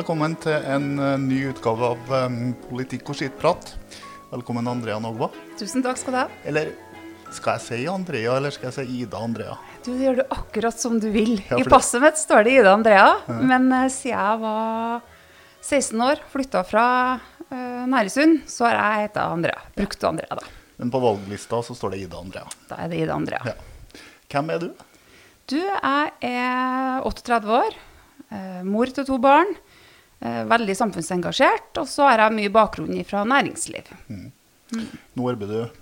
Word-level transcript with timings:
Velkommen 0.00 0.32
til 0.40 0.54
en 0.64 0.94
eh, 0.96 1.18
ny 1.20 1.38
utgave 1.50 1.90
av 1.92 2.12
um, 2.24 2.54
Politikk 2.70 3.10
og 3.12 3.18
skittprat. 3.18 3.74
Velkommen 4.30 4.64
Andrea 4.70 4.94
Nogva. 4.96 5.26
Tusen 5.60 5.82
takk 5.84 5.98
skal 6.00 6.14
du 6.14 6.18
ha. 6.22 6.22
Eller 6.48 6.70
skal 7.36 7.58
jeg 7.58 7.64
si 7.66 7.80
Andrea, 7.90 8.38
eller 8.38 8.54
skal 8.54 8.70
jeg 8.70 8.76
si 8.78 9.02
Ida 9.02 9.20
Andrea? 9.20 9.58
Du 9.84 9.90
det 9.90 10.06
gjør 10.06 10.16
du 10.22 10.24
akkurat 10.38 10.80
som 10.80 10.96
du 11.02 11.10
vil. 11.12 11.34
Ja, 11.50 11.58
I 11.60 11.68
passet 11.68 12.00
mitt 12.00 12.16
står 12.16 12.48
det 12.48 12.56
Ida 12.62 12.72
Andrea, 12.78 13.10
men 13.28 13.68
eh, 13.76 13.90
siden 13.92 14.14
jeg 14.14 14.40
var 14.46 15.04
16 15.68 16.06
år, 16.06 16.26
flytta 16.32 16.62
fra 16.64 16.88
uh, 17.20 17.84
Næresund, 17.92 18.46
så 18.48 18.70
har 18.70 18.80
jeg 18.80 19.04
heta 19.04 19.28
Andrea. 19.36 19.68
Brukt 19.76 20.06
Andrea, 20.08 20.38
da. 20.40 20.60
Men 20.80 20.94
på 20.94 21.04
valglista 21.04 21.60
så 21.66 21.76
står 21.76 21.98
det 21.98 22.06
Ida 22.06 22.22
Andrea. 22.24 22.48
Da 22.72 22.80
er 22.86 22.94
det 22.94 23.02
Ida 23.04 23.20
Andrea. 23.20 23.52
Ja. 23.52 24.00
Hvem 24.32 24.54
er 24.56 24.64
du? 24.64 24.70
Du, 25.52 25.58
jeg 25.60 26.14
er 26.24 27.04
38 27.04 27.58
år, 27.66 27.82
eh, 28.30 28.62
mor 28.64 28.96
til 28.96 29.04
to 29.04 29.20
barn, 29.20 29.52
eh, 29.52 29.69
veldig 30.20 30.76
samfunnsengasjert, 30.76 31.72
og 31.80 31.88
så 31.88 32.08
har 32.10 32.26
jeg 32.26 32.36
mye 32.36 32.52
bakgrunn 32.52 32.98
fra 33.08 33.24
næringsliv. 33.24 33.88
Nå 34.10 35.28
arbeider 35.30 35.64
du. 35.64 35.80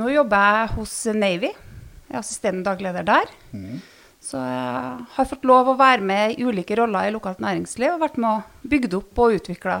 Nå 0.00 0.08
jobber 0.08 0.46
jeg 0.48 0.72
hos 0.78 0.94
Navy, 1.12 1.50
jeg 1.52 2.14
er 2.14 2.20
assisterende 2.22 2.64
dagleder 2.64 3.04
der. 3.04 3.32
Så 4.24 4.40
jeg 4.40 5.04
har 5.14 5.28
fått 5.30 5.44
lov 5.46 5.68
å 5.72 5.76
være 5.78 6.04
med 6.04 6.34
i 6.34 6.46
ulike 6.48 6.76
roller 6.80 7.08
i 7.08 7.12
lokalt 7.14 7.42
næringsliv, 7.44 7.94
og 7.94 8.02
vært 8.02 8.16
med 8.20 8.30
å 8.30 8.68
bygge 8.72 8.96
opp 8.98 9.20
og 9.24 9.36
utvikle 9.36 9.76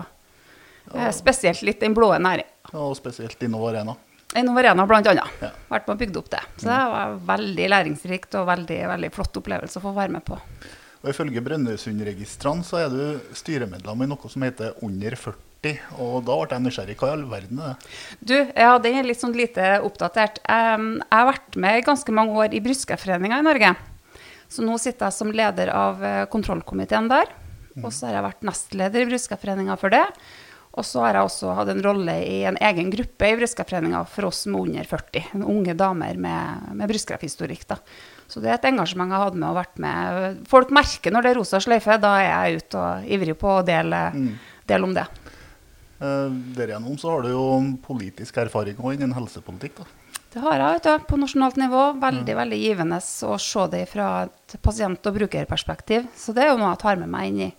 ja. 0.92 1.08
spesielt 1.16 1.64
litt 1.66 1.80
den 1.80 1.96
blå 1.96 2.12
næring. 2.20 2.48
Og 2.76 2.94
spesielt 2.98 3.42
Innov 3.42 3.70
Arena. 3.70 3.96
Innovarena 4.36 4.84
blant 4.86 5.08
annet. 5.08 5.40
Ja. 5.40 5.50
Vært 5.70 5.86
med 5.88 5.94
og 5.94 6.02
bygd 6.02 6.18
opp 6.20 6.28
det. 6.34 6.42
Så 6.60 6.68
det 6.68 6.78
var 6.92 7.14
veldig 7.30 7.68
læringsrikt 7.72 8.36
og 8.36 8.48
veldig, 8.50 8.78
veldig 8.90 9.10
flott 9.14 9.40
opplevelse 9.40 9.80
å 9.80 9.84
få 9.86 9.94
være 9.96 10.14
med 10.18 10.24
på. 10.26 10.36
Og 11.02 11.12
Ifølge 11.12 11.42
Brønnøysundregistrene 11.44 12.66
så 12.66 12.80
er 12.82 12.88
du 12.90 13.34
styremedlem 13.38 14.02
i 14.02 14.08
noe 14.10 14.30
som 14.32 14.42
heter 14.46 14.78
Under 14.82 15.14
40. 15.14 15.76
Og 15.98 16.22
da 16.26 16.38
ble 16.38 16.56
jeg 16.56 16.64
nysgjerrig. 16.64 16.96
Hva 16.98 17.10
i 17.10 17.14
all 17.16 17.26
verden 17.30 17.60
er 17.62 17.74
det? 17.74 17.92
Du, 18.20 18.34
ja, 18.38 18.72
den 18.82 18.98
er 18.98 19.06
litt 19.06 19.22
sånn 19.22 19.36
lite 19.36 19.76
oppdatert. 19.86 20.40
Jeg 20.42 21.04
har 21.12 21.30
vært 21.30 21.58
med 21.58 21.78
i 21.78 21.86
ganske 21.86 22.14
mange 22.14 22.34
år 22.38 22.54
i 22.54 22.62
Brystkreftforeninga 22.64 23.40
i 23.42 23.46
Norge. 23.46 23.72
Så 24.48 24.64
nå 24.64 24.78
sitter 24.80 25.08
jeg 25.08 25.18
som 25.18 25.32
leder 25.34 25.70
av 25.74 26.02
eh, 26.04 26.24
kontrollkomiteen 26.32 27.10
der. 27.10 27.30
Og 27.78 27.90
så 27.94 28.08
har 28.08 28.18
jeg 28.18 28.26
vært 28.26 28.46
nestleder 28.48 29.04
i 29.04 29.08
Brystkreftforeninga 29.10 29.76
for 29.78 29.94
det. 29.94 30.04
Og 30.78 30.86
så 30.86 31.02
har 31.04 31.18
jeg 31.18 31.26
også 31.26 31.54
hatt 31.58 31.70
en 31.72 31.82
rolle 31.82 32.14
i 32.22 32.40
en 32.48 32.58
egen 32.68 32.90
gruppe 32.94 33.28
i 33.28 33.36
Brystkreftforeninga 33.38 34.04
for 34.10 34.28
oss 34.30 34.44
med 34.50 34.68
under 34.68 34.88
40. 34.88 35.30
Unge 35.42 35.74
damer 35.78 36.18
med, 36.22 36.70
med 36.78 36.90
brystkrefthistorikk. 36.90 37.66
da. 37.70 37.78
Så 38.28 38.42
det 38.44 38.50
er 38.50 38.58
et 38.58 38.66
engasjement 38.68 39.08
jeg 39.08 39.16
har 39.16 39.30
hatt 39.30 39.38
med 39.40 39.48
og 39.48 39.56
vært 39.56 39.78
med. 39.80 40.40
Folk 40.50 40.72
merker 40.76 41.14
når 41.14 41.24
det 41.24 41.30
er 41.30 41.38
rosa 41.40 41.60
sløyfe. 41.64 41.94
Da 42.02 42.10
er 42.20 42.28
jeg 42.28 42.60
ute 42.62 42.82
og 42.82 43.06
ivrig 43.16 43.36
på 43.40 43.54
å 43.54 43.62
dele, 43.64 44.02
dele 44.68 44.84
om 44.84 44.92
det. 44.94 45.06
Eh, 45.98 46.28
Derigjennom 46.58 46.98
så 47.00 47.14
har 47.14 47.24
du 47.24 47.30
jo 47.32 47.46
politisk 47.86 48.36
erfaring 48.44 48.76
også 48.76 48.98
innen 48.98 49.16
helsepolitikk. 49.16 49.80
da. 49.80 49.84
Det 50.28 50.42
har 50.44 50.58
jeg, 50.60 50.74
vet 50.76 50.84
du, 51.00 51.06
på 51.08 51.16
nasjonalt 51.16 51.56
nivå. 51.56 51.82
Veldig 52.04 52.34
veldig 52.36 52.58
givende 52.60 53.00
å 53.00 53.38
se 53.40 53.66
det 53.72 53.86
fra 53.88 54.10
et 54.28 54.58
pasient- 54.62 55.06
og 55.08 55.16
brukerperspektiv. 55.16 56.06
Så 56.14 56.34
det 56.36 56.44
er 56.44 56.50
jo 56.52 56.58
noe 56.60 56.74
jeg 56.74 56.82
tar 56.84 56.96
med 57.00 57.08
meg 57.08 57.30
inn 57.32 57.40
i 57.48 57.52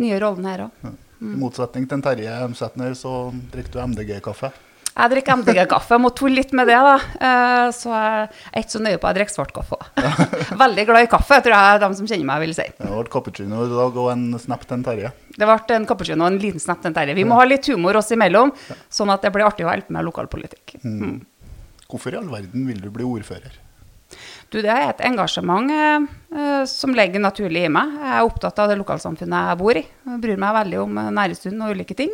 nye 0.00 0.18
rollen 0.24 0.48
her 0.48 0.64
òg. 0.70 0.94
I 1.20 1.36
motsetning 1.38 1.84
til 1.86 1.98
en 2.00 2.02
Terje 2.02 2.32
Emsetner, 2.48 2.96
så 2.96 3.28
drikker 3.52 3.76
du 3.76 3.80
MDG-kaffe. 3.92 4.50
Jeg 4.94 5.10
drikker 5.10 5.40
MDG-kaffe. 5.40 5.96
Jeg 5.96 6.02
må 6.04 6.10
tulle 6.14 6.36
litt 6.38 6.52
med 6.54 6.68
det, 6.70 6.76
da. 6.86 6.94
Eh, 7.18 7.70
Så 7.74 7.90
jeg 7.90 8.28
er 8.52 8.60
ikke 8.62 8.74
så 8.76 8.82
nøye 8.84 9.00
på 9.02 9.08
at 9.08 9.16
jeg 9.16 9.18
drikker 9.24 9.34
svart 9.34 9.54
kaffe. 9.56 9.78
Veldig 10.64 10.84
glad 10.86 11.06
i 11.06 11.10
kaffe, 11.10 11.40
tror 11.42 11.56
jeg 11.56 11.80
de 11.82 11.88
som 11.98 12.06
kjenner 12.12 12.28
meg, 12.30 12.44
vil 12.44 12.54
si. 12.54 12.66
Det 12.78 12.90
ble 12.92 13.02
cappuccino 13.10 13.64
i 13.66 13.72
dag 13.72 13.98
og 14.04 14.12
en 14.12 14.24
snap 14.38 14.62
til 14.70 14.84
Terje. 14.86 15.10
Det 15.34 15.48
ble 15.50 15.58
en 15.80 15.88
cappuccino 15.90 16.22
og 16.22 16.30
en 16.30 16.38
liten 16.38 16.62
snap 16.62 16.84
til 16.84 16.94
Terje. 16.94 17.16
Vi 17.18 17.26
må 17.26 17.40
ha 17.40 17.48
litt 17.48 17.66
humor 17.72 17.98
oss 17.98 18.12
imellom, 18.14 18.54
sånn 18.86 19.10
at 19.14 19.26
det 19.26 19.34
blir 19.34 19.48
artig 19.48 19.66
å 19.66 19.72
hjelpe 19.72 19.96
med 19.96 20.06
lokalpolitikk. 20.06 20.76
Mm. 20.86 21.18
Hvorfor 21.90 22.14
i 22.14 22.20
all 22.22 22.30
verden 22.30 22.64
vil 22.70 22.78
du 22.82 22.88
bli 22.94 23.06
ordfører? 23.06 23.58
Du, 24.52 24.60
det 24.62 24.70
er 24.70 24.92
et 24.92 25.00
engasjement 25.08 25.70
eh, 25.74 26.64
som 26.70 26.94
ligger 26.94 27.18
naturlig 27.24 27.64
i 27.66 27.72
meg. 27.72 27.96
Jeg 27.98 28.14
er 28.14 28.26
opptatt 28.28 28.60
av 28.62 28.70
det 28.70 28.78
lokalsamfunnet 28.78 29.50
jeg 29.50 29.58
bor 29.58 29.78
i. 29.80 29.82
Jeg 29.82 30.20
bryr 30.22 30.38
meg 30.38 30.54
veldig 30.60 30.82
om 30.84 31.00
eh, 31.02 31.10
Næresund 31.18 31.64
og 31.66 31.74
ulike 31.74 31.96
ting. 31.98 32.12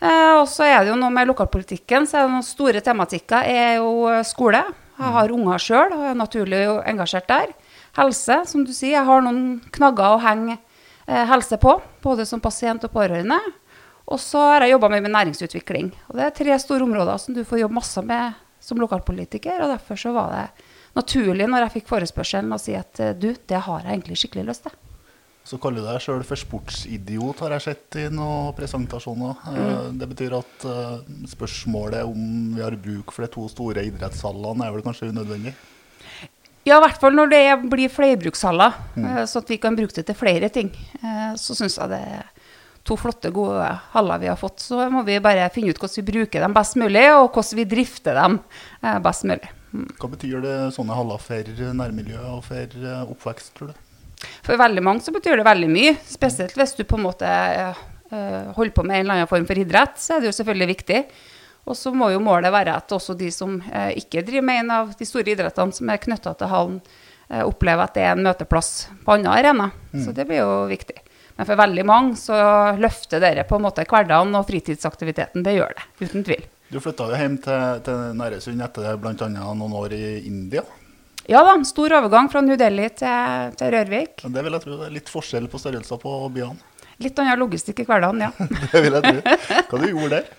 Eh, 0.00 0.34
og 0.40 0.46
så 0.48 0.64
er 0.64 0.80
det 0.80 0.94
jo 0.94 0.98
noe 1.00 1.12
med 1.12 1.28
lokalpolitikken, 1.28 2.06
så 2.08 2.20
er 2.20 2.26
det 2.26 2.32
noen 2.32 2.46
store 2.46 2.80
tematikker 2.84 3.44
er 3.44 3.74
jo 3.82 4.08
eh, 4.08 4.24
skole. 4.24 4.62
Jeg 5.00 5.12
har 5.16 5.32
unger 5.32 5.60
sjøl 5.60 5.94
og 5.96 6.06
er 6.08 6.16
naturlig 6.16 6.60
engasjert 6.88 7.28
der. 7.28 7.52
Helse, 7.96 8.40
som 8.48 8.64
du 8.64 8.72
sier. 8.72 8.98
Jeg 8.98 9.08
har 9.08 9.24
noen 9.24 9.60
knagger 9.72 10.16
å 10.16 10.22
henge 10.24 10.56
eh, 10.56 11.24
helse 11.28 11.60
på, 11.60 11.76
både 12.04 12.28
som 12.28 12.40
pasient 12.40 12.84
og 12.88 12.94
pårørende. 12.96 13.38
Og 14.10 14.20
så 14.20 14.40
har 14.54 14.64
jeg 14.64 14.74
jobba 14.74 14.90
med, 14.92 15.04
med 15.04 15.14
næringsutvikling. 15.14 15.92
Og 16.08 16.18
det 16.18 16.26
er 16.26 16.36
tre 16.36 16.58
store 16.60 16.86
områder 16.88 17.20
som 17.20 17.36
du 17.36 17.44
får 17.46 17.64
jobbe 17.64 17.76
masse 17.76 18.04
med 18.04 18.40
som 18.60 18.80
lokalpolitiker. 18.80 19.60
Og 19.60 19.74
derfor 19.76 20.00
så 20.00 20.14
var 20.16 20.32
det 20.34 20.68
naturlig 20.96 21.48
når 21.48 21.66
jeg 21.66 21.76
fikk 21.78 21.92
forespørselen 21.92 22.56
å 22.56 22.60
si 22.60 22.76
at 22.76 23.04
du, 23.20 23.34
det 23.36 23.66
har 23.68 23.84
jeg 23.84 23.92
egentlig 23.92 24.18
skikkelig 24.24 24.48
lyst 24.48 24.66
til. 24.66 24.80
Så 25.44 25.58
kaller 25.58 25.80
du 25.80 25.88
deg 25.88 26.02
sjøl 26.04 26.22
for 26.26 26.38
sportsidiot, 26.38 27.40
har 27.42 27.56
jeg 27.56 27.64
sett 27.64 27.96
i 27.98 28.06
noen 28.12 28.52
presentasjoner. 28.54 29.40
Mm. 29.50 29.98
Det 29.98 30.08
betyr 30.12 30.36
at 30.36 30.66
eh, 30.68 30.96
spørsmålet 31.32 32.06
om 32.06 32.54
vi 32.54 32.62
har 32.62 32.76
bruk 32.78 33.14
for 33.14 33.24
de 33.24 33.30
to 33.32 33.46
store 33.50 33.86
idrettshallene, 33.88 34.66
er 34.66 34.76
vel 34.76 34.84
kanskje 34.84 35.10
unødvendig? 35.10 35.54
Ja, 36.68 36.76
i 36.76 36.82
hvert 36.84 37.00
fall 37.00 37.16
når 37.16 37.30
det 37.32 37.44
blir 37.72 37.90
flerbrukshaller, 37.90 38.76
mm. 38.94 39.08
så 39.26 39.40
at 39.40 39.50
vi 39.50 39.56
kan 39.62 39.76
bruke 39.78 39.96
det 39.96 40.04
til 40.10 40.18
flere 40.18 40.52
ting. 40.52 40.68
Eh, 41.00 41.32
Så 41.40 41.56
syns 41.56 41.80
jeg 41.80 41.88
det 41.94 42.02
er 42.04 42.28
to 42.84 42.96
flotte, 43.00 43.32
gode 43.32 43.64
haller 43.94 44.20
vi 44.20 44.28
har 44.28 44.38
fått. 44.40 44.60
Så 44.60 44.88
må 44.92 45.02
vi 45.08 45.18
bare 45.24 45.48
finne 45.54 45.72
ut 45.72 45.80
hvordan 45.80 46.02
vi 46.02 46.12
bruker 46.12 46.44
dem 46.44 46.56
best 46.56 46.76
mulig, 46.80 47.06
og 47.16 47.32
hvordan 47.32 47.62
vi 47.62 47.68
drifter 47.74 48.20
dem 48.20 48.38
eh, 48.84 48.98
best 49.02 49.24
mulig. 49.24 49.50
Hva 49.70 50.10
betyr 50.10 50.42
det 50.44 50.56
sånne 50.74 50.96
haller 50.98 51.20
for 51.22 51.62
nærmiljøet 51.80 52.28
og 52.28 52.42
for 52.44 52.82
eh, 52.84 53.14
oppvekst, 53.14 53.54
tror 53.56 53.72
du? 53.72 53.86
For 54.46 54.60
veldig 54.60 54.84
mange 54.84 55.04
så 55.04 55.14
betyr 55.14 55.40
det 55.40 55.46
veldig 55.46 55.68
mye. 55.72 55.96
Spesielt 56.06 56.56
hvis 56.58 56.76
du 56.78 56.84
på 56.88 56.98
en 56.98 57.06
måte 57.06 57.28
eh, 57.28 57.84
holder 58.56 58.74
på 58.76 58.84
med 58.86 58.98
en 58.98 59.04
eller 59.04 59.20
annen 59.20 59.30
form 59.30 59.46
for 59.48 59.60
idrett, 59.60 60.00
så 60.00 60.16
er 60.16 60.22
det 60.22 60.30
jo 60.30 60.38
selvfølgelig 60.40 60.72
viktig. 60.74 61.04
Og 61.68 61.76
så 61.76 61.92
må 61.94 62.08
jo 62.10 62.22
målet 62.24 62.52
være 62.52 62.74
at 62.80 62.96
også 62.96 63.14
de 63.18 63.30
som 63.34 63.58
eh, 63.70 63.92
ikke 64.00 64.24
driver 64.26 64.46
med 64.48 64.64
en 64.64 64.74
av 64.78 64.94
de 64.96 65.08
store 65.08 65.34
idrettene 65.34 65.76
som 65.76 65.92
er 65.92 66.02
knytta 66.02 66.34
til 66.38 66.50
hallen, 66.50 66.80
eh, 67.28 67.44
opplever 67.44 67.86
at 67.86 67.96
det 67.96 68.06
er 68.06 68.16
en 68.16 68.24
møteplass 68.26 68.72
på 69.04 69.16
andre 69.16 69.36
arena. 69.38 69.70
Så 69.92 70.14
det 70.16 70.26
blir 70.28 70.42
jo 70.42 70.64
viktig. 70.70 70.98
Men 71.36 71.48
for 71.48 71.56
veldig 71.56 71.84
mange 71.88 72.16
så 72.20 72.36
løfter 72.76 73.22
dere 73.22 73.46
på 73.48 73.56
en 73.56 73.64
måte 73.64 73.86
hverdagen 73.88 74.34
og 74.36 74.48
fritidsaktiviteten. 74.48 75.44
Det 75.46 75.54
gjør 75.56 75.76
det, 75.76 75.86
uten 76.02 76.26
tvil. 76.26 76.42
Du 76.70 76.76
flytta 76.78 77.08
jo 77.10 77.16
hjem 77.18 77.38
til, 77.42 77.80
til 77.86 78.02
Næresund 78.18 78.62
etter 78.62 78.98
bl.a. 79.00 79.30
noen 79.32 79.72
år 79.80 79.94
i 79.96 80.04
India. 80.28 80.62
Ja 81.30 81.44
da, 81.46 81.52
stor 81.64 81.92
overgang 81.94 82.26
fra 82.26 82.40
New 82.42 82.56
Delhi 82.58 82.88
til, 82.98 83.50
til 83.54 83.68
Rørvik. 83.70 84.24
Men 84.24 84.32
Det 84.34 84.42
vil 84.42 84.54
jeg 84.56 84.62
tro 84.64 84.76
det 84.80 84.86
er 84.88 84.94
litt 84.96 85.10
forskjell 85.12 85.44
på 85.52 85.60
størrelser 85.62 85.98
på 86.02 86.14
byene. 86.34 86.58
Litt 87.00 87.20
annen 87.22 87.38
logistikk 87.38 87.84
i 87.84 87.84
hverdagen, 87.86 88.24
ja. 88.24 88.30
Det 88.72 88.80
vil 88.82 88.96
jeg 88.96 89.04
tro. 89.04 89.36
Hva 89.70 89.78
du 89.78 89.84
gjorde 89.92 90.16
der? 90.16 90.32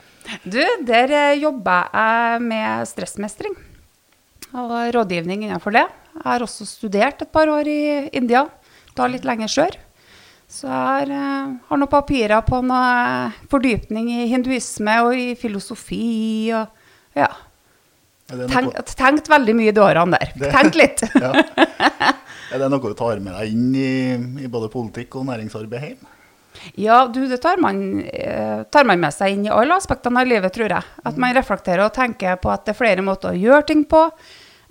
Du, 0.44 0.60
der 0.90 1.14
jobba 1.40 1.78
jeg 1.94 2.42
med 2.44 2.90
stressmestring 2.92 3.56
og 4.52 4.74
rådgivning 4.98 5.46
innenfor 5.48 5.78
det. 5.78 5.86
Jeg 6.18 6.26
har 6.28 6.44
også 6.44 6.68
studert 6.68 7.24
et 7.24 7.32
par 7.32 7.48
år 7.54 7.70
i 7.72 8.10
India, 8.20 8.44
da 8.98 9.08
litt 9.08 9.24
lenger 9.24 9.48
sør. 9.54 9.78
Så 10.52 10.68
jeg 10.68 10.76
har, 10.76 11.14
eh, 11.22 11.54
har 11.70 11.80
noen 11.80 11.94
papirer 11.94 12.44
på 12.44 12.60
noe 12.68 13.32
fordypning 13.48 14.12
i 14.12 14.28
hinduisme 14.28 14.98
og 15.08 15.16
i 15.16 15.30
filosofi 15.40 16.52
og 16.52 16.68
ja. 17.16 17.32
Det 18.32 18.48
Tenkt, 18.96 19.30
veldig 19.32 19.56
mye 19.58 19.74
de 19.76 19.82
årene 19.84 20.18
der. 20.20 20.32
Det- 20.40 20.52
Tenkt 20.54 20.78
litt. 20.80 21.04
ja. 21.24 21.32
er 22.52 22.60
det 22.64 22.70
noe 22.72 22.80
du 22.92 22.98
tar 22.98 23.20
med 23.24 23.36
deg 23.38 23.52
inn 23.54 23.70
i, 23.76 23.92
i 24.46 24.50
både 24.52 24.70
politikk 24.74 25.16
og 25.20 25.28
næringsarbeid 25.30 25.88
hjem? 25.88 26.10
Ja, 26.76 27.06
du, 27.08 27.22
det 27.32 27.40
tar 27.42 27.58
man, 27.64 27.78
eh, 28.04 28.64
tar 28.70 28.84
man 28.86 29.00
med 29.00 29.14
seg 29.16 29.34
inn 29.38 29.46
i 29.48 29.52
alle 29.56 29.78
aspektene 29.80 30.20
av 30.22 30.28
livet, 30.28 30.52
tror 30.54 30.70
jeg. 30.76 30.84
At 31.08 31.18
man 31.22 31.34
reflekterer 31.38 31.86
og 31.88 31.94
tenker 31.96 32.36
på 32.44 32.52
at 32.52 32.66
det 32.68 32.74
er 32.76 32.80
flere 32.82 33.06
måter 33.06 33.32
å 33.32 33.40
gjøre 33.40 33.66
ting 33.72 33.86
på. 33.90 34.02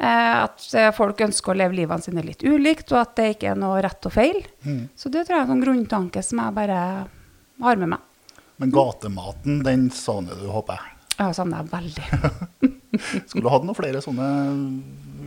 Eh, 0.00 0.34
at 0.44 0.66
eh, 0.76 0.90
folk 0.96 1.20
ønsker 1.24 1.54
å 1.54 1.56
leve 1.56 1.78
livene 1.80 2.04
sine 2.04 2.22
litt 2.26 2.44
ulikt, 2.46 2.92
og 2.92 3.00
at 3.00 3.16
det 3.18 3.30
ikke 3.34 3.54
er 3.54 3.58
noe 3.60 3.80
rett 3.84 4.06
og 4.06 4.12
feil. 4.14 4.38
Så 4.94 5.08
det 5.12 5.24
tror 5.24 5.34
jeg 5.34 5.40
er 5.40 5.46
en 5.48 5.52
sånn 5.54 5.64
grunntanke 5.64 6.22
som 6.24 6.44
jeg 6.44 6.56
bare 6.60 6.78
har 7.64 7.80
med 7.80 7.94
meg. 7.96 8.06
Men 8.60 8.72
gatematen, 8.76 9.62
den 9.64 9.88
savner 9.96 10.36
du, 10.36 10.46
håper 10.52 10.76
jeg. 10.76 10.96
Ja, 11.16 11.30
savner 11.36 11.64
jeg 11.64 11.72
veldig. 11.72 12.70
Skulle 13.30 13.50
hatt 13.52 13.64
noen 13.66 13.76
flere 13.78 14.00
sånne 14.02 14.26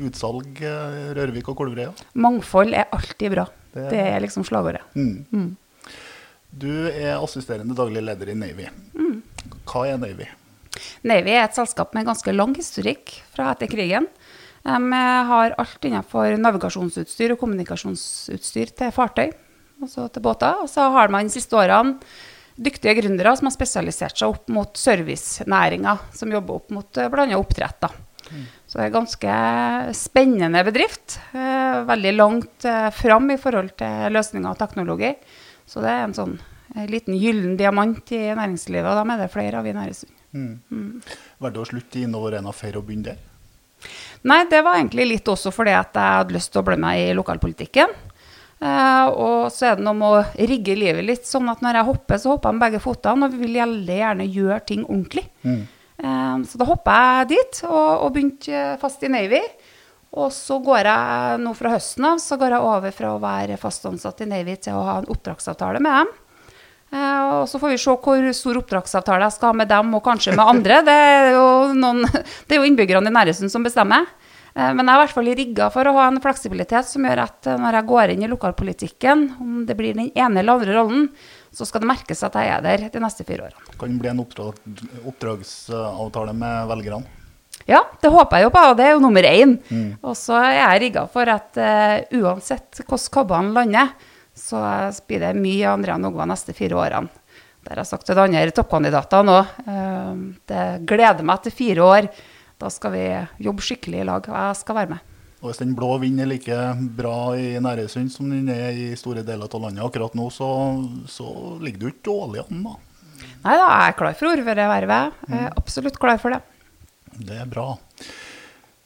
utsalg, 0.07 0.59
eh, 0.61 1.13
Rørvik 1.15 1.47
og 1.53 1.57
Kolvreia? 1.61 1.91
Mangfold 2.19 2.73
er 2.75 2.89
alltid 2.91 3.31
bra. 3.35 3.45
Det- 3.73 3.89
Det 3.89 3.99
er 3.99 4.19
liksom 4.21 4.43
slagordet. 4.45 4.81
Mm. 4.95 5.55
Du 6.53 6.69
er 6.89 7.15
assisterende 7.17 7.73
daglig 7.75 8.03
leder 8.03 8.29
i 8.29 8.35
Navy. 8.37 8.67
Hva 9.65 9.87
er 9.89 9.97
Navy? 9.97 10.27
Navy 11.03 11.31
er 11.33 11.43
et 11.45 11.55
selskap 11.55 11.93
med 11.95 12.05
ganske 12.05 12.33
lang 12.35 12.53
historikk 12.55 13.21
fra 13.33 13.51
etter 13.53 13.67
krigen. 13.71 14.07
De 14.63 14.93
har 15.27 15.55
alt 15.59 15.81
innenfor 15.81 16.37
navigasjonsutstyr 16.39 17.31
og 17.33 17.39
kommunikasjonsutstyr 17.39 18.75
til 18.75 18.91
fartøy. 18.91 19.31
altså 19.81 20.05
til 20.13 20.21
båter. 20.21 20.61
Og 20.61 20.69
så 20.69 20.85
har 20.93 21.09
man 21.09 21.25
de 21.27 21.33
siste 21.33 21.51
årene 21.57 21.97
dyktige 22.55 22.95
gründere 23.01 23.35
som 23.37 23.49
har 23.49 23.55
spesialisert 23.55 24.19
seg 24.19 24.33
opp 24.35 24.49
mot 24.53 24.77
servicenæringa, 24.77 25.97
som 26.13 26.33
jobber 26.33 26.61
opp 26.61 26.73
mot 26.75 27.01
uh, 27.01 27.09
bl.a. 27.11 27.27
oppdrett. 27.37 27.79
da. 27.83 27.91
Så 28.67 28.77
det 28.79 28.85
er 28.85 28.89
en 28.89 28.95
ganske 28.95 29.33
spennende 29.97 30.63
bedrift. 30.65 31.19
Eh, 31.35 31.81
veldig 31.85 32.13
langt 32.15 32.65
eh, 32.65 32.87
fram 32.95 33.27
i 33.33 33.37
forhold 33.37 33.73
til 33.77 34.15
løsninger 34.15 34.49
og 34.49 34.57
teknologi. 34.57 35.11
Så 35.69 35.83
det 35.83 35.91
er 35.91 36.05
en 36.07 36.15
sånn 36.17 36.37
en 36.73 36.89
liten 36.89 37.13
gyllen 37.19 37.57
diamant 37.59 38.11
i 38.15 38.21
næringslivet, 38.33 38.87
og 38.89 38.97
da 38.97 39.13
er 39.13 39.21
det 39.21 39.33
flere 39.33 39.59
av 39.59 39.67
i 39.69 39.75
Næresund. 39.75 40.15
Mm. 40.33 41.03
Var 41.43 41.53
det 41.53 41.61
å 41.61 41.67
slutte 41.69 42.01
i 42.01 42.07
Arena 42.07 42.53
for 42.55 42.79
og 42.79 42.87
begynne 42.87 43.11
der? 43.11 43.19
Nei, 44.25 44.39
det 44.49 44.63
var 44.65 44.79
egentlig 44.79 45.05
litt 45.05 45.29
også 45.29 45.51
fordi 45.53 45.75
at 45.75 45.93
jeg 45.93 46.17
hadde 46.17 46.33
lyst 46.33 46.53
til 46.53 46.63
å 46.63 46.65
bli 46.65 46.79
med 46.81 47.01
i 47.03 47.13
lokalpolitikken. 47.13 47.93
Eh, 48.63 49.07
og 49.19 49.51
så 49.51 49.67
er 49.67 49.77
det 49.77 49.83
noe 49.83 49.97
med 49.97 50.15
å 50.15 50.47
rigge 50.47 50.75
livet 50.77 51.03
litt 51.03 51.27
sånn 51.27 51.49
at 51.51 51.63
når 51.63 51.81
jeg 51.81 51.89
hopper, 51.89 52.21
så 52.21 52.31
hopper 52.31 52.49
jeg 52.49 52.57
med 52.57 52.65
begge 52.67 52.83
føttene, 52.83 53.27
og 53.27 53.33
vi 53.33 53.43
vil 53.43 53.59
veldig 53.59 53.99
gjerne 53.99 54.27
gjøre 54.37 54.59
ting 54.69 54.85
ordentlig. 54.87 55.25
Mm. 55.43 55.61
Eh, 56.03 56.35
så 56.47 56.61
da 56.61 56.69
hoppa 56.69 56.97
jeg 57.01 57.31
dit 57.33 57.63
og, 57.67 57.89
og 58.07 58.11
begynte 58.15 58.65
fast 58.81 59.03
i 59.03 59.11
Navy. 59.11 59.41
Og 60.13 60.29
så 60.29 60.59
går 60.61 60.85
jeg 60.85 61.37
nå 61.41 61.55
fra 61.57 61.71
høsten 61.73 62.05
av 62.05 62.19
så 62.21 62.37
går 62.37 62.53
jeg 62.53 62.69
over 62.69 62.93
fra 62.93 63.15
å 63.15 63.21
være 63.21 63.57
fast 63.57 63.87
ansatt 63.89 64.21
i 64.21 64.29
Navy 64.29 64.59
til 64.61 64.77
å 64.77 64.83
ha 64.85 64.99
en 65.01 65.09
oppdragsavtale 65.09 65.81
med 65.81 65.97
dem. 65.97 66.11
Eh, 66.93 67.21
og 67.39 67.47
så 67.49 67.59
får 67.59 67.73
vi 67.73 67.79
se 67.81 67.95
hvor 68.05 68.27
stor 68.37 68.59
oppdragsavtale 68.61 69.25
jeg 69.25 69.35
skal 69.39 69.51
ha 69.51 69.59
med 69.63 69.71
dem, 69.73 69.95
og 69.97 70.05
kanskje 70.05 70.35
med 70.37 70.45
andre. 70.45 70.83
Det 70.85 70.99
er 71.07 71.31
jo, 71.33 71.47
noen, 71.75 72.05
det 72.47 72.55
er 72.55 72.61
jo 72.61 72.69
innbyggerne 72.69 73.09
i 73.09 73.17
Næresund 73.17 73.51
som 73.51 73.65
bestemmer. 73.65 74.05
Eh, 74.53 74.73
men 74.77 74.85
jeg 74.85 74.93
er 74.93 74.99
i 74.99 75.03
hvert 75.03 75.15
fall 75.15 75.31
rigga 75.39 75.69
for 75.73 75.89
å 75.89 75.95
ha 75.97 76.05
en 76.11 76.21
fleksibilitet 76.21 76.89
som 76.89 77.07
gjør 77.07 77.23
at 77.25 77.49
eh, 77.49 77.57
når 77.61 77.79
jeg 77.79 77.89
går 77.89 78.13
inn 78.13 78.25
i 78.25 78.29
lokalpolitikken, 78.29 79.25
om 79.41 79.63
det 79.65 79.77
blir 79.79 79.97
den 79.97 80.11
ene 80.13 80.43
eller 80.43 80.59
andre 80.59 80.77
rollen, 80.77 81.09
så 81.53 81.65
skal 81.69 81.83
det 81.83 81.89
merkes 81.89 82.21
at 82.25 82.37
jeg 82.37 82.51
er 82.53 82.63
der 82.65 82.85
de 82.93 83.01
neste 83.01 83.25
fire 83.25 83.47
årene. 83.49 83.75
Kan 83.81 83.95
det 83.95 84.03
bli 84.03 84.11
en 84.11 84.21
oppdrag, 84.21 84.61
oppdragsavtale 85.09 86.35
med 86.37 86.69
velgerne? 86.69 87.19
Ja, 87.69 87.79
det 88.01 88.11
håper 88.11 88.39
jeg 88.39 88.47
jo 88.47 88.53
på, 88.53 88.61
og 88.69 88.77
det 88.77 88.85
er 88.85 88.95
jo 88.95 89.03
nummer 89.03 89.25
én. 89.27 89.53
Og 90.03 90.17
så 90.19 90.35
er 90.41 90.57
jeg 90.57 90.81
rigga 90.87 91.05
for 91.11 91.29
at 91.31 91.59
uh, 91.61 92.01
uansett 92.19 92.81
hvordan 92.81 93.13
kabbene 93.13 93.53
lander, 93.55 93.93
så 94.35 94.59
blir 95.07 95.21
det 95.23 95.29
mye 95.37 95.69
Andrea 95.71 95.95
Nogva 96.01 96.25
neste 96.27 96.55
fire 96.57 96.75
årene. 96.81 97.21
Det 97.63 97.71
har 97.71 97.79
jeg 97.79 97.91
sagt 97.93 98.09
til 98.09 98.17
de 98.17 98.25
andre 98.25 98.51
toppkandidatene 98.57 99.37
òg. 99.37 99.53
Uh, 99.69 100.25
det 100.49 100.65
gleder 100.89 101.23
meg 101.29 101.45
til 101.45 101.55
fire 101.55 101.87
år. 101.87 102.09
Da 102.61 102.69
skal 102.71 102.93
vi 102.93 103.03
jobbe 103.47 103.65
skikkelig 103.65 104.03
i 104.03 104.07
lag, 104.07 104.29
og 104.29 104.37
jeg 104.37 104.61
skal 104.61 104.77
være 104.81 104.93
med. 104.95 105.09
Og 105.43 105.49
hvis 105.49 105.59
den 105.59 105.73
blå 105.75 105.97
vinden 105.99 106.23
er 106.23 106.29
like 106.31 106.57
bra 106.95 107.33
i 107.35 107.57
Næresund 107.59 108.13
som 108.13 108.29
den 108.31 108.47
er 108.53 108.77
i 108.79 108.93
store 108.95 109.25
deler 109.27 109.49
av 109.51 109.65
landet 109.65 109.83
akkurat 109.83 110.13
nå, 110.15 110.29
så, 110.31 110.47
så 111.11 111.27
ligger 111.59 111.81
du 111.81 111.89
ikke 111.89 112.07
dårlig 112.07 112.45
an, 112.45 112.61
da. 112.69 112.77
Nei 113.43 113.55
da, 113.59 113.65
jeg 113.67 113.89
er 113.89 113.97
klar 113.99 114.15
for 114.15 114.31
ordførervervet. 114.31 115.17
Jeg 115.27 115.41
er 115.41 115.57
absolutt 115.59 115.99
klar 115.99 116.21
for 116.21 116.35
det. 116.35 116.39
Det 117.27 117.41
er 117.43 117.49
bra. 117.49 117.73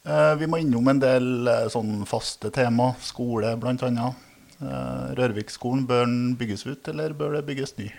Eh, 0.08 0.34
vi 0.40 0.48
må 0.50 0.60
innom 0.63 0.88
en 0.90 1.02
del 1.04 1.50
eh, 1.52 1.68
sånn 1.72 2.02
faste 2.10 2.50
tema. 2.56 2.94
Skole, 3.04 3.54
bl.a. 3.60 4.10
Eh, 4.58 5.08
Rørvikskolen, 5.20 5.86
bør 5.90 6.06
den 6.08 6.36
bygges 6.40 6.66
ut, 6.66 6.88
eller 6.90 7.13
bør 7.18 7.38
det 7.38 7.46
bygges 7.50 7.78
ny? 7.78 7.92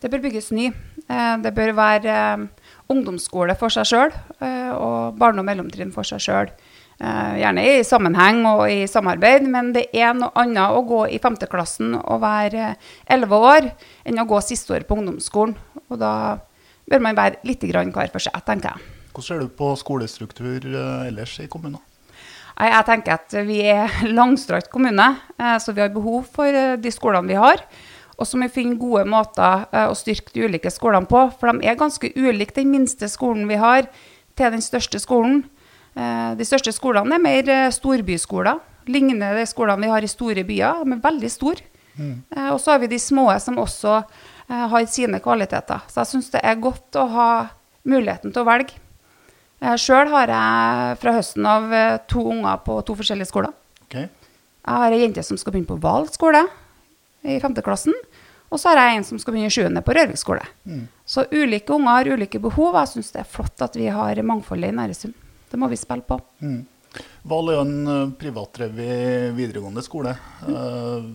Det 0.00 0.10
bør 0.12 0.22
bygges 0.26 0.50
ny. 0.52 0.70
Eh, 1.06 1.34
det 1.42 1.52
bør 1.54 1.72
være 1.76 2.14
eh, 2.14 2.46
ungdomsskole 2.92 3.56
for 3.58 3.72
seg 3.72 3.88
sjøl 3.88 4.10
eh, 4.12 4.72
og 4.74 5.16
barne- 5.20 5.42
og 5.42 5.48
mellomtrinn 5.48 5.94
for 5.94 6.06
seg 6.06 6.22
sjøl. 6.22 6.50
Gjerne 6.96 7.60
i 7.60 7.82
sammenheng 7.84 8.38
og 8.48 8.62
i 8.72 8.86
samarbeid, 8.88 9.44
men 9.52 9.66
det 9.74 9.82
er 9.92 10.14
noe 10.16 10.32
annet 10.40 10.72
å 10.72 10.78
gå 10.88 11.02
i 11.12 11.18
femteklassen 11.20 11.90
og 11.98 12.22
være 12.22 12.70
elleve 13.12 13.36
år 13.36 13.66
enn 14.08 14.22
å 14.22 14.24
gå 14.24 14.38
siste 14.40 14.72
år 14.72 14.86
på 14.88 14.96
ungdomsskolen. 14.96 15.52
Og 15.92 16.00
da 16.00 16.38
bør 16.88 17.02
man 17.04 17.18
være 17.18 17.42
litt 17.44 17.66
hver 17.68 18.08
for 18.14 18.24
seg, 18.24 18.38
tenker 18.48 18.72
jeg. 18.72 18.94
Hvordan 19.12 19.26
ser 19.28 19.44
du 19.44 19.52
på 19.58 19.68
skolestruktur 19.76 20.64
ellers 21.04 21.36
i 21.44 21.50
kommunen? 21.52 21.84
Jeg 22.56 22.88
tenker 22.88 23.18
at 23.18 23.36
vi 23.44 23.60
er 23.68 23.92
langstrakt 24.16 24.72
kommune, 24.72 25.10
så 25.36 25.76
vi 25.76 25.84
har 25.84 25.92
behov 25.92 26.24
for 26.32 26.80
de 26.80 26.94
skolene 26.96 27.28
vi 27.28 27.36
har. 27.36 27.60
Og 28.16 28.24
så 28.24 28.38
må 28.38 28.46
vi 28.48 28.54
finne 28.54 28.78
gode 28.80 29.04
måter 29.12 29.66
å 29.86 29.94
styrke 29.96 30.32
de 30.32 30.46
ulike 30.48 30.70
skolene 30.72 31.08
på. 31.08 31.26
For 31.36 31.52
de 31.52 31.68
er 31.68 31.76
ganske 31.76 32.08
ulike, 32.16 32.54
den 32.56 32.70
minste 32.72 33.10
skolen 33.12 33.44
vi 33.50 33.58
har, 33.60 33.90
til 34.36 34.54
den 34.54 34.64
største 34.64 35.00
skolen. 35.02 35.42
De 35.96 36.46
største 36.48 36.72
skolene 36.76 37.18
er 37.18 37.22
mer 37.24 37.50
storbyskoler. 37.76 38.62
Ligner 38.88 39.36
de 39.36 39.44
skolene 39.48 39.84
vi 39.84 39.92
har 39.92 40.04
i 40.04 40.10
store 40.10 40.46
byer. 40.48 40.80
De 40.84 40.96
er 40.96 41.04
veldig 41.04 41.32
store. 41.32 41.68
Mm. 41.96 42.16
Og 42.54 42.58
så 42.60 42.74
har 42.74 42.80
vi 42.82 42.92
de 42.92 43.00
små 43.00 43.28
som 43.42 43.60
også 43.60 44.00
har 44.48 44.88
sine 44.88 45.20
kvaliteter. 45.20 45.84
Så 45.88 46.00
jeg 46.02 46.12
syns 46.14 46.32
det 46.32 46.44
er 46.44 46.60
godt 46.60 46.96
å 46.96 47.06
ha 47.12 47.30
muligheten 47.84 48.32
til 48.32 48.44
å 48.44 48.48
velge. 48.48 48.80
Sjøl 49.80 50.08
har 50.12 50.28
jeg 50.32 51.00
fra 51.00 51.16
høsten 51.16 51.48
av 51.48 51.72
to 52.12 52.24
unger 52.32 52.60
på 52.64 52.76
to 52.84 52.96
forskjellige 52.96 53.28
skoler. 53.30 53.56
Okay. 53.86 54.08
Jeg 54.66 54.82
har 54.82 54.92
ei 54.92 55.04
jente 55.04 55.24
som 55.24 55.38
skal 55.40 55.54
begynne 55.54 55.70
på 55.70 55.80
Hval 55.80 56.08
skole 56.12 56.44
i 57.26 57.40
femteklassen. 57.42 57.94
Og 58.46 58.60
så 58.62 58.70
har 58.70 58.78
jeg 58.78 59.00
en 59.00 59.06
som 59.08 59.18
skal 59.18 59.34
begynne 59.34 59.50
i 59.50 59.54
sjuende 59.54 59.82
på 59.82 59.94
Rørvik 59.96 60.20
skole. 60.20 60.44
Mm. 60.68 60.86
Så 61.08 61.26
ulike 61.32 61.74
unger 61.74 61.98
har 61.98 62.10
ulike 62.14 62.40
behov. 62.42 62.78
Jeg 62.78 62.92
syns 62.94 63.12
det 63.14 63.22
er 63.24 63.30
flott 63.30 63.64
at 63.64 63.78
vi 63.78 63.88
har 63.90 64.22
mangfoldet 64.22 64.70
i 64.70 64.76
Næresund. 64.76 65.16
Det 65.50 65.58
må 65.58 65.68
vi 65.70 65.78
spille 65.78 66.06
på. 66.06 66.18
Mm. 66.42 66.60
Val 67.26 67.50
er 67.50 67.58
jo 67.58 67.64
en 67.64 67.90
uh, 67.90 68.12
privatdrevet 68.18 69.34
videregående 69.36 69.82
skole. 69.84 70.14
Uh, 70.46 71.10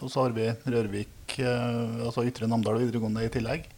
og 0.00 0.08
så 0.08 0.24
har 0.24 0.34
vi 0.36 0.48
Rørvik, 0.72 1.36
uh, 1.44 2.06
altså 2.06 2.24
Ytre 2.28 2.48
Namdal 2.48 2.80
videregående 2.80 3.26
i 3.26 3.32
tillegg. 3.32 3.68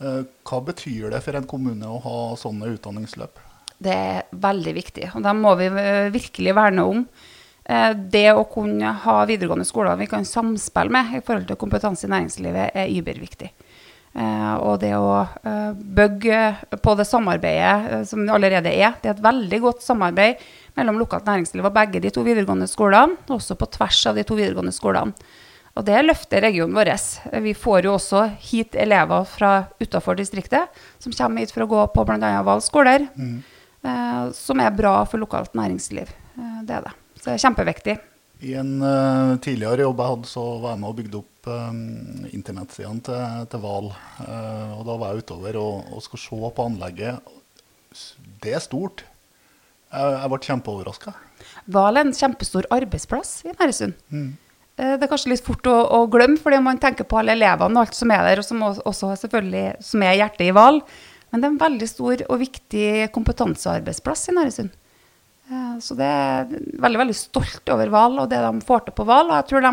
hva 0.00 0.58
betyr 0.64 1.10
det 1.12 1.18
for 1.20 1.36
en 1.36 1.44
kommune 1.44 1.84
å 1.84 1.98
ha 2.00 2.18
sånne 2.40 2.70
utdanningsløp? 2.72 3.36
Det 3.84 3.92
er 3.92 4.30
veldig 4.32 4.72
viktig, 4.72 5.10
og 5.12 5.26
dem 5.26 5.42
må 5.44 5.52
vi 5.60 5.66
virkelig 6.14 6.54
verne 6.56 6.86
om. 6.88 7.02
Det 8.10 8.24
å 8.34 8.42
kunne 8.50 8.88
ha 9.04 9.12
videregående 9.28 9.64
skoler 9.68 9.98
vi 10.00 10.08
kan 10.10 10.24
samspille 10.26 10.90
med 10.90 11.12
i 11.14 11.20
forhold 11.22 11.46
til 11.46 11.58
kompetanse 11.60 12.08
i 12.08 12.10
næringslivet, 12.10 12.72
er 12.74 12.90
überviktig. 12.90 13.52
Eh, 14.10 14.54
og 14.58 14.80
det 14.82 14.90
å 14.98 15.20
eh, 15.22 15.70
bygge 15.70 16.40
på 16.82 16.94
det 16.98 17.06
samarbeidet 17.06 18.00
som 18.08 18.24
som 18.24 18.34
allerede 18.34 18.72
er. 18.74 18.96
Det 18.98 19.06
er 19.06 19.14
et 19.14 19.22
veldig 19.22 19.60
godt 19.62 19.84
samarbeid 19.86 20.40
mellom 20.76 20.98
lokalt 20.98 21.28
næringsliv 21.28 21.64
og 21.68 21.76
begge 21.76 22.00
de 22.02 22.10
to 22.10 22.24
videregående 22.26 22.66
skolene, 22.68 23.16
også 23.30 23.54
på 23.58 23.68
tvers 23.70 24.00
av 24.10 24.18
de 24.18 24.24
to 24.26 24.34
videregående 24.34 24.74
skolene. 24.74 25.14
Og 25.78 25.86
det 25.86 26.00
løfter 26.02 26.42
regionen 26.42 26.74
vår. 26.74 26.90
Vi 27.44 27.54
får 27.54 27.86
jo 27.86 27.94
også 27.94 28.24
hit 28.50 28.74
elever 28.74 29.24
fra 29.30 29.52
utafor 29.78 30.18
distriktet 30.18 30.66
som 30.98 31.14
kommer 31.14 31.44
hit 31.44 31.54
for 31.54 31.62
å 31.62 31.70
gå 31.70 31.84
på 31.94 32.04
bl.a. 32.08 32.42
Val 32.42 32.60
skoler, 32.60 33.06
Mm. 33.14 33.42
som 34.34 34.60
er 34.60 34.74
bra 34.76 35.04
for 35.06 35.18
lokalt 35.22 35.54
næringsliv. 35.54 36.10
det 36.66 36.74
er 36.74 36.82
det. 36.82 36.92
Så 37.20 37.28
det 37.28 37.36
er 37.36 37.44
kjempeviktig. 37.44 37.98
I 38.40 38.54
en 38.56 38.78
uh, 38.80 39.36
tidligere 39.44 39.84
jobb 39.84 39.98
jeg 40.00 40.12
hadde, 40.14 40.28
så 40.30 40.42
var 40.62 40.72
jeg 40.72 40.80
med 40.80 40.88
og 40.88 40.96
bygde 40.96 41.18
opp 41.18 41.48
um, 41.52 41.80
internettsidene 42.32 43.04
til, 43.04 43.42
til 43.52 43.62
Val. 43.64 43.90
Uh, 44.16 44.78
og 44.78 44.86
da 44.88 44.96
var 44.96 45.10
jeg 45.12 45.26
utover 45.26 45.58
og, 45.60 45.90
og 45.92 46.04
skulle 46.04 46.22
se 46.24 46.52
på 46.56 46.68
anlegget. 46.70 47.34
Det 48.40 48.54
er 48.56 48.64
stort. 48.64 49.04
Jeg, 49.92 50.14
jeg 50.16 50.32
ble 50.32 50.40
kjempeoverraska. 50.46 51.14
Val 51.76 52.00
er 52.00 52.08
en 52.08 52.16
kjempestor 52.16 52.68
arbeidsplass 52.72 53.42
i 53.44 53.52
Næresund. 53.52 54.00
Mm. 54.08 54.32
Uh, 54.80 54.94
det 54.96 55.04
er 55.04 55.12
kanskje 55.12 55.34
litt 55.34 55.44
fort 55.44 55.68
å, 55.68 55.76
å, 55.98 56.02
glemme, 56.08 56.40
fordi 56.40 56.64
man 56.64 56.80
tenker 56.80 57.04
på 57.04 57.20
alle 57.20 57.36
elevene 57.36 57.76
og 57.76 57.84
alt 57.84 58.00
som 58.00 58.16
er 58.16 58.24
der, 58.24 58.40
og 58.40 58.48
som 58.48 58.64
også 58.70 59.12
selvfølgelig 59.26 59.66
som 59.84 60.08
er 60.08 60.16
hjertet 60.22 60.48
i 60.48 60.56
Val. 60.56 60.80
Men 61.28 61.42
det 61.42 61.50
er 61.50 61.52
en 61.52 61.64
veldig 61.68 61.92
stor 61.92 62.24
og 62.24 62.40
viktig 62.40 63.10
kompetansearbeidsplass 63.12 64.30
i 64.32 64.40
Næresund. 64.40 64.72
Så 65.82 65.96
det 65.98 66.06
er 66.06 66.48
veldig, 66.50 67.00
veldig 67.00 67.16
stolt 67.18 67.70
over 67.74 67.90
Hval 67.90 68.18
og 68.22 68.30
det 68.30 68.38
de 68.44 68.66
får 68.66 68.84
til 68.86 68.96
på 68.96 69.06
Hval. 69.08 69.30
Og 69.30 69.38
jeg 69.40 69.48
tror 69.50 69.64
de 69.66 69.72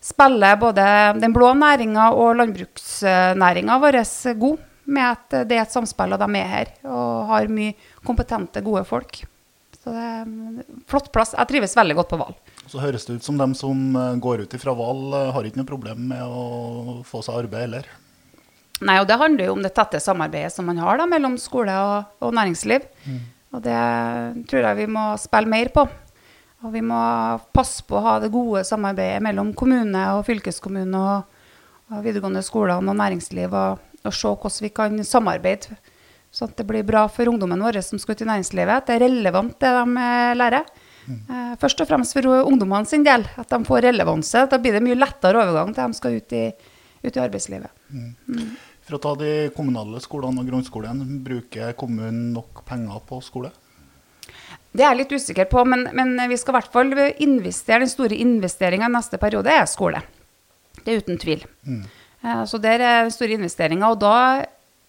spiller 0.00 0.58
både 0.60 0.84
den 1.20 1.34
blå 1.34 1.50
næringa 1.58 2.10
og 2.16 2.36
landbruksnæringa 2.40 3.78
vår 3.82 4.00
god 4.40 4.66
med 4.90 5.06
at 5.06 5.34
det 5.46 5.58
er 5.58 5.62
et 5.62 5.74
samspill, 5.74 6.14
og 6.14 6.22
de 6.22 6.38
er 6.40 6.48
her 6.50 6.70
og 6.88 7.28
har 7.30 7.50
mye 7.52 7.74
kompetente, 8.06 8.62
gode 8.64 8.82
folk. 8.88 9.20
Så 9.80 9.94
det 9.94 10.02
er 10.02 10.22
en 10.26 10.82
flott 10.90 11.08
plass. 11.14 11.34
Jeg 11.36 11.48
trives 11.48 11.76
veldig 11.78 11.96
godt 12.00 12.10
på 12.10 12.18
Hval. 12.20 12.36
Så 12.70 12.82
høres 12.82 13.06
det 13.06 13.18
ut 13.18 13.26
som 13.26 13.38
dem 13.40 13.54
som 13.56 13.96
går 14.22 14.44
ut 14.44 14.56
fra 14.62 14.74
Hval, 14.76 15.04
har 15.34 15.46
ikke 15.46 15.62
noe 15.62 15.68
problem 15.68 16.06
med 16.12 16.22
å 16.22 17.00
få 17.06 17.22
seg 17.26 17.44
arbeid 17.44 17.66
heller. 17.68 17.90
Nei, 18.80 18.96
og 19.00 19.06
det 19.08 19.18
handler 19.20 19.50
jo 19.50 19.54
om 19.58 19.64
det 19.64 19.74
tette 19.76 20.00
samarbeidet 20.00 20.54
som 20.54 20.68
man 20.68 20.80
har 20.80 21.00
da, 21.00 21.06
mellom 21.08 21.36
skole 21.40 21.74
og, 21.76 22.12
og 22.24 22.32
næringsliv. 22.36 22.86
Mm. 23.04 23.20
Og 23.50 23.62
det 23.64 23.80
tror 24.50 24.66
jeg 24.68 24.78
vi 24.84 24.86
må 24.90 25.10
spille 25.18 25.50
mer 25.50 25.70
på. 25.74 25.84
Og 26.60 26.74
vi 26.74 26.82
må 26.84 27.00
passe 27.56 27.84
på 27.88 27.96
å 27.96 28.04
ha 28.04 28.16
det 28.20 28.32
gode 28.32 28.62
samarbeidet 28.68 29.22
mellom 29.24 29.54
kommune 29.56 30.02
og 30.14 30.26
fylkeskommune 30.26 30.98
og, 30.98 31.38
og 31.90 32.02
videregående 32.04 32.44
skoler 32.44 32.76
og 32.76 32.90
næringsliv, 32.90 33.48
og, 33.48 33.80
og, 34.04 34.12
se 34.12 34.28
hvordan 34.28 34.66
vi 34.66 34.72
kan 34.76 35.00
samarbeide. 35.06 35.78
Så 36.30 36.46
at 36.46 36.54
det 36.60 36.66
blir 36.68 36.86
bra 36.86 37.06
for 37.10 37.26
ungdommen 37.26 37.64
vår 37.64 37.80
som 37.82 37.98
skal 37.98 38.14
ut 38.14 38.22
i 38.22 38.28
næringslivet. 38.28 38.84
At 38.84 38.90
det 38.90 38.98
er 38.98 39.06
relevant 39.08 39.56
det 39.58 39.72
de 39.74 40.06
lærer. 40.38 40.70
Mm. 41.10 41.56
først 41.58 41.80
og 41.82 41.88
fremst 41.88 42.14
for 42.14 42.28
ungdommene 42.46 42.86
sin 42.86 43.02
del, 43.02 43.24
at 43.40 43.48
de 43.50 43.58
får 43.66 43.86
relevanse. 43.88 44.44
Da 44.52 44.58
blir 44.62 44.76
det 44.76 44.84
mye 44.84 44.98
lettere 44.98 45.40
overgang 45.42 45.72
til 45.74 45.82
de 45.82 45.98
skal 45.98 46.18
ut 46.20 46.34
i, 46.36 46.44
ut 47.02 47.16
i 47.16 47.22
arbeidslivet. 47.24 47.72
For 48.90 48.98
å 48.98 49.02
ta 49.04 49.10
de 49.20 49.32
kommunale 49.54 50.00
skolene 50.02 50.42
og 50.42 50.48
grunnskolen, 50.50 51.04
bruker 51.22 51.76
kommunen 51.78 52.32
nok 52.34 52.64
penger 52.66 52.98
på 53.06 53.20
skole? 53.22 53.52
Det 54.74 54.82
er 54.82 54.88
jeg 54.88 54.98
litt 55.04 55.12
usikker 55.14 55.46
på, 55.50 55.62
men, 55.62 55.84
men 55.94 56.16
vi 56.26 56.38
skal 56.38 56.56
i 56.56 56.58
hvert 56.58 56.72
fall 56.74 56.90
investere. 57.22 57.84
Den 57.84 57.92
store 57.92 58.18
investeringa 58.18 58.88
i 58.90 58.94
neste 58.96 59.20
periode 59.22 59.54
er 59.54 59.68
skole. 59.70 60.02
Det 60.80 60.90
er 60.90 61.04
uten 61.04 61.22
tvil. 61.22 61.46
Mm. 61.62 61.84
Så 62.50 62.58
der 62.58 62.82
er 62.82 63.12
store 63.14 63.38
investeringer. 63.38 63.94
Og 63.94 64.02
da 64.02 64.16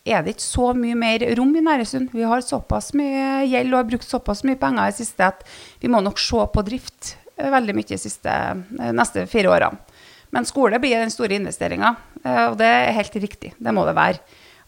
er 0.02 0.26
det 0.26 0.34
ikke 0.34 0.48
så 0.48 0.72
mye 0.74 0.98
mer 0.98 1.28
rom 1.38 1.54
i 1.54 1.62
Næresund. 1.62 2.10
Vi 2.18 2.26
har 2.26 2.42
såpass 2.42 2.96
mye 2.98 3.46
gjeld 3.52 3.70
og 3.70 3.84
har 3.84 3.90
brukt 3.94 4.10
såpass 4.10 4.42
mye 4.50 4.58
penger 4.66 4.90
i 4.90 4.98
siste 4.98 5.30
at 5.30 5.46
vi 5.82 5.94
må 5.94 6.02
nok 6.02 6.18
se 6.22 6.42
på 6.42 6.66
drift 6.66 7.16
eh, 7.38 7.54
veldig 7.54 7.78
mye 7.78 7.94
de 7.94 8.02
siste, 8.02 8.34
eh, 8.34 8.94
neste 8.98 9.30
fire 9.30 9.54
årene. 9.54 9.91
Men 10.32 10.46
skole 10.48 10.80
blir 10.80 10.96
den 11.02 11.12
store 11.12 11.36
investeringa, 11.36 11.90
og 12.48 12.54
det 12.60 12.68
er 12.72 12.94
helt 12.96 13.16
riktig. 13.20 13.50
Det 13.60 13.74
må 13.76 13.84
det 13.88 13.96
være. 13.98 14.22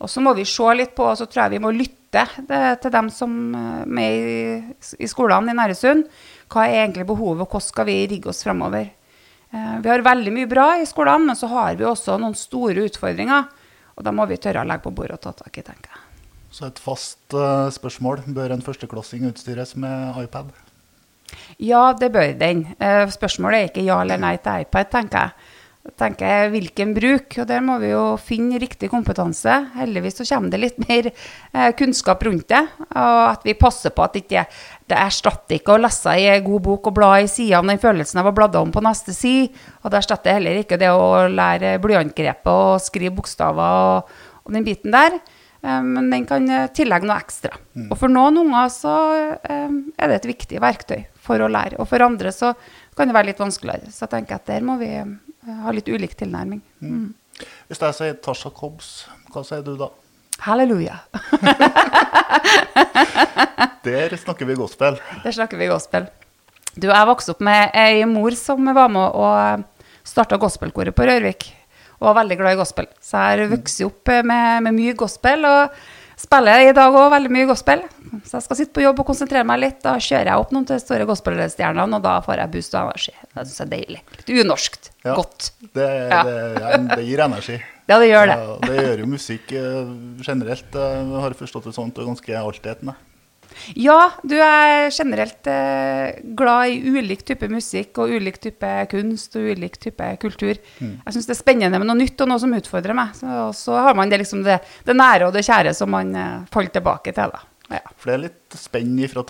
Og 0.04 0.10
så 0.12 0.20
må 0.20 0.34
vi 0.36 0.44
se 0.44 0.66
litt 0.76 0.92
på, 0.98 1.06
og 1.08 1.16
så 1.16 1.24
tror 1.32 1.46
jeg 1.46 1.54
vi 1.56 1.62
må 1.64 1.72
lytte 1.72 2.26
til 2.84 2.92
dem 2.92 3.08
som 3.10 3.32
er 3.56 3.86
med 3.88 4.18
i, 4.34 4.42
i 5.00 5.08
skolene 5.08 5.54
i 5.54 5.56
Næresund. 5.56 6.04
Hva 6.52 6.66
er 6.68 6.82
egentlig 6.84 7.06
behovet, 7.08 7.46
og 7.46 7.48
hvordan 7.54 7.64
skal 7.70 7.88
vi 7.88 7.96
rigge 8.12 8.30
oss 8.34 8.44
fremover? 8.44 8.90
Eh, 9.54 9.78
Vi 9.86 9.90
har 9.90 10.04
veldig 10.06 10.34
mye 10.36 10.50
bra 10.52 10.68
i 10.82 10.86
skolene, 10.90 11.30
men 11.32 11.40
så 11.40 11.48
har 11.54 11.80
vi 11.80 11.88
også 11.88 12.18
noen 12.20 12.36
store 12.38 12.84
utfordringer. 12.90 13.48
Og 13.96 14.04
da 14.04 14.12
må 14.12 14.28
vi 14.28 14.36
tørre 14.42 14.66
å 14.66 14.68
legge 14.68 14.84
på 14.84 14.92
bordet 14.98 15.16
og 15.16 15.24
ta 15.24 15.32
tak 15.46 15.58
i, 15.58 15.64
tenker 15.64 15.94
jeg. 15.96 16.04
Så 16.54 16.68
et 16.68 16.84
fast 16.84 17.34
eh, 17.34 17.70
spørsmål. 17.74 18.26
Bør 18.36 18.52
en 18.58 18.62
førsteklassing 18.66 19.24
utstyres 19.32 19.76
med 19.80 20.20
iPad? 20.26 20.52
Ja, 21.58 21.94
det 21.98 22.12
bør 22.14 22.34
den. 22.38 22.66
Eh, 22.78 23.08
Spørsmålet 23.14 23.58
er 23.64 23.70
ikke 23.72 23.86
ja 23.88 24.02
eller 24.04 24.20
nei 24.22 24.36
til 24.44 24.66
iPad, 24.68 24.92
tenker 24.94 25.30
jeg. 25.30 25.52
Jeg 25.84 25.98
tenker 26.00 26.46
hvilken 26.54 26.94
bruk, 26.96 27.34
og 27.42 27.48
der 27.50 27.60
må 27.60 27.74
vi 27.82 27.90
jo 27.90 28.16
finne 28.16 28.56
riktig 28.62 28.88
kompetanse. 28.88 29.52
Heldigvis 29.76 30.16
så 30.22 30.26
kommer 30.30 30.54
det 30.54 30.62
litt 30.62 30.78
mer 30.80 31.10
eh, 31.10 31.74
kunnskap 31.76 32.24
rundt 32.24 32.48
det, 32.54 32.62
og 32.96 33.24
at 33.26 33.44
vi 33.44 33.52
passer 33.60 33.92
på 33.92 34.06
at 34.06 34.16
ikke 34.16 34.46
det 34.88 34.96
erstatter 34.96 35.58
ikke 35.58 35.76
å 35.76 35.82
lese 35.84 36.14
i 36.16 36.30
en 36.32 36.46
god 36.46 36.64
bok 36.70 36.88
og 36.88 36.96
bla 37.02 37.10
i 37.20 37.28
sidene, 37.28 37.76
den 37.76 37.84
følelsen 37.84 38.22
av 38.22 38.32
å 38.32 38.36
bladde 38.38 38.62
om 38.64 38.72
på 38.72 38.84
neste 38.86 39.12
side, 39.16 39.52
og 39.84 39.92
det 39.92 40.00
erstatter 40.00 40.38
heller 40.40 40.62
ikke 40.62 40.80
det 40.80 40.92
å 40.96 41.26
lære 41.28 41.76
blyantgrepet 41.84 42.52
og 42.54 42.80
skrive 42.84 43.18
bokstaver 43.18 43.80
og, 43.84 44.14
og 44.48 44.56
den 44.56 44.64
biten 44.64 44.96
der. 44.96 45.20
Eh, 45.60 45.82
Men 45.84 46.08
den 46.16 46.30
kan 46.32 46.48
eh, 46.48 46.70
tillegge 46.72 47.12
noe 47.12 47.20
ekstra. 47.20 47.60
Og 47.90 47.98
for 48.00 48.08
noen 48.08 48.40
unger 48.46 48.72
så 48.72 48.96
er 49.44 50.08
det 50.08 50.22
et 50.22 50.32
viktig 50.32 50.64
verktøy 50.64 51.02
for 51.24 51.44
å 51.44 51.52
lære. 51.52 51.76
Og 51.84 51.92
for 51.92 52.08
andre 52.08 52.32
så 52.32 52.54
kan 52.98 53.10
det 53.10 53.16
være 53.18 53.32
litt 53.32 53.42
vanskeligere. 53.42 53.92
Så 53.92 54.06
jeg 54.06 54.14
tenker 54.16 54.40
at 54.40 54.48
der 54.50 54.66
må 54.66 54.78
vi 54.82 54.92
eh, 55.00 55.12
ha 55.64 55.74
litt 55.76 55.90
ulik 55.90 56.16
tilnærming. 56.20 56.62
Mm. 56.84 57.12
Hvis 57.68 57.82
jeg 57.82 57.98
sier 57.98 58.18
Tasha 58.24 58.52
Cobbs, 58.54 58.90
hva 59.34 59.44
sier 59.48 59.64
du 59.66 59.76
da? 59.80 59.90
Halleluja. 60.44 61.00
Der 63.84 64.16
snakker 64.16 64.48
vi 64.48 64.56
gospel. 64.56 64.96
Der 65.26 65.32
snakker 65.36 65.60
vi 65.60 65.68
gospel. 65.68 66.06
Du, 66.74 66.88
jeg 66.88 67.08
vokste 67.08 67.34
opp 67.36 67.42
med 67.44 67.74
ei 67.78 68.06
mor 68.08 68.32
som 68.40 68.64
var 68.74 68.88
med 68.92 69.18
og 69.20 69.66
starta 70.08 70.40
gospelkoret 70.40 70.96
på 70.96 71.06
Rørvik. 71.08 71.50
Og 72.00 72.08
var 72.08 72.22
veldig 72.22 72.38
glad 72.40 72.56
i 72.56 72.60
gospel. 72.62 72.88
Så 73.04 73.20
jeg 73.20 73.44
har 73.44 73.52
vokst 73.52 73.84
opp 73.86 74.14
med, 74.24 74.64
med 74.64 74.78
mye 74.78 74.96
gospel. 74.98 75.46
Og 75.48 75.76
spiller 76.24 76.64
i 76.70 76.74
dag 76.76 76.96
òg 76.96 77.12
veldig 77.14 77.32
mye 77.34 77.48
gospel. 77.50 77.84
Så 78.24 78.38
jeg 78.38 78.46
skal 78.46 78.58
sitte 78.60 78.74
på 78.78 78.84
jobb 78.84 79.00
og 79.04 79.08
konsentrere 79.10 79.46
meg 79.48 79.60
litt. 79.62 79.80
Da 79.84 79.96
kjører 80.02 80.30
jeg 80.32 80.42
opp 80.44 80.52
noen 80.56 80.66
til 80.70 80.78
de 80.78 80.84
store 80.84 81.06
gospelstjernene, 81.10 81.98
og 82.00 82.04
da 82.06 82.16
får 82.26 82.42
jeg 82.44 82.54
boost 82.56 82.76
og 82.78 82.88
energi. 82.92 83.14
Det 83.34 83.46
syns 83.48 83.60
jeg 83.60 83.68
er 83.68 83.72
deilig. 83.74 84.02
Litt 84.20 84.34
unorskt. 84.44 84.92
Ja. 85.04 85.16
Godt. 85.20 85.52
Det, 85.74 85.88
Ja. 86.14 86.24
det, 86.28 86.36
ja, 86.62 86.78
det 86.96 87.06
gir 87.10 87.26
energi. 87.28 87.60
Ja, 87.84 87.98
det 88.00 88.06
gjør 88.08 88.30
det. 88.30 88.36
Det 88.64 88.76
gjør 88.80 89.02
jo 89.02 89.08
musikk 89.12 89.50
eh, 89.60 89.90
generelt. 90.24 90.70
Jeg 90.72 91.18
har 91.26 91.34
forstått 91.36 91.66
det 91.68 91.74
sånn 91.76 91.90
du 91.92 91.98
er 92.00 92.06
ganske 92.08 92.38
altetende. 92.40 92.94
Ja, 93.80 94.12
du 94.24 94.36
er 94.38 94.90
generelt 94.94 95.48
eh, 95.50 96.20
glad 96.38 96.74
i 96.74 96.94
ulik 96.98 97.24
type 97.28 97.48
musikk 97.52 98.00
og 98.04 98.12
ulik 98.14 98.40
type 98.44 98.72
kunst 98.92 99.38
og 99.40 99.50
ulik 99.54 99.78
type 99.82 100.10
kultur. 100.22 100.58
Jeg 100.80 101.16
syns 101.16 101.30
det 101.30 101.36
er 101.36 101.40
spennende 101.40 101.80
med 101.82 101.90
noe 101.90 102.00
nytt 102.00 102.20
og 102.24 102.32
noe 102.32 102.42
som 102.42 102.54
utfordrer 102.58 102.98
meg. 102.98 103.14
Så, 103.18 103.30
og 103.48 103.54
så 103.58 103.78
har 103.88 103.98
man 103.98 104.12
det, 104.12 104.22
liksom 104.24 104.44
det, 104.46 104.60
det 104.88 104.96
nære 104.98 105.30
og 105.30 105.36
det 105.38 105.46
kjære 105.48 105.74
som 105.78 105.92
man 105.94 106.14
eh, 106.16 106.42
faller 106.54 106.74
tilbake 106.76 107.14
til. 107.16 107.34
Da. 107.34 107.44
Ja. 107.78 107.84
For 107.96 108.12
det 108.12 108.18
er 108.18 108.26
litt 108.28 108.58
spenn 108.60 108.98
fra, 109.12 109.24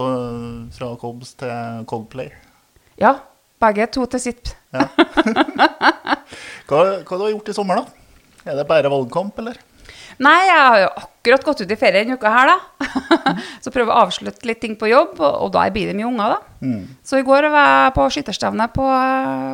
fra 0.78 0.90
Cobbs 1.00 1.36
til 1.40 1.86
Coldplay. 1.90 2.32
ja, 3.00 3.16
begge 3.64 3.88
to 3.96 4.06
til 4.12 4.20
sitt. 4.20 4.56
Hva, 6.68 6.80
hva 7.04 7.18
har 7.18 7.20
du 7.22 7.34
gjort 7.36 7.50
i 7.52 7.56
sommer, 7.56 7.84
da? 7.84 7.86
Er 8.50 8.58
det 8.58 8.66
bare 8.68 8.90
valgkamp, 8.92 9.38
eller? 9.44 9.60
Nei, 10.22 10.40
jeg 10.46 10.60
har 10.60 10.80
jo 10.82 10.90
akkurat 11.04 11.46
gått 11.48 11.64
ut 11.64 11.72
i 11.72 11.78
ferie 11.80 12.04
denne 12.04 12.18
uka 12.20 12.32
her, 12.34 12.52
da. 12.52 12.90
så 13.64 13.72
prøver 13.74 13.94
å 13.94 14.04
avslutte 14.06 14.48
litt 14.50 14.60
ting 14.62 14.76
på 14.80 14.90
jobb, 14.92 15.16
og, 15.24 15.48
da 15.56 15.66
blir 15.74 15.90
det 15.90 15.96
mye 15.98 16.10
unger, 16.10 16.36
da. 16.36 16.68
Så 17.08 17.22
i 17.22 17.26
går 17.28 17.48
var 17.54 17.72
jeg 17.72 17.96
på 17.98 18.10
skytterstevne 18.18 18.68
på 18.76 18.90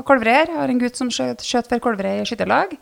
Kolvreier. 0.10 0.52
Jeg 0.52 0.60
har 0.60 0.74
en 0.74 0.82
gutt 0.82 1.00
som 1.00 1.14
skjøt, 1.14 1.46
skjøt 1.46 1.72
for 1.72 1.86
Kolvreier 1.88 2.28
skytterlag. 2.28 2.76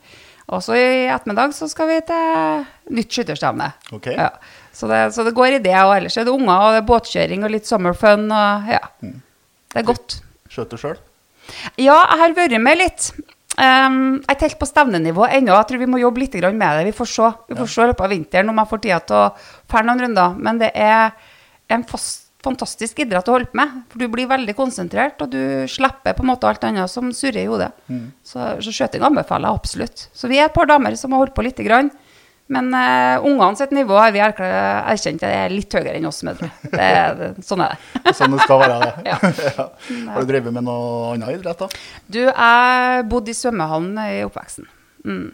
Og 0.47 0.63
så 0.63 0.77
i 0.79 1.07
ettermiddag 1.11 1.51
så 1.55 1.67
skal 1.67 1.89
vi 1.91 1.97
til 2.07 2.67
nytt 2.95 3.11
skytterstevne. 3.11 3.67
Okay. 3.97 4.15
Ja. 4.15 4.29
Så, 4.71 4.87
det, 4.87 5.01
så 5.15 5.25
det 5.27 5.35
går 5.35 5.57
i 5.57 5.63
det, 5.63 5.75
og 5.81 5.97
ellers 5.97 6.15
er 6.15 6.27
det 6.27 6.31
unger 6.31 6.53
og 6.55 6.75
det 6.75 6.83
er 6.83 6.87
båtkjøring 6.87 7.43
og 7.43 7.51
litt 7.51 7.67
summer 7.67 7.97
fun 7.97 8.29
og 8.31 8.69
ja. 8.71 8.83
Det 9.01 9.81
er 9.81 9.87
godt. 9.87 10.21
Skjøt 10.53 10.71
du 10.71 10.79
sjøl? 10.79 10.99
Ja, 11.75 11.97
jeg 11.97 12.19
har 12.21 12.37
vært 12.37 12.55
med 12.63 12.79
litt. 12.79 13.09
Um, 13.57 14.19
jeg 14.21 14.27
er 14.27 14.35
ikke 14.35 14.47
helt 14.51 14.59
på 14.61 14.69
stevnenivå 14.69 15.25
ennå. 15.33 15.55
Jeg 15.55 15.69
tror 15.71 15.81
vi 15.81 15.89
må 15.89 15.97
jobbe 15.97 16.21
litt 16.21 16.35
med 16.37 16.77
det. 16.77 16.85
Vi 16.91 16.93
får 16.93 17.09
se 17.09 17.31
Vi 17.49 17.57
får 17.57 17.67
se 17.73 17.81
i 17.81 17.89
løpet 17.89 18.05
av 18.05 18.13
vinteren 18.13 18.49
om 18.49 18.61
jeg 18.61 18.69
får 18.69 18.81
tida 18.83 18.99
til 18.99 19.17
å 19.17 19.25
dra 19.67 19.81
noen 19.81 20.03
runder. 20.05 20.35
Men 20.37 20.59
det 20.61 20.71
er 20.75 21.11
en 21.73 21.83
fast, 21.83 22.27
fantastisk 22.45 22.99
idrett 23.01 23.27
å 23.27 23.33
holde 23.33 23.49
på 23.49 23.57
med. 23.57 23.73
For 23.89 24.03
du 24.03 24.07
blir 24.13 24.29
veldig 24.29 24.55
konsentrert, 24.55 25.17
og 25.25 25.31
du 25.33 25.65
slipper 25.67 26.13
på 26.13 26.23
en 26.23 26.29
måte 26.29 26.47
alt 26.47 26.63
annet 26.69 26.91
som 26.91 27.09
surrer 27.11 27.41
i 27.43 27.49
hodet. 27.49 27.71
Så, 28.23 28.37
så 28.61 28.71
skjøting 28.71 29.01
anbefaler 29.03 29.49
jeg 29.49 29.61
absolutt. 29.63 30.05
Så 30.13 30.29
vi 30.29 30.37
er 30.37 30.51
et 30.51 30.53
par 30.53 30.69
damer 30.69 30.95
som 30.95 31.11
har 31.15 31.25
holdt 31.25 31.35
på 31.35 31.47
lite 31.49 31.65
grann. 31.65 31.89
Men 32.53 32.69
uh, 32.71 33.25
ungene 33.27 33.59
sitt 33.59 33.73
nivå 33.75 33.97
har 33.99 34.13
vi 34.15 34.21
erkjent 34.23 35.23
er 35.27 35.51
litt 35.51 35.73
høyere 35.75 35.97
enn 35.99 36.07
oss 36.07 36.21
med 36.23 36.39
det. 36.39 36.49
det, 36.71 37.31
sånn 37.43 37.65
er 37.65 37.73
det. 37.75 38.13
Sånn 38.17 38.35
det 38.35 38.45
skal 38.45 38.61
være. 38.63 38.77
det. 38.83 39.09
Ja. 39.09 39.17
Ja. 39.57 39.65
Har 40.13 40.23
du 40.23 40.29
drevet 40.29 40.55
med 40.55 40.63
noe 40.67 41.15
annet 41.15 41.39
idrett, 41.39 41.59
da? 41.59 41.67
Du, 42.07 42.21
jeg 42.23 43.03
bodde 43.11 43.33
i 43.33 43.35
svømmehallen 43.35 43.99
i 44.03 44.21
oppveksten. 44.27 44.67
Mm. 45.07 45.27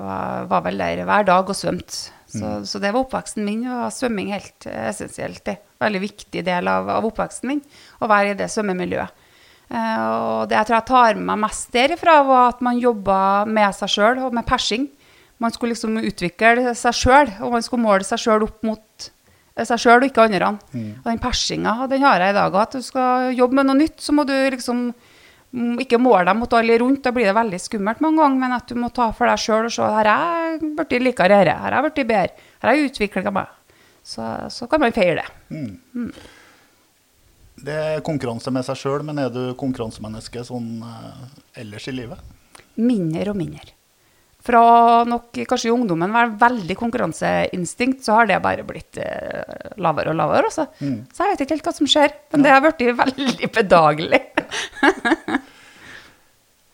Var, 0.00 0.48
var 0.48 0.64
vel 0.64 0.80
der 0.80 1.04
hver 1.08 1.28
dag 1.28 1.52
og 1.52 1.56
svømte. 1.56 2.16
Så, 2.30 2.50
så 2.64 2.78
det 2.78 2.92
var 2.94 3.02
oppveksten 3.02 3.42
min, 3.44 3.64
og 3.66 3.90
svømming 3.92 4.30
helt 4.32 4.66
essensielt. 4.70 5.42
Det. 5.46 5.56
Veldig 5.82 6.02
viktig 6.04 6.44
del 6.46 6.70
av, 6.70 6.88
av 6.92 7.08
oppveksten 7.08 7.50
min, 7.50 7.64
å 7.98 8.08
være 8.10 8.32
i 8.32 8.38
det 8.38 8.48
svømmemiljøet. 8.52 9.26
Uh, 9.70 9.98
og 10.10 10.48
det 10.50 10.56
jeg 10.56 10.66
tror 10.66 10.76
jeg 10.80 10.88
tar 10.88 11.18
med 11.18 11.26
meg 11.28 11.42
mest 11.44 11.68
derifra, 11.74 12.16
var 12.26 12.48
at 12.54 12.62
man 12.64 12.80
jobba 12.82 13.18
med 13.46 13.76
seg 13.76 13.92
sjøl 13.92 14.22
og 14.26 14.34
med 14.34 14.46
persing. 14.48 14.88
Man 15.40 15.54
skulle 15.54 15.72
liksom 15.72 15.96
utvikle 16.02 16.74
seg 16.76 16.96
sjøl, 16.96 17.30
og 17.40 17.54
man 17.56 17.64
skulle 17.64 17.84
måle 17.86 18.04
seg 18.04 18.20
sjøl 18.20 18.44
opp 18.44 18.60
mot 18.66 19.10
seg 19.60 19.80
sjøl 19.80 20.02
og 20.02 20.08
ikke 20.08 20.26
andre. 20.26 20.50
Og 21.00 21.06
den 21.08 21.20
persinga 21.22 21.86
den 21.90 22.04
har 22.04 22.22
jeg 22.22 22.34
i 22.34 22.36
dag. 22.36 22.58
At 22.60 22.76
du 22.76 22.84
skal 22.84 23.30
jobbe 23.36 23.58
med 23.58 23.68
noe 23.70 23.80
nytt, 23.80 23.98
så 24.04 24.14
må 24.16 24.24
du 24.28 24.34
liksom 24.34 24.90
mm, 24.92 25.78
ikke 25.84 26.00
måle 26.00 26.26
deg 26.28 26.38
mot 26.38 26.56
alle 26.56 26.76
rundt. 26.80 27.02
Da 27.04 27.12
blir 27.16 27.28
det 27.28 27.36
veldig 27.36 27.60
skummelt 27.60 28.02
mange 28.04 28.22
ganger. 28.22 28.42
Men 28.44 28.56
at 28.56 28.68
du 28.68 28.76
må 28.80 28.92
ta 28.94 29.10
for 29.16 29.30
deg 29.30 29.40
sjøl 29.40 29.68
og 29.68 29.74
se 29.74 29.88
her 29.96 30.12
er 30.12 30.36
jeg 30.36 30.74
blitt 30.78 31.06
likere, 31.06 31.40
her 31.40 31.52
er 31.56 31.78
jeg 31.78 31.86
blitt 31.88 32.12
bedre, 32.12 32.52
her 32.60 32.70
har 32.70 32.78
jeg 32.78 32.92
utvikla 32.92 33.34
meg. 33.40 33.56
Så, 34.10 34.28
så 34.52 34.68
kan 34.68 34.80
man 34.80 34.96
feire 34.96 35.20
det. 35.20 35.26
Det 37.60 37.74
er 37.76 38.04
konkurranse 38.04 38.52
med 38.54 38.64
seg 38.64 38.78
sjøl, 38.80 39.02
men 39.04 39.20
er 39.20 39.28
du 39.32 39.42
konkurransemenneske 39.60 40.46
sånn 40.48 40.78
eh, 40.80 41.26
ellers 41.60 41.88
i 41.90 41.92
livet? 41.92 42.22
Mindre 42.80 43.34
og 43.34 43.36
mindre. 43.36 43.74
Fra 44.40 44.60
nok 45.04 45.36
kanskje 45.48 45.68
i 45.68 45.72
ungdommen 45.74 46.14
være 46.14 46.32
veldig 46.40 46.76
konkurranseinstinkt, 46.80 48.00
så 48.06 48.14
har 48.16 48.30
det 48.30 48.38
bare 48.40 48.64
blitt 48.64 48.96
eh, 49.02 49.74
lavere 49.76 50.14
og 50.14 50.16
lavere. 50.16 50.48
Også. 50.48 50.64
Så 50.80 51.26
jeg 51.26 51.34
vet 51.34 51.42
ikke 51.44 51.58
helt 51.58 51.68
hva 51.68 51.74
som 51.76 51.90
skjer, 51.90 52.14
men 52.32 52.46
det 52.46 52.54
har 52.54 52.62
blitt 52.64 52.80
veldig 53.02 53.50
bedagelig. 53.58 54.22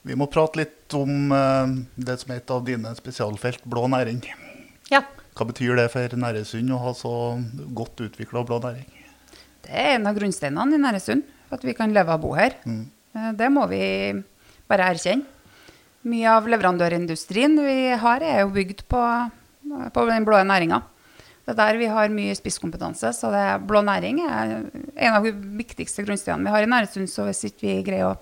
Vi 0.06 0.14
må 0.14 0.28
prate 0.30 0.60
litt 0.60 0.94
om 0.94 1.32
eh, 1.34 1.72
det 1.98 2.14
som 2.22 2.30
er 2.30 2.38
et 2.38 2.52
av 2.54 2.62
dine 2.66 2.92
spesialfelt, 2.98 3.64
blå 3.66 3.86
næring. 3.90 4.22
ja. 4.94 5.02
Hva 5.36 5.44
betyr 5.50 5.74
det 5.76 5.90
for 5.92 6.14
Næresund 6.16 6.70
å 6.72 6.78
ha 6.80 6.94
så 6.96 7.10
godt 7.76 8.00
utvikla 8.06 8.40
blå 8.48 8.56
næring? 8.62 8.86
Det 9.66 9.74
er 9.74 9.98
en 9.98 10.06
av 10.08 10.16
grunnsteinene 10.16 10.78
i 10.78 10.80
Næresund, 10.80 11.26
at 11.52 11.66
vi 11.66 11.74
kan 11.76 11.92
leve 11.92 12.14
og 12.14 12.22
bo 12.22 12.30
her. 12.38 12.54
Mm. 12.64 12.86
Det 13.36 13.50
må 13.52 13.66
vi 13.68 13.82
bare 14.70 14.86
erkjenne. 14.94 15.28
Mye 16.06 16.34
av 16.36 16.46
leverandørindustrien 16.46 17.56
vi 17.58 17.78
har, 17.98 18.22
er 18.22 18.44
jo 18.44 18.52
bygd 18.54 18.84
på, 18.90 19.00
på 19.94 20.04
den 20.06 20.26
blå 20.26 20.38
næringa. 20.46 20.82
Det 21.46 21.54
er 21.54 21.58
der 21.60 21.78
vi 21.78 21.88
har 21.90 22.10
mye 22.10 22.34
spisskompetanse. 22.34 23.12
Så 23.14 23.30
det 23.30 23.42
er 23.42 23.62
blå 23.62 23.82
næring 23.86 24.22
er 24.26 24.54
en 24.58 25.18
av 25.18 25.26
de 25.26 25.32
viktigste 25.58 26.02
grunnsteinene 26.06 26.48
vi 26.48 26.54
har 26.54 26.66
i 26.66 26.70
Næresund. 26.70 27.10
Så 27.10 27.26
hvis 27.28 27.44
ikke 27.46 27.68
vi 27.68 27.76
greier 27.86 28.10
å 28.10 28.16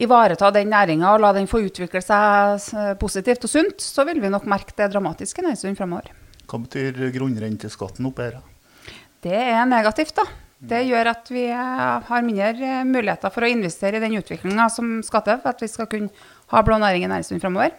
ivareta 0.00 0.48
den 0.54 0.70
næringa 0.72 1.12
og 1.12 1.20
la 1.24 1.34
den 1.36 1.48
få 1.50 1.60
utvikle 1.66 2.00
seg 2.04 2.96
positivt 3.00 3.44
og 3.44 3.52
sunt, 3.52 3.84
så 3.84 4.04
vil 4.08 4.22
vi 4.22 4.32
nok 4.32 4.48
merke 4.48 4.76
det 4.76 4.88
dramatiske 4.94 5.44
i 5.44 5.48
Næresund 5.48 5.76
fremover. 5.80 6.12
Hva 6.48 6.60
betyr 6.64 7.08
grunnrenteskatten 7.12 8.08
oppe 8.08 8.28
her? 8.30 8.38
Det 9.24 9.36
er 9.36 9.64
negativt, 9.68 10.16
da. 10.16 10.24
Det 10.58 10.80
gjør 10.88 11.12
at 11.12 11.28
vi 11.30 11.44
eh, 11.54 12.06
har 12.08 12.24
mindre 12.26 12.80
muligheter 12.88 13.30
for 13.30 13.46
å 13.46 13.50
investere 13.50 14.00
i 14.00 14.02
den 14.02 14.16
utviklinga 14.18 14.66
som 14.74 14.96
skal 15.06 15.22
til 15.26 15.38
for 15.44 15.52
at 15.52 15.62
vi 15.62 15.68
skal 15.70 15.86
kunne 15.90 16.10
ha 16.52 16.62
blå 16.64 16.78
næring 16.80 17.04
i 17.04 17.10
Næresund 17.10 17.42
fremover. 17.42 17.72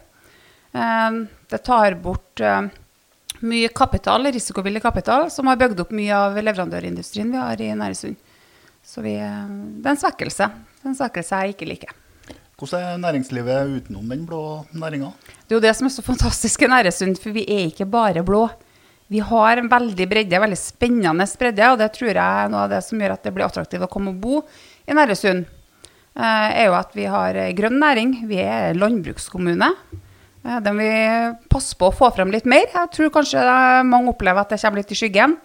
Eh, 0.74 1.20
Det 1.50 1.64
tar 1.66 1.96
bort 1.98 2.40
eh, 2.46 2.68
mye 3.42 3.70
kapital, 3.74 4.28
risikovillig 4.32 4.82
kapital, 4.84 5.30
som 5.32 5.48
har 5.48 5.58
bygd 5.58 5.80
opp 5.82 5.92
mye 5.96 6.14
av 6.14 6.38
leverandørindustrien 6.38 7.32
vi 7.32 7.38
har 7.42 7.62
i 7.62 7.72
Næresund. 7.74 8.16
Så 8.86 9.02
vi, 9.02 9.16
eh, 9.16 9.48
det 9.80 9.86
er 9.86 9.96
en 9.96 10.04
svekkelse. 10.04 10.50
Det 10.50 10.86
er 10.86 10.94
en 10.94 11.02
svekkelse 11.02 11.42
jeg 11.42 11.56
ikke 11.56 11.70
liker. 11.70 11.98
Hvordan 12.60 12.84
er 12.84 12.98
næringslivet 13.00 13.76
utenom 13.78 14.10
den 14.12 14.26
blå 14.28 14.66
næringa? 14.76 15.14
Det 15.48 15.56
er 15.56 15.60
jo 15.60 15.64
det 15.64 15.76
som 15.78 15.88
er 15.88 15.94
så 15.96 16.04
fantastisk 16.04 16.62
i 16.62 16.68
Næresund, 16.68 17.18
for 17.18 17.32
vi 17.32 17.46
er 17.48 17.70
ikke 17.70 17.88
bare 17.90 18.24
blå. 18.24 18.50
Vi 19.10 19.20
har 19.26 19.58
en 19.58 19.70
veldig 19.72 20.06
bredde, 20.10 20.42
veldig 20.44 20.58
spennende 20.60 21.26
bredde, 21.40 21.72
og 21.72 21.80
det 21.80 21.94
tror 21.96 22.12
jeg 22.12 22.18
er 22.20 22.50
noe 22.52 22.66
av 22.68 22.70
det 22.70 22.84
som 22.86 23.00
gjør 23.00 23.16
at 23.16 23.24
det 23.24 23.34
blir 23.34 23.48
attraktivt 23.48 23.82
å 23.82 23.90
komme 23.90 24.12
og 24.12 24.20
bo 24.22 24.42
i 24.86 24.94
Næresund. 24.94 25.48
Eh, 26.18 26.50
er 26.64 26.70
jo 26.70 26.76
at 26.78 26.94
vi 26.98 27.08
har 27.10 27.38
eh, 27.38 27.54
grønn 27.58 27.80
næring. 27.82 28.14
Vi 28.30 28.40
er 28.44 28.78
landbrukskommune. 28.78 29.72
Eh, 30.46 30.60
Den 30.66 30.80
vil 30.80 31.36
passe 31.52 31.78
på 31.80 31.90
å 31.90 31.96
få 31.96 32.12
frem 32.16 32.32
litt 32.34 32.48
mer. 32.50 32.68
Jeg 32.74 32.94
tror 32.96 33.14
kanskje 33.20 33.44
mange 33.88 34.14
opplever 34.14 34.44
at 34.44 34.54
det 34.54 34.62
kommer 34.62 34.82
litt 34.82 34.94
i 34.96 35.00
skyggen. 35.00 35.38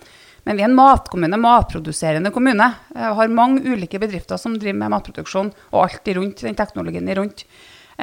Men 0.45 0.59
vi 0.59 0.65
er 0.65 0.69
en 0.69 0.77
matkommune, 0.77 1.39
matproduserende 1.41 2.31
kommune. 2.31 2.67
Vi 2.93 3.13
har 3.19 3.33
mange 3.33 3.65
ulike 3.65 3.97
bedrifter 3.99 4.37
som 4.37 4.59
driver 4.59 4.77
med 4.83 4.93
matproduksjon, 4.93 5.49
og 5.73 5.87
alt 5.87 6.11
rundt, 6.19 6.43
den 6.45 6.59
teknologien 6.59 7.09
i 7.09 7.17
rundt. 7.17 7.47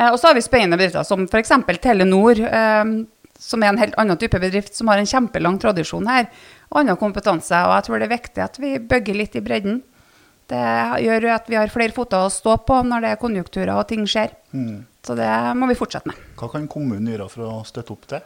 Og 0.07 0.17
så 0.17 0.31
har 0.31 0.33
vi 0.33 0.41
spennende 0.41 0.79
bedrifter 0.79 1.05
som 1.05 1.27
f.eks. 1.29 1.53
Telenor, 1.83 2.41
som 3.41 3.61
er 3.61 3.69
en 3.69 3.79
helt 3.81 3.97
annen 4.01 4.17
type 4.17 4.41
bedrift, 4.41 4.73
som 4.73 4.89
har 4.89 4.97
en 4.97 5.09
kjempelang 5.09 5.59
tradisjon 5.61 6.09
her, 6.09 6.31
og 6.71 6.81
annen 6.81 6.97
kompetanse. 6.97 7.61
Og 7.67 7.75
jeg 7.75 7.87
tror 7.87 8.01
det 8.01 8.07
er 8.07 8.15
viktig 8.15 8.43
at 8.45 8.59
vi 8.61 8.75
bygger 8.89 9.21
litt 9.21 9.37
i 9.37 9.45
bredden. 9.45 9.81
Det 10.51 10.65
gjør 11.05 11.29
at 11.31 11.47
vi 11.47 11.55
har 11.55 11.71
flere 11.71 11.95
foter 11.95 12.25
å 12.25 12.33
stå 12.33 12.57
på 12.67 12.81
når 12.83 13.05
det 13.05 13.13
er 13.13 13.21
konjunkturer 13.21 13.73
og 13.77 13.87
ting 13.87 14.03
skjer. 14.09 14.33
Så 15.01 15.15
det 15.17 15.31
må 15.57 15.69
vi 15.69 15.79
fortsette 15.79 16.11
med. 16.11 16.19
Hva 16.37 16.51
kan 16.51 16.67
kommunen 16.69 17.07
gjøre 17.07 17.29
for 17.31 17.47
å 17.47 17.61
støtte 17.67 17.95
opp 17.95 18.07
til? 18.11 18.25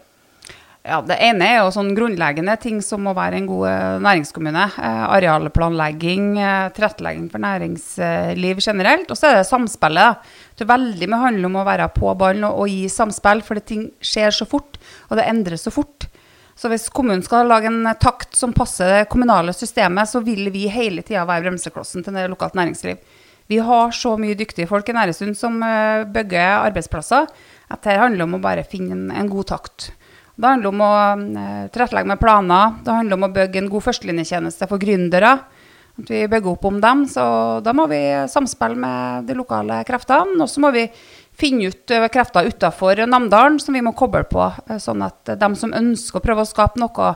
Ja, 0.86 1.00
Det 1.02 1.16
ene 1.18 1.46
er 1.50 1.56
jo 1.64 1.72
sånn 1.74 1.96
grunnleggende 1.98 2.54
ting 2.62 2.78
som 2.86 3.02
må 3.08 3.16
være 3.18 3.40
en 3.40 3.48
god 3.50 3.66
eh, 3.72 3.96
næringskommune. 4.06 4.66
Eh, 4.78 5.06
arealplanlegging, 5.16 6.28
eh, 6.38 6.68
tilrettelegging 6.78 7.26
for 7.32 7.42
næringsliv 7.42 8.62
generelt. 8.62 9.10
Og 9.10 9.18
så 9.18 9.32
er 9.32 9.40
det 9.40 9.48
samspillet. 9.50 10.22
Det 10.54 10.62
Det 10.66 10.70
veldig 10.70 11.10
mye 11.10 11.24
handler 11.24 11.50
om 11.50 11.58
å 11.58 11.66
være 11.66 11.90
på 11.96 12.14
ballen 12.18 12.46
og, 12.46 12.60
og 12.62 12.70
gi 12.70 12.86
samspill, 12.88 13.42
for 13.42 13.58
ting 13.66 13.90
skjer 14.00 14.30
så 14.30 14.46
fort, 14.46 14.78
og 15.10 15.18
det 15.18 15.26
endres 15.26 15.66
så 15.66 15.74
fort. 15.74 16.06
Så 16.56 16.72
hvis 16.72 16.88
kommunen 16.94 17.24
skal 17.24 17.50
lage 17.52 17.68
en 17.68 17.84
takt 18.00 18.38
som 18.40 18.54
passer 18.56 18.88
det 18.92 19.10
kommunale 19.12 19.54
systemet, 19.54 20.08
så 20.08 20.22
vil 20.24 20.48
vi 20.54 20.70
hele 20.72 21.04
tida 21.04 21.26
være 21.28 21.50
bremseklossen 21.50 22.06
til 22.06 22.16
det 22.16 22.30
lokalt 22.32 22.56
næringsliv. 22.56 23.02
Vi 23.52 23.60
har 23.62 23.92
så 23.94 24.16
mye 24.18 24.38
dyktige 24.38 24.70
folk 24.70 24.88
i 24.90 24.96
Næresund 24.96 25.36
som 25.38 25.60
eh, 25.62 26.06
bygger 26.10 26.64
arbeidsplasser, 26.64 27.28
at 27.70 27.84
det 27.84 28.00
handler 28.00 28.26
om 28.26 28.38
å 28.38 28.42
bare 28.42 28.64
finne 28.66 28.96
en, 29.14 29.30
god 29.30 29.52
takt. 29.52 29.92
Det 30.36 30.48
handler 30.48 30.72
om 30.72 30.82
å 30.82 30.94
eh, 31.14 31.68
tilrettelegge 31.76 32.10
med 32.14 32.24
planer, 32.24 32.80
det 32.88 32.98
handler 33.02 33.20
om 33.20 33.28
å 33.28 33.34
bygge 33.36 33.62
en 33.62 33.70
god 33.70 33.86
førstelinjetjeneste 33.86 34.70
for 34.72 34.82
gründere. 34.82 35.36
At 35.96 36.10
vi 36.12 36.26
bygger 36.28 36.56
opp 36.56 36.66
om 36.68 36.80
dem. 36.84 37.06
Så 37.08 37.24
da 37.64 37.72
må 37.76 37.86
vi 37.88 38.02
samspille 38.28 38.76
med 38.76 39.30
de 39.30 39.38
lokale 39.38 39.78
kreftene. 39.88 40.36
Og 40.44 40.50
så 40.52 40.60
må 40.60 40.74
vi 40.76 40.84
finne 41.38 41.70
ut 41.70 41.92
eh, 41.92 42.08
krefter 42.08 42.48
utafor 42.48 43.06
Namdalen 43.08 43.60
som 43.60 43.76
vi 43.76 43.84
må 43.84 43.94
koble 43.98 44.24
på, 44.30 44.48
eh, 44.70 44.80
sånn 44.82 45.04
at 45.06 45.32
eh, 45.32 45.40
de 45.40 45.50
som 45.60 45.76
ønsker 45.76 46.20
å 46.20 46.24
prøve 46.24 46.46
å 46.46 46.50
skape 46.50 46.82
noe, 46.82 47.16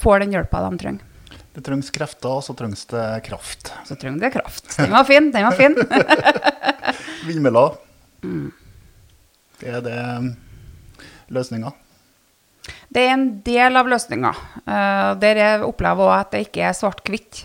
får 0.00 0.22
den 0.22 0.32
hjelpa 0.34 0.62
de 0.64 0.78
trenger. 0.80 1.34
Det 1.54 1.60
trengs 1.62 1.90
krefter, 1.94 2.32
og 2.32 2.42
så 2.42 2.54
trengs 2.58 2.80
det 2.90 3.04
kraft. 3.26 3.68
Så 3.86 3.94
trenger 4.00 4.24
det 4.24 4.30
kraft. 4.34 4.64
Den 4.78 4.94
var 4.94 5.04
fin. 5.06 5.28
Den 5.30 5.44
var 5.46 5.54
fin. 5.54 5.76
Vindmøller. 7.28 7.76
Er 9.60 9.84
det 9.84 10.00
løsninga? 11.30 11.70
Det 12.88 13.04
er 13.04 13.12
en 13.12 13.28
del 13.46 13.78
av 13.78 13.92
løsninga. 13.92 14.32
Der 15.22 15.42
jeg 15.44 15.62
opplever 15.68 16.08
også 16.08 16.18
at 16.24 16.34
det 16.34 16.42
ikke 16.48 16.64
er 16.66 16.78
svart-hvitt. 16.80 17.44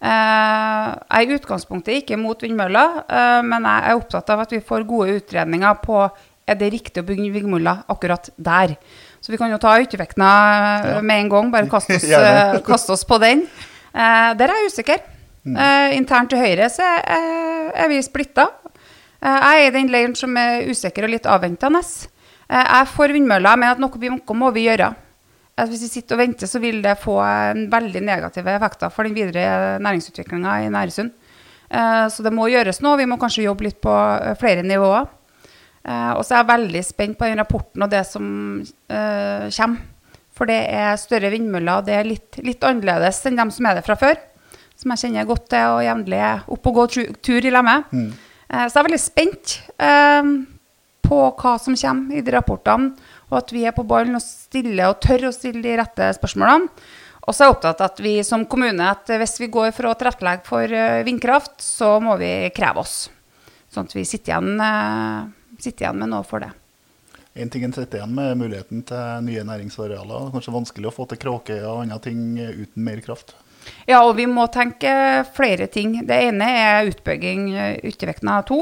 Eh, 0.00 0.86
jeg 1.10 1.26
er 1.26 1.30
i 1.34 1.36
utgangspunktet 1.36 1.98
ikke 2.00 2.16
mot 2.16 2.40
vindmøller, 2.40 3.02
eh, 3.04 3.40
men 3.44 3.66
jeg 3.68 3.90
er 3.90 3.98
opptatt 4.00 4.30
av 4.32 4.40
at 4.46 4.52
vi 4.54 4.60
får 4.64 4.86
gode 4.88 5.18
utredninger 5.20 5.80
på 5.84 6.02
er 6.50 6.56
det 6.58 6.70
riktig 6.72 7.02
å 7.02 7.06
bygge 7.06 7.28
vindmøller 7.34 7.82
akkurat 7.92 8.30
der. 8.40 8.76
Så 9.20 9.30
vi 9.30 9.36
kan 9.38 9.50
jo 9.52 9.58
ta 9.60 9.74
Yttervekna 9.78 10.30
Ja. 10.96 11.00
med 11.04 11.20
en 11.20 11.28
gang, 11.28 11.50
bare 11.52 11.68
kaste 11.68 11.94
oss, 11.98 12.04
eh, 12.10 12.58
kaste 12.66 12.92
oss 12.96 13.04
på 13.04 13.20
den. 13.20 13.44
Eh, 13.94 14.34
der 14.34 14.48
er 14.48 14.62
jeg 14.62 14.72
usikker. 14.72 15.00
Eh, 15.46 15.96
internt 15.96 16.30
til 16.30 16.38
Høyre 16.40 16.68
så 16.72 16.84
er, 16.84 17.88
vi 17.88 18.00
splitta. 18.02 18.48
Eh, 19.22 19.28
jeg 19.40 19.66
er 19.66 19.68
i 19.68 19.70
den 19.76 19.88
leiren 19.92 20.16
som 20.16 20.34
er 20.36 20.64
usikker 20.68 21.04
og 21.04 21.10
litt 21.10 21.28
avventende. 21.28 21.80
Eh, 22.48 22.56
jeg 22.56 22.80
er 22.80 22.88
for 22.90 23.08
vindmøller, 23.08 23.56
men 23.56 23.68
at 23.70 23.78
noe 23.78 24.34
må 24.34 24.50
vi 24.52 24.66
gjøre. 24.66 24.94
Hvis 25.60 25.82
vi 25.84 25.88
sitter 25.92 26.16
og 26.16 26.20
venter, 26.22 26.46
så 26.48 26.60
vil 26.62 26.78
det 26.82 26.94
få 27.02 27.18
en 27.20 27.66
veldig 27.72 28.00
negative 28.06 28.52
effekter 28.54 28.88
for 28.94 29.04
den 29.04 29.14
videre 29.14 29.78
næringsutviklinga 29.82 30.54
i 30.64 30.70
Næresund. 30.72 31.10
Eh, 31.70 32.06
Så 32.08 32.22
det 32.22 32.32
må 32.32 32.46
gjøres 32.48 32.80
noe. 32.80 32.96
Vi 32.96 33.04
må 33.06 33.18
kanskje 33.20 33.44
jobbe 33.44 33.64
litt 33.66 33.80
på 33.80 33.92
eh, 33.92 34.34
flere 34.40 34.62
nivåer. 34.62 35.06
Eh, 35.84 36.12
Og 36.16 36.24
så 36.24 36.34
er 36.34 36.40
jeg 36.44 36.52
veldig 36.54 36.84
spent 36.84 37.18
på 37.18 37.28
den 37.28 37.38
rapporten 37.38 37.82
og 37.82 37.90
det 37.90 38.06
som 38.06 38.62
eh, 38.88 39.50
kommer. 39.50 39.80
For 40.32 40.46
det 40.48 40.60
er 40.72 40.96
større 40.96 41.28
vindmøller, 41.34 41.78
og 41.82 41.84
det 41.84 41.94
er 41.98 42.06
litt, 42.08 42.38
litt 42.40 42.62
annerledes 42.64 43.18
enn 43.28 43.36
dem 43.36 43.50
som 43.52 43.66
er 43.66 43.74
det 43.76 43.84
fra 43.84 43.96
før. 44.00 44.16
Som 44.80 44.94
jeg 44.94 45.02
kjenner 45.02 45.26
godt 45.28 45.50
til 45.52 45.74
og 45.74 45.82
jevnlig 45.84 46.16
er 46.24 46.46
oppe 46.48 46.70
og 46.70 46.78
går 46.78 47.12
tur 47.20 47.44
i 47.44 47.50
lag 47.52 47.66
med. 47.66 47.84
Mm. 47.92 48.06
Så 48.48 48.72
jeg 48.72 48.80
er 48.80 48.86
veldig 48.88 49.00
spent 49.02 49.52
eh, 49.76 50.30
på 51.04 51.18
hva 51.42 51.52
som 51.60 51.76
kommer 51.76 52.16
i 52.16 52.22
de 52.24 52.32
rapportene, 52.32 52.94
og 53.30 53.36
at 53.38 53.54
vi 53.54 53.64
er 53.68 53.74
på 53.76 53.86
ballen 53.86 54.18
og 54.18 54.24
stiller 54.24 54.90
og 54.90 55.00
tør 55.04 55.28
å 55.28 55.34
stille 55.34 55.62
de 55.64 55.76
rette 55.80 56.10
spørsmålene. 56.18 56.68
Og 57.28 57.36
så 57.36 57.44
er 57.44 57.50
jeg 57.50 57.54
opptatt 57.54 57.82
av 57.84 57.90
at 57.92 58.00
vi 58.02 58.14
som 58.26 58.46
kommune, 58.48 58.86
at 58.90 59.10
hvis 59.20 59.36
vi 59.42 59.50
går 59.52 59.74
for 59.76 59.90
å 59.90 59.96
tilrettelegge 59.98 60.48
for 60.48 60.72
eh, 60.74 61.02
vindkraft, 61.06 61.60
så 61.62 61.98
må 62.02 62.16
vi 62.18 62.30
kreve 62.56 62.82
oss. 62.82 63.04
Sånn 63.70 63.86
at 63.86 63.94
vi 63.94 64.06
sitter 64.08 64.32
igjen, 64.32 64.56
eh, 64.64 65.60
sitter 65.60 65.86
igjen 65.86 66.00
med 66.00 66.10
noe 66.10 66.26
for 66.26 66.42
det. 66.42 66.50
En 67.38 67.52
ting 67.52 67.62
en 67.62 67.76
sitter 67.76 68.00
igjen 68.00 68.16
med, 68.16 68.32
er 68.32 68.40
muligheten 68.40 68.82
til 68.88 69.28
nye 69.28 69.44
næringsarealer. 69.46 70.32
Kanskje 70.34 70.56
vanskelig 70.56 70.90
å 70.90 70.94
få 70.96 71.06
til 71.12 71.20
Kråkøya 71.22 71.68
og 71.70 71.84
andre 71.84 72.00
ting 72.08 72.24
uten 72.40 72.88
mer 72.88 73.04
kraft. 73.04 73.36
Ja, 73.86 74.00
og 74.02 74.16
vi 74.18 74.26
må 74.30 74.46
tenke 74.52 74.90
flere 75.36 75.68
ting. 75.70 76.00
Det 76.08 76.16
ene 76.30 76.48
er 76.64 76.88
utbygging 76.90 77.50
eh, 77.52 77.76
Yttervekna 77.92 78.40
2. 78.48 78.60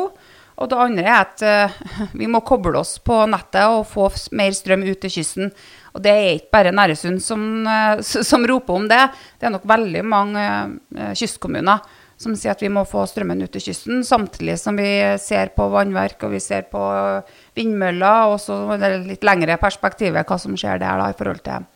Og 0.58 0.66
det 0.70 0.78
andre 0.82 1.04
er 1.06 1.18
at 1.20 1.44
eh, 1.46 1.76
vi 2.18 2.26
må 2.30 2.40
koble 2.46 2.80
oss 2.80 2.96
på 3.02 3.20
nettet 3.30 3.70
og 3.70 3.86
få 3.86 4.08
mer 4.38 4.54
strøm 4.56 4.82
ut 4.88 4.98
til 5.04 5.14
kysten. 5.20 5.52
Og 5.94 6.02
det 6.02 6.14
er 6.14 6.32
ikke 6.34 6.54
bare 6.56 6.74
Næresund 6.74 7.22
som, 7.22 7.44
eh, 7.66 8.02
som 8.02 8.46
roper 8.48 8.80
om 8.80 8.90
det. 8.90 9.04
Det 9.38 9.48
er 9.48 9.54
nok 9.54 9.68
veldig 9.70 10.04
mange 10.06 10.44
eh, 10.98 11.14
kystkommuner 11.18 11.86
som 12.18 12.34
sier 12.34 12.50
at 12.50 12.62
vi 12.64 12.70
må 12.74 12.82
få 12.82 13.04
strømmen 13.06 13.44
ut 13.44 13.52
til 13.54 13.62
kysten, 13.68 14.00
samtidig 14.02 14.56
som 14.58 14.74
vi 14.74 14.88
ser 15.22 15.52
på 15.54 15.68
vannverk 15.70 16.24
og 16.26 16.32
vi 16.34 16.40
ser 16.42 16.64
på 16.66 16.80
vindmøller, 17.54 18.32
og 18.32 18.40
så 18.42 18.56
det 18.74 18.88
litt 19.04 19.26
lengre 19.26 19.54
perspektivet 19.62 20.26
hva 20.26 20.38
som 20.42 20.56
skjer 20.58 20.80
der 20.82 20.98
da, 20.98 21.12
i 21.12 21.14
forhold 21.14 21.44
til, 21.46 21.68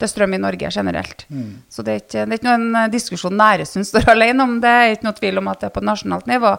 til 0.00 0.08
strøm 0.08 0.38
i 0.38 0.40
Norge 0.40 0.70
generelt. 0.72 1.26
Så 1.68 1.84
det 1.84 1.92
er, 1.92 2.00
ikke, 2.00 2.24
det 2.24 2.32
er 2.32 2.40
ikke 2.40 2.48
noen 2.48 2.94
diskusjon 2.94 3.36
Næresund 3.36 3.90
står 3.90 4.08
alene 4.14 4.48
om, 4.48 4.56
det 4.64 4.72
er 4.72 4.94
ikke 4.94 5.10
noe 5.10 5.20
tvil 5.20 5.42
om 5.42 5.52
at 5.52 5.60
det 5.60 5.68
er 5.68 5.76
på 5.76 5.84
nasjonalt 5.84 6.32
nivå. 6.32 6.54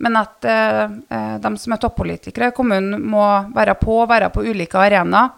Men 0.00 0.16
at 0.16 0.46
eh, 0.48 0.82
eh, 1.12 1.36
de 1.44 1.52
som 1.60 1.74
er 1.74 1.80
toppolitikere 1.82 2.50
i 2.50 2.56
kommunen 2.56 3.02
må 3.12 3.24
være 3.54 3.76
på, 3.80 3.98
være 4.08 4.30
på 4.32 4.44
ulike 4.48 4.80
arenaer. 4.80 5.36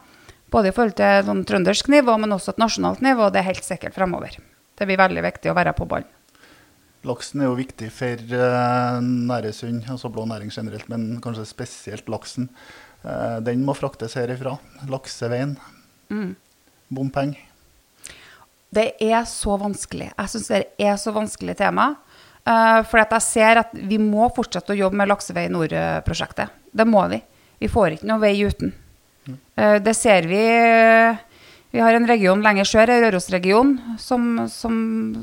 Både 0.53 0.69
i 0.69 0.75
forhold 0.77 0.99
til 0.99 1.23
sånn 1.27 1.47
trøndersk 1.49 1.89
nivå, 1.89 2.15
men 2.21 2.35
også 2.35 2.53
et 2.53 2.61
nasjonalt 2.61 3.01
nivå. 3.03 3.31
Det 3.33 3.41
er 3.41 3.49
helt 3.49 3.65
sikkert 3.65 3.97
fremover. 3.97 4.37
Det 4.77 4.87
blir 4.89 5.01
veldig 5.01 5.23
viktig 5.25 5.51
å 5.51 5.57
være 5.57 5.73
på 5.77 5.89
ballen. 5.89 6.11
Laksen 7.03 7.43
er 7.43 7.49
jo 7.49 7.59
viktig 7.59 7.89
for 7.91 8.21
eh, 8.39 8.99
Næresund, 9.03 9.89
altså 9.91 10.13
blå 10.13 10.29
næring 10.31 10.53
generelt, 10.55 10.87
men 10.93 11.17
kanskje 11.25 11.49
spesielt 11.49 12.11
laksen. 12.13 12.47
Eh, 13.03 13.41
den 13.43 13.65
må 13.67 13.75
fraktes 13.75 14.15
herifra. 14.21 14.55
Lakseveien. 14.93 15.57
Bompeng. 16.93 17.35
Det 18.73 18.93
er 19.03 19.25
så 19.29 19.57
vanskelig. 19.61 20.13
Jeg 20.13 20.33
syns 20.33 20.49
det 20.53 20.63
er 20.81 20.95
så 21.01 21.13
vanskelig 21.17 21.57
tema. 21.59 21.95
Uh, 22.43 22.83
for 22.89 22.99
jeg 22.99 23.23
ser 23.23 23.61
at 23.61 23.75
vi 23.75 24.01
må 24.03 24.27
fortsette 24.35 24.75
å 24.75 24.79
jobbe 24.79 24.99
med 24.99 25.11
Laksevei 25.13 25.47
Nord-prosjektet. 25.53 26.51
Det 26.73 26.87
må 26.89 27.05
vi. 27.13 27.21
Vi 27.63 27.69
får 27.71 27.97
ikke 27.97 28.09
noe 28.11 28.23
vei 28.23 28.35
uten. 28.43 28.73
Eh, 29.29 29.77
det 29.83 29.95
ser 29.95 30.27
vi 30.27 30.41
eh, 30.43 31.21
Vi 31.71 31.81
har 31.81 31.95
en 31.95 32.09
region 32.09 32.43
lenger 32.43 32.67
sør, 32.69 32.91
en 32.91 33.05
Rørosregion, 33.05 33.71
som, 33.99 34.43
som, 34.51 34.75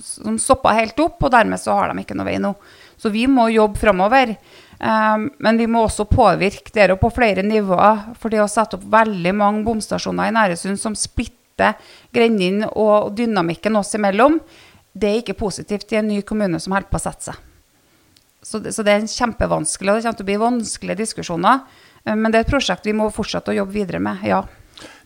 som 0.01 0.38
stoppa 0.41 0.73
helt 0.77 0.97
opp, 1.03 1.19
og 1.21 1.34
dermed 1.34 1.62
så 1.62 1.75
har 1.77 1.91
de 1.91 2.01
ikke 2.01 2.17
noe 2.17 2.25
vei 2.25 2.39
nå. 2.41 2.55
Så 2.97 3.12
vi 3.13 3.27
må 3.29 3.49
jobbe 3.53 3.77
framover. 3.79 4.34
Men 4.79 5.60
vi 5.60 5.67
må 5.69 5.84
også 5.86 6.08
påvirke 6.10 6.73
dere 6.73 6.95
på 6.97 7.12
flere 7.13 7.43
nivåer. 7.45 8.15
For 8.17 8.34
det 8.34 8.41
å 8.41 8.47
sette 8.49 8.79
opp 8.79 8.88
veldig 8.89 9.34
mange 9.36 9.62
bomstasjoner 9.67 10.32
i 10.32 10.34
Næresund 10.34 10.82
som 10.82 10.95
splitter 10.97 11.77
grendene 12.15 12.71
og 12.73 13.13
dynamikken 13.13 13.77
oss 13.77 13.93
imellom, 13.99 14.39
det 14.93 15.10
er 15.10 15.19
ikke 15.21 15.38
positivt 15.38 15.91
i 15.93 15.99
en 15.99 16.08
ny 16.10 16.21
kommune 16.21 16.60
som 16.60 16.73
holder 16.73 16.89
på 16.89 16.97
å 16.99 17.04
sette 17.04 17.30
seg. 17.32 17.36
Så 18.41 18.62
det, 18.63 18.71
så 18.73 18.84
det 18.88 18.93
er 18.95 19.04
kjempevanskelig, 19.12 19.91
og 19.91 19.97
det 19.99 20.06
kommer 20.08 20.17
til 20.21 20.25
å 20.25 20.30
bli 20.32 20.39
vanskelige 20.39 21.02
diskusjoner. 21.02 21.60
Eh, 22.06 22.15
Men 22.15 22.32
det 22.32 22.39
er 22.39 22.47
et 22.47 22.54
prosjekt 22.54 22.86
vi 22.88 22.93
må 22.95 23.10
fortsette 23.12 23.52
å 23.52 23.58
jobbe 23.60 23.75
videre 23.75 23.99
med, 23.99 24.23
ja. 24.23 24.41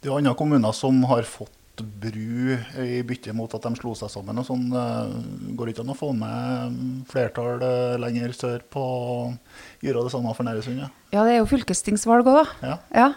Det 0.04 0.10
er 0.12 0.18
andre 0.20 0.36
kommuner 0.38 0.72
som 0.78 1.00
har 1.10 1.24
fått 1.26 1.52
bru 1.82 2.54
i 2.84 3.00
bytte 3.02 3.34
mot 3.34 3.50
at 3.58 3.64
de 3.66 3.72
slo 3.80 3.96
seg 3.98 4.12
sammen. 4.14 4.38
og 4.38 4.46
sånn. 4.46 4.68
eh, 4.78 5.56
Går 5.58 5.66
det 5.66 5.74
ikke 5.74 5.82
an 5.88 5.90
å 5.96 5.98
få 5.98 6.12
med 6.14 6.78
flertall 7.10 7.64
eh, 7.66 7.98
lenger 7.98 8.36
sør 8.38 8.62
på 8.70 8.84
å 8.84 9.34
gjøre 9.82 10.04
det 10.06 10.14
samme 10.14 10.36
for 10.38 10.46
Næresund? 10.46 10.84
Ja? 10.86 10.90
Ja, 11.16 11.24
det 11.26 11.34
er 11.34 11.42
jo 11.42 11.50
fylkestingsvalg 11.50 12.30
òg, 12.30 12.44
da. 12.44 12.70
Ja. 12.70 12.78
Ja. 12.94 13.10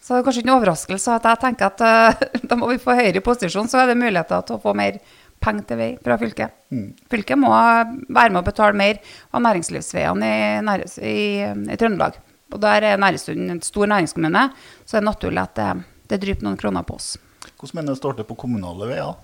Så 0.00 0.14
det 0.14 0.22
er 0.22 0.24
kanskje 0.30 0.40
ikke 0.40 0.48
noen 0.48 0.62
overraskelse 0.62 1.12
at 1.18 1.28
jeg 1.28 1.42
tenker 1.44 1.68
at 1.68 1.84
da 2.48 2.56
må 2.56 2.70
vi 2.72 2.80
få 2.80 2.96
høyere 2.96 3.20
posisjon, 3.20 3.68
så 3.68 3.82
er 3.82 3.90
det 3.92 3.98
muligheter 4.00 4.40
til 4.48 4.56
å 4.56 4.62
få 4.62 4.72
mer 4.78 4.96
penger 5.42 5.68
til 5.68 5.80
vei 5.80 5.90
fra 6.04 6.16
fylket. 6.20 6.56
Mm. 6.74 6.88
Fylket 7.10 7.40
må 7.40 7.52
være 7.52 8.30
med 8.32 8.40
å 8.40 8.46
betale 8.46 8.78
mer 8.78 8.98
av 9.32 9.44
næringslivsveiene 9.46 10.32
i, 10.32 10.82
i, 11.04 11.20
i 11.44 11.78
Trøndelag. 11.78 12.18
Og 12.52 12.60
der 12.62 12.86
er 12.92 13.00
Næresund 13.00 13.50
en 13.52 13.62
stor 13.64 13.88
næringskommune, 13.90 14.48
så 14.84 14.96
det 14.96 15.02
er 15.02 15.08
naturlig 15.10 15.42
at 15.42 15.56
det, 15.58 15.70
det 16.12 16.20
drypper 16.22 16.48
noen 16.48 16.60
kroner 16.60 16.86
på 16.88 16.96
oss. 16.96 17.16
Hvordan 17.58 17.80
mener 17.80 17.90
du 17.90 17.96
det 17.96 18.00
står 18.00 18.18
til 18.18 18.28
på 18.28 18.38
kommunale 18.38 18.88
veier? 18.88 19.16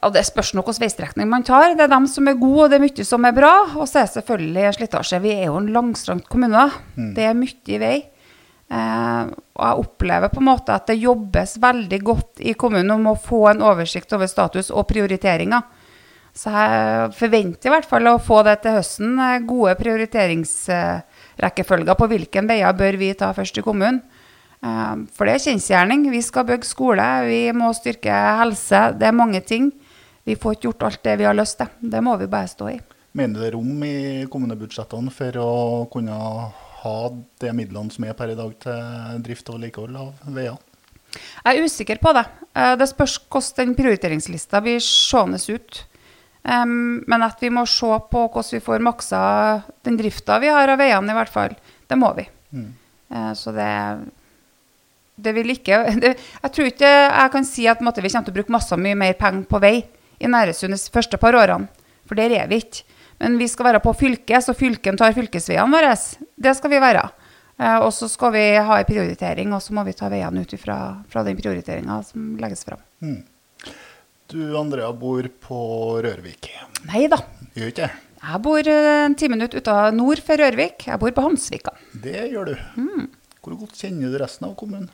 Ja, 0.00 0.08
Det 0.08 0.22
spørs 0.24 0.54
nå 0.56 0.62
hvilken 0.64 0.86
veistrekning 0.86 1.28
man 1.28 1.44
tar. 1.44 1.74
Det 1.76 1.84
er 1.84 1.92
dem 1.92 2.06
som 2.08 2.28
er 2.30 2.38
gode, 2.40 2.64
og 2.64 2.70
det 2.72 2.78
er 2.78 2.86
mye 2.86 3.04
som 3.04 3.26
er 3.28 3.36
bra. 3.36 3.52
Og 3.76 3.84
så 3.84 4.00
er 4.00 4.08
det 4.08 4.14
selvfølgelig 4.14 4.70
slitasje. 4.78 5.20
Vi 5.20 5.34
er 5.34 5.50
jo 5.50 5.58
en 5.60 5.68
langstrakt 5.74 6.28
kommune. 6.32 6.70
Det 6.96 7.26
er 7.28 7.36
mye 7.36 7.80
vei. 7.82 7.96
Eh, 8.70 9.22
og 9.58 9.64
jeg 9.66 9.80
opplever 9.82 10.30
på 10.30 10.38
en 10.38 10.46
måte 10.46 10.70
at 10.76 10.86
det 10.86 11.00
jobbes 11.02 11.56
veldig 11.62 11.98
godt 12.06 12.38
i 12.46 12.52
kommunen 12.54 12.90
om 12.94 13.06
å 13.10 13.16
få 13.18 13.48
en 13.50 13.62
oversikt 13.66 14.12
over 14.14 14.26
status 14.30 14.70
og 14.70 14.86
prioriteringer. 14.90 15.62
Så 16.30 16.46
jeg 16.54 17.10
forventer 17.18 17.66
i 17.66 17.72
hvert 17.74 17.88
fall 17.90 18.06
å 18.06 18.22
få 18.22 18.44
det 18.46 18.62
til 18.62 18.76
høsten. 18.78 19.18
eh, 19.18 19.42
Gode 19.42 19.74
prioriteringsrekkefølger 19.80 21.94
på 21.98 22.06
hvilke 22.12 22.40
veier 22.46 22.70
bør 22.78 22.94
vi 23.00 23.10
ta 23.18 23.32
først 23.34 23.58
i 23.58 23.66
kommunen. 23.66 23.98
Eh, 24.62 24.94
For 25.16 25.26
det 25.26 25.34
er 25.34 25.44
kjensgjerning. 25.50 26.06
Vi 26.10 26.22
skal 26.22 26.44
bygge 26.46 26.66
skole, 26.70 27.02
vi 27.26 27.50
må 27.52 27.72
styrke 27.74 28.12
helse. 28.38 28.94
Det 28.98 29.06
er 29.08 29.12
mange 29.12 29.40
ting. 29.42 29.72
Vi 30.24 30.34
får 30.36 30.52
ikke 30.54 30.62
gjort 30.68 30.82
alt 30.86 31.02
det 31.02 31.18
vi 31.18 31.24
har 31.26 31.34
lyst 31.34 31.58
til. 31.58 31.66
Det 31.82 32.00
må 32.04 32.16
vi 32.20 32.26
bare 32.30 32.46
stå 32.46 32.68
i. 32.70 32.78
Mener 33.18 33.34
du 33.34 33.40
det 33.40 33.46
er 33.48 33.52
rom 33.56 33.82
i 33.82 34.26
kommunebudsjettene 34.30 35.10
for 35.10 35.32
å 35.42 35.86
kunne 35.90 36.14
ha 36.82 36.96
de 37.42 37.52
midlene 37.56 37.92
som 37.92 38.04
er 38.08 38.16
per 38.16 38.32
i 38.32 38.38
dag 38.38 38.52
til 38.64 39.22
drift 39.26 39.48
og 39.50 39.58
vedlikehold 39.58 39.96
av 40.00 40.12
veier? 40.34 40.58
Jeg 41.44 41.58
er 41.58 41.66
usikker 41.66 41.98
på 42.02 42.12
det. 42.14 42.26
Eh, 42.54 42.76
Det 42.76 42.88
spørs 42.88 43.18
hvordan 43.28 43.66
den 43.70 43.74
prioriteringslista 43.78 44.60
blir 44.62 44.80
seende 44.80 45.40
ut. 45.50 45.84
Men 46.42 47.22
at 47.22 47.36
vi 47.42 47.50
må 47.52 47.66
se 47.68 47.90
på 48.10 48.20
hvordan 48.32 48.54
vi 48.54 48.60
får 48.64 48.80
maksa 48.80 49.18
den 49.84 49.98
drifta 49.98 50.38
vi 50.40 50.48
har 50.48 50.68
av 50.72 50.78
veiene, 50.80 51.10
i 51.12 51.18
hvert 51.18 51.28
fall. 51.32 51.56
Det 51.86 51.98
må 52.00 52.14
vi. 52.16 52.24
Mm. 52.52 52.70
Eh, 53.10 53.32
Så 53.34 53.52
det 53.52 53.68
det 55.20 55.34
vil 55.36 55.50
ikke 55.52 55.82
det, 56.00 56.14
Jeg 56.42 56.52
tror 56.52 56.66
ikke 56.70 56.90
jeg 56.90 57.32
kan 57.34 57.44
si 57.44 57.66
at 57.68 57.82
måtte, 57.84 58.00
vi 58.00 58.08
kommer 58.08 58.24
til 58.24 58.32
å 58.32 58.38
bruke 58.38 58.54
masse 58.54 58.76
mye 58.80 58.96
mer 58.96 59.12
penger 59.20 59.44
på 59.50 59.60
vei 59.60 59.74
i 60.20 60.26
Næresund 60.30 60.72
de 60.72 60.92
første 60.92 61.18
par 61.20 61.36
årene. 61.36 61.68
For 62.08 62.14
der 62.18 62.32
er 62.32 62.48
vi 62.48 62.56
ikke. 62.62 62.82
Men 63.20 63.36
vi 63.40 63.48
skal 63.52 63.68
være 63.68 63.82
på 63.84 63.92
fylket, 64.00 64.44
så 64.44 64.54
fylken 64.56 64.96
tar 64.96 65.12
fylkesveiene 65.16 65.74
våre. 65.74 65.92
Det 66.40 66.54
skal 66.56 66.72
vi 66.72 66.80
være. 66.80 67.02
Eh, 67.60 67.76
og 67.84 67.92
så 67.92 68.08
skal 68.08 68.32
vi 68.32 68.44
ha 68.56 68.78
en 68.80 68.88
prioritering, 68.88 69.52
og 69.52 69.60
så 69.62 69.76
må 69.76 69.84
vi 69.84 69.92
ta 69.96 70.08
veiene 70.12 70.44
ut 70.44 70.54
ifra, 70.56 70.78
fra 71.12 71.24
den 71.26 71.36
prioriteringa 71.36 72.00
som 72.08 72.32
legges 72.40 72.64
fram. 72.64 72.80
Mm. 73.04 73.20
Du 74.30 74.40
Andrea 74.56 74.92
bor 74.96 75.26
på 75.42 75.60
Rørvik. 76.04 76.48
Nei 76.88 77.04
da. 77.12 77.18
Gjør 77.58 77.72
ikke 77.72 77.88
det? 77.88 78.06
Jeg 78.20 78.42
bor 78.44 78.68
eh, 78.72 79.04
en 79.04 79.16
ti 79.20 79.28
minutter 79.32 79.60
ut 79.60 79.70
av 79.72 79.92
nord 79.96 80.24
for 80.24 80.40
Rørvik. 80.40 80.88
Jeg 80.88 81.00
bor 81.02 81.12
på 81.16 81.24
Hansvika. 81.28 81.76
Det 81.92 82.28
gjør 82.32 82.52
du. 82.52 82.56
Hvor 83.40 83.56
godt 83.66 83.80
kjenner 83.80 84.12
du 84.12 84.20
resten 84.20 84.48
av 84.48 84.56
kommunen? 84.56 84.88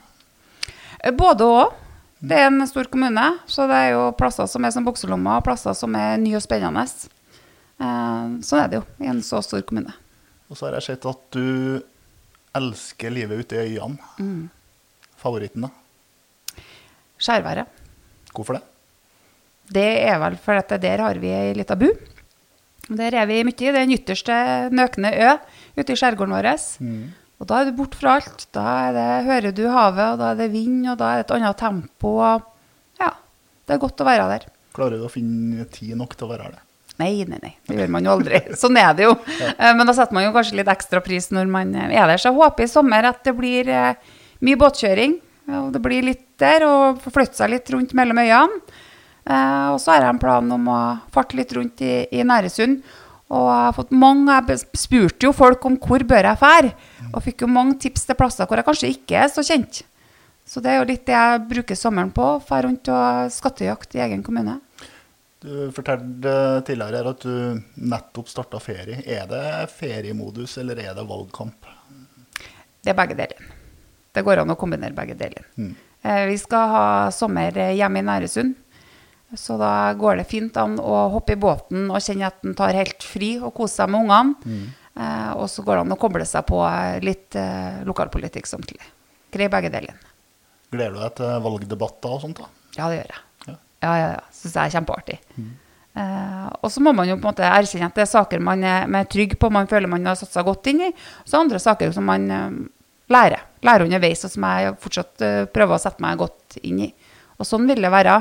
Eh, 0.99 1.13
Både 1.15 1.47
og. 1.47 1.83
Det 2.17 2.33
er 2.33 2.47
en 2.49 2.63
stor 2.65 2.87
kommune, 2.89 3.23
så 3.45 3.67
det 3.69 3.75
er 3.77 3.91
jo 3.93 4.07
plasser 4.17 4.47
som 4.49 4.65
er 4.65 4.71
som 4.73 4.85
bukselommer, 4.87 5.37
og 5.37 5.45
plasser 5.45 5.75
som 5.77 5.93
er 5.95 6.15
nye 6.17 6.39
og 6.39 6.41
spennende. 6.41 6.81
Sånn 7.77 8.63
er 8.63 8.71
det 8.71 8.79
jo 8.79 8.85
i 9.03 9.09
en 9.11 9.21
så 9.25 9.41
stor 9.45 9.61
kommune. 9.67 9.93
Og 10.49 10.57
så 10.57 10.67
har 10.67 10.77
jeg 10.77 10.87
sett 10.87 11.05
at 11.09 11.25
du 11.35 11.81
elsker 12.57 13.13
livet 13.13 13.43
ute 13.45 13.59
i 13.59 13.75
øyene. 13.75 13.97
Mm. 14.17 14.47
Favoritten, 15.17 15.67
da? 15.67 16.63
Skjærværet. 17.21 17.69
Hvorfor 18.33 18.57
det? 18.57 18.63
Det 19.73 19.87
er 20.07 20.19
vel 20.21 20.37
fordi 20.39 20.79
der 20.81 21.03
har 21.03 21.19
vi 21.19 21.31
ei 21.33 21.55
lita 21.57 21.75
bu. 21.75 21.89
Der 22.87 23.15
er 23.19 23.27
vi 23.27 23.41
mye. 23.43 23.55
Det 23.57 23.69
er 23.73 23.79
den 23.81 23.95
ytterste 23.97 24.35
nøkne 24.71 25.11
ø 25.11 25.31
ute 25.77 25.93
i 25.93 25.99
skjærgården 25.99 26.35
vår. 26.37 26.51
Og 27.37 27.49
da 27.49 27.59
er 27.59 27.67
du 27.67 27.75
borte 27.77 27.99
fra 27.99 28.15
alt. 28.17 28.47
Da 28.55 28.63
er 28.87 28.95
det, 28.95 29.09
hører 29.27 29.53
du 29.53 29.65
havet, 29.69 30.13
og 30.13 30.21
da 30.21 30.31
er 30.31 30.39
det 30.39 30.51
vind, 30.53 30.87
og 30.89 30.97
da 30.97 31.11
er 31.11 31.19
det 31.21 31.27
et 31.27 31.35
annet 31.35 31.59
tempo. 31.59 32.13
Og 32.17 32.47
ja, 33.01 33.11
det 33.67 33.75
er 33.75 33.83
godt 33.83 34.01
å 34.01 34.07
være 34.07 34.29
der. 34.31 34.47
Klarer 34.77 34.97
du 34.97 35.05
å 35.05 35.11
finne 35.11 35.67
tid 35.73 35.97
nok 35.99 36.15
til 36.17 36.29
å 36.29 36.31
være 36.31 36.47
her? 36.47 36.57
det? 36.57 36.66
Nei, 36.97 37.21
nei, 37.29 37.37
nei. 37.43 37.53
Det 37.69 37.75
gjør 37.77 37.91
man 37.93 38.07
jo 38.07 38.15
aldri. 38.15 38.39
Sånn 38.61 38.77
er 38.81 38.93
det 38.97 39.05
jo. 39.05 39.13
Eh, 39.37 39.73
Men 39.77 39.85
da 39.85 39.93
setter 39.93 40.17
man 40.17 40.25
jo 40.25 40.33
kanskje 40.35 40.57
litt 40.57 40.71
ekstra 40.73 41.01
pris 41.05 41.29
når 41.35 41.49
man 41.53 41.75
eh, 41.77 41.91
er 41.93 42.09
der. 42.09 42.17
Så 42.21 42.31
jeg 42.31 42.39
håper 42.39 42.65
i 42.65 42.71
sommer 42.71 43.09
at 43.11 43.21
det 43.27 43.35
blir 43.37 43.69
eh, 43.69 44.13
mye 44.45 44.59
båtkjøring. 44.59 45.17
Og 45.61 45.69
det 45.71 45.79
blir 45.79 46.03
litt 46.03 46.25
der, 46.41 46.65
og 46.67 46.97
forflytte 46.99 47.37
seg 47.39 47.53
litt 47.53 47.69
rundt 47.71 47.93
mellom 47.95 48.17
øyene. 48.19 48.57
Og 49.71 49.77
så 49.79 49.93
har 49.93 50.03
jeg 50.03 50.11
en 50.11 50.19
plan 50.19 50.49
om 50.55 50.65
å 50.71 50.79
farte 51.15 51.37
litt 51.39 51.53
rundt 51.55 51.79
i, 51.83 52.01
i 52.15 52.23
Næresund. 52.27 52.81
Og 53.31 53.45
jeg 53.47 53.63
har 53.63 53.75
fått 53.75 53.93
mange, 53.95 54.35
jeg 54.51 54.59
spurte 54.79 55.27
jo 55.27 55.31
folk 55.35 55.63
om 55.67 55.77
hvor 55.79 56.03
bør 56.07 56.27
jeg 56.29 56.39
fære. 56.43 56.73
Og 57.13 57.23
fikk 57.23 57.43
jo 57.45 57.49
mange 57.51 57.77
tips 57.79 58.03
til 58.09 58.19
plasser 58.19 58.47
hvor 58.47 58.59
jeg 58.59 58.67
kanskje 58.67 58.91
ikke 58.91 59.21
er 59.23 59.31
så 59.31 59.43
kjent. 59.47 59.81
Så 60.47 60.63
det 60.63 60.71
er 60.73 60.77
jo 60.81 60.87
litt 60.91 61.03
det 61.07 61.15
jeg 61.15 61.41
bruker 61.49 61.79
sommeren 61.79 62.11
på. 62.15 62.27
Fære 62.47 62.67
rundt 62.67 62.91
og 62.91 63.31
skattejakt 63.35 63.95
i 63.95 64.03
egen 64.03 64.23
kommune. 64.27 64.59
Du 65.43 65.71
fortalte 65.71 66.31
tidligere 66.65 67.11
at 67.13 67.25
du 67.25 67.61
nettopp 67.77 68.29
starta 68.31 68.59
ferie. 68.61 69.03
Er 69.05 69.27
det 69.29 69.69
feriemodus, 69.75 70.57
eller 70.57 70.79
er 70.81 70.95
det 70.97 71.05
valgkamp? 71.07 71.67
Det 72.81 72.93
er 72.93 72.97
begge 72.97 73.17
deler. 73.19 73.51
Det 74.15 74.23
går 74.25 74.41
an 74.41 74.53
å 74.53 74.57
kombinere 74.57 74.95
begge 74.97 75.13
deler. 75.19 75.45
Mm. 75.59 75.75
Eh, 76.01 76.23
Vi 76.31 76.37
skal 76.41 76.71
ha 76.73 76.85
sommer 77.13 77.53
eh, 77.57 77.75
hjemme 77.77 78.01
i 78.01 78.07
Næresund. 78.07 78.55
Så 79.35 79.57
da 79.59 79.91
går 79.99 80.21
det 80.21 80.29
fint 80.31 80.55
an 80.57 80.77
å 80.79 81.01
hoppe 81.11 81.35
i 81.35 81.39
båten 81.39 81.89
og 81.91 81.99
kjenne 81.99 82.29
at 82.31 82.45
en 82.47 82.55
tar 82.55 82.77
helt 82.77 83.03
fri 83.03 83.33
og 83.43 83.51
koser 83.57 83.83
seg 83.83 83.91
med 83.91 84.05
ungene. 84.07 84.35
Mm. 84.47 84.67
og 85.37 85.45
så 85.51 85.61
går 85.61 85.75
det 85.75 85.81
an 85.83 85.93
å 85.93 85.99
koble 86.01 86.25
seg 86.25 86.45
på 86.47 86.63
eh, 86.65 86.97
litt 87.05 87.35
eh, 87.37 87.83
lokalpolitikk 87.85 88.47
samtidig. 88.49 88.87
Greier 89.35 89.51
begge 89.53 89.69
deler. 89.69 89.99
Gleder 90.71 90.95
du 90.95 91.01
deg 91.03 91.13
til 91.19 91.43
valgdebatter 91.45 92.15
og 92.15 92.23
sånt? 92.23 92.39
da? 92.41 92.47
Ja, 92.79 92.87
det 92.89 93.01
gjør 93.03 93.11
jeg. 93.13 93.26
Ja. 93.83 93.93
Ja, 93.95 94.11
ja. 94.15 94.21
Syns 94.33 94.55
jeg 94.55 94.63
er 94.63 94.75
kjempeartig. 94.77 95.17
Eh, 95.97 96.47
og 96.61 96.71
så 96.73 96.81
må 96.85 96.93
man 96.93 97.09
jo 97.09 97.17
på 97.17 97.25
en 97.25 97.31
måte 97.31 97.45
erkjenne 97.49 97.89
at 97.89 97.97
det 97.97 98.03
er 98.05 98.09
saker 98.11 98.41
man 98.43 98.61
er, 98.65 98.85
man 98.85 99.01
er 99.01 99.09
trygg 99.09 99.33
på, 99.41 99.49
man 99.53 99.69
føler 99.69 99.89
man 99.89 100.05
har 100.05 100.17
satt 100.19 100.33
seg 100.33 100.45
godt 100.45 100.69
inn 100.71 100.83
i. 100.89 100.91
Og 101.23 101.31
så 101.31 101.41
andre 101.41 101.61
saker 101.61 101.93
som 101.95 102.05
man 102.09 102.27
eh, 102.33 102.57
lærer. 103.13 103.45
Lærer 103.65 103.87
underveis, 103.87 104.23
og 104.27 104.33
som 104.33 104.45
jeg 104.45 104.73
fortsatt 104.83 105.23
uh, 105.25 105.43
prøver 105.49 105.77
å 105.77 105.81
sette 105.81 106.03
meg 106.03 106.19
godt 106.19 106.59
inn 106.61 106.83
i. 106.85 106.89
Og 107.37 107.47
sånn 107.47 107.67
vil 107.69 107.81
det 107.83 107.91
være. 107.93 108.17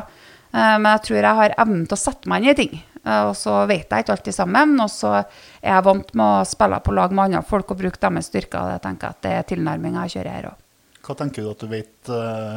Uh, 0.55 0.77
men 0.79 0.91
jeg 0.95 1.03
tror 1.09 1.19
jeg 1.19 1.41
har 1.41 1.57
evnen 1.65 1.89
til 1.89 1.99
å 1.99 2.01
sette 2.01 2.31
meg 2.31 2.45
inn 2.45 2.53
i 2.53 2.59
ting. 2.61 2.79
Uh, 3.03 3.29
og 3.31 3.35
så 3.39 3.59
vet 3.69 3.91
jeg 3.91 4.07
ikke 4.07 4.15
alltid 4.17 4.37
sammen. 4.37 4.77
Og 4.83 4.93
så 4.93 5.13
er 5.19 5.75
jeg 5.75 5.87
vant 5.89 6.15
med 6.17 6.27
å 6.27 6.47
spille 6.49 6.81
på 6.87 6.95
lag 6.97 7.13
med 7.13 7.29
andre 7.29 7.43
folk 7.47 7.75
og 7.75 7.83
bruke 7.83 8.01
deres 8.03 8.31
styrker. 8.31 8.63
Og 8.63 8.77
jeg 8.77 8.85
tenker 8.87 9.13
at 9.13 9.21
det 9.27 9.35
er 9.35 9.51
tilnærminga 9.51 10.07
jeg 10.07 10.19
kjører 10.19 10.39
her 10.39 10.49
òg. 10.53 10.65
Hva 11.07 11.19
tenker 11.21 11.45
du 11.45 11.53
at 11.53 11.61
du 11.63 11.69
vet 11.71 12.15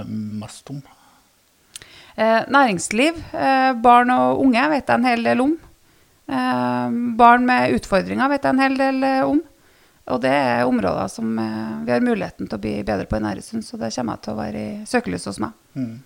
mest 0.08 0.72
om? 0.74 0.80
Eh, 2.16 2.44
næringsliv, 2.52 3.18
eh, 3.34 3.74
barn 3.82 4.10
og 4.10 4.42
unge 4.44 4.66
vet 4.70 4.88
jeg 4.88 5.00
en 5.00 5.08
hel 5.08 5.24
del 5.24 5.42
om. 5.44 5.54
Eh, 6.30 6.98
barn 7.20 7.46
med 7.46 7.76
utfordringer 7.78 8.30
vet 8.30 8.44
jeg 8.44 8.56
en 8.56 8.64
hel 8.64 8.78
del 8.78 9.08
om. 9.24 9.42
Og 10.10 10.22
det 10.22 10.32
er 10.34 10.66
områder 10.66 11.08
som 11.08 11.36
vi 11.38 11.92
har 11.92 12.02
muligheten 12.02 12.48
til 12.50 12.58
å 12.58 12.62
bli 12.62 12.82
bedre 12.82 13.06
på 13.06 13.20
i 13.20 13.22
Næresund, 13.22 13.62
så 13.62 13.78
det 13.78 13.92
kommer 13.94 14.18
jeg 14.18 14.24
til 14.26 14.34
å 14.34 14.40
være 14.40 14.62
i 14.62 14.86
søkelyset 14.90 15.30
hos 15.30 15.40
meg. 15.44 15.52
Mm. 15.78 16.00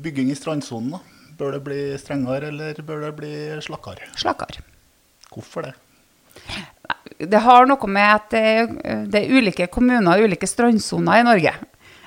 Bygging 0.00 0.30
i 0.30 0.36
strandsonen, 0.38 0.92
da. 0.94 1.00
Bør 1.40 1.56
det 1.56 1.62
bli 1.64 1.80
strengere, 1.98 2.52
eller 2.52 2.78
bør 2.86 3.08
det 3.08 3.10
bli 3.16 3.32
slakkere? 3.66 4.12
Slakkere. 4.14 4.62
Hvorfor 5.32 5.66
det? 5.66 5.74
Det 7.18 7.42
har 7.42 7.66
noe 7.66 7.90
med 7.90 8.14
at 8.14 8.30
det 8.30 9.24
er 9.24 9.34
ulike 9.34 9.66
kommuner 9.66 10.14
og 10.14 10.30
ulike 10.30 10.46
strandsoner 10.46 11.18
i 11.18 11.26
Norge. 11.26 11.56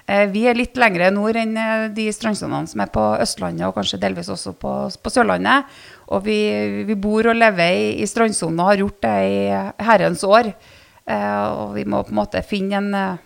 Eh, 0.06 0.26
vi 0.34 0.44
er 0.50 0.58
litt 0.58 0.76
lengre 0.76 1.08
nord 1.16 1.38
enn 1.39 1.56
eh, 1.56 1.86
de 1.96 2.10
strandsonene 2.12 2.68
som 2.68 2.82
er 2.84 2.92
på 2.92 3.04
Østlandet, 3.24 3.63
og 3.70 3.78
kanskje 3.78 4.02
delvis 4.02 4.32
også 4.34 4.52
på, 4.60 4.74
på 5.00 5.12
Sørlandet. 5.13 5.70
Og 6.12 6.26
vi, 6.26 6.38
vi, 6.88 6.98
bor 7.00 7.30
og 7.32 7.38
lever 7.39 7.78
i, 7.78 7.86
i 8.04 8.08
strandsonen 8.10 8.60
og 8.60 8.72
har 8.74 8.82
gjort 8.84 9.00
det 9.06 9.13
i 9.30 9.38
herrens 9.88 10.26
år. 10.28 10.52
Eh, 11.08 11.46
og 11.56 11.78
vi 11.78 11.86
må 11.88 12.04
på 12.04 12.12
en 12.12 12.20
måte 12.20 12.44
finne 12.48 12.82
en 12.82 13.22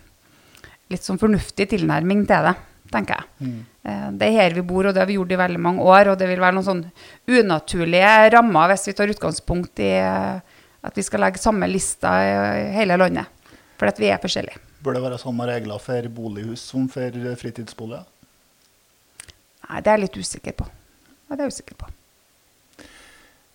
litt 0.88 1.04
sånn 1.04 1.20
fornuftig 1.20 1.66
tilnærming 1.74 2.22
til 2.30 2.46
det, 2.46 2.54
tenker 2.94 3.18
jeg. 3.18 3.48
Mm. 3.48 3.58
Eh, 3.82 4.06
det 4.20 4.30
er 4.30 4.38
her 4.38 4.56
vi 4.60 4.64
bor, 4.70 4.86
og 4.86 4.94
det 4.94 5.02
har 5.02 5.10
vi 5.10 5.18
gjort 5.18 5.34
i 5.34 5.42
veldig 5.42 5.64
mange 5.66 5.82
år. 5.82 6.12
Og 6.12 6.22
det 6.22 6.30
vil 6.30 6.44
være 6.44 6.60
noen 6.60 6.68
sånn 6.68 6.86
unaturlige 7.26 8.14
rammer 8.36 8.70
hvis 8.70 8.86
vi 8.92 8.96
tar 9.00 9.16
utgangspunkt 9.16 9.82
i 9.82 9.92
at 9.98 10.94
vi 10.94 11.02
skal 11.02 11.26
legge 11.26 11.42
samme 11.42 11.66
lista 11.66 12.14
i 12.22 12.64
hele 12.78 13.02
landet. 13.02 13.26
For 13.78 13.90
at 13.90 13.98
vi 13.98 14.14
er 14.14 14.22
forskjellige. 14.22 14.67
Bør 14.84 14.94
det 14.94 15.02
være 15.02 15.18
samme 15.20 15.46
regler 15.48 15.80
for 15.82 16.08
bolighus 16.14 16.62
som 16.70 16.86
for 16.90 17.18
fritidsboliger? 17.40 18.06
Nei, 19.68 19.80
det 19.82 19.90
er 19.90 19.98
jeg 19.98 20.04
litt 20.06 20.20
usikker 20.22 20.54
på. 20.60 20.68
Ja, 21.28 21.34
det 21.34 21.40
er 21.40 21.48
jeg 21.48 21.56
usikker 21.56 21.78
på. 21.80 21.90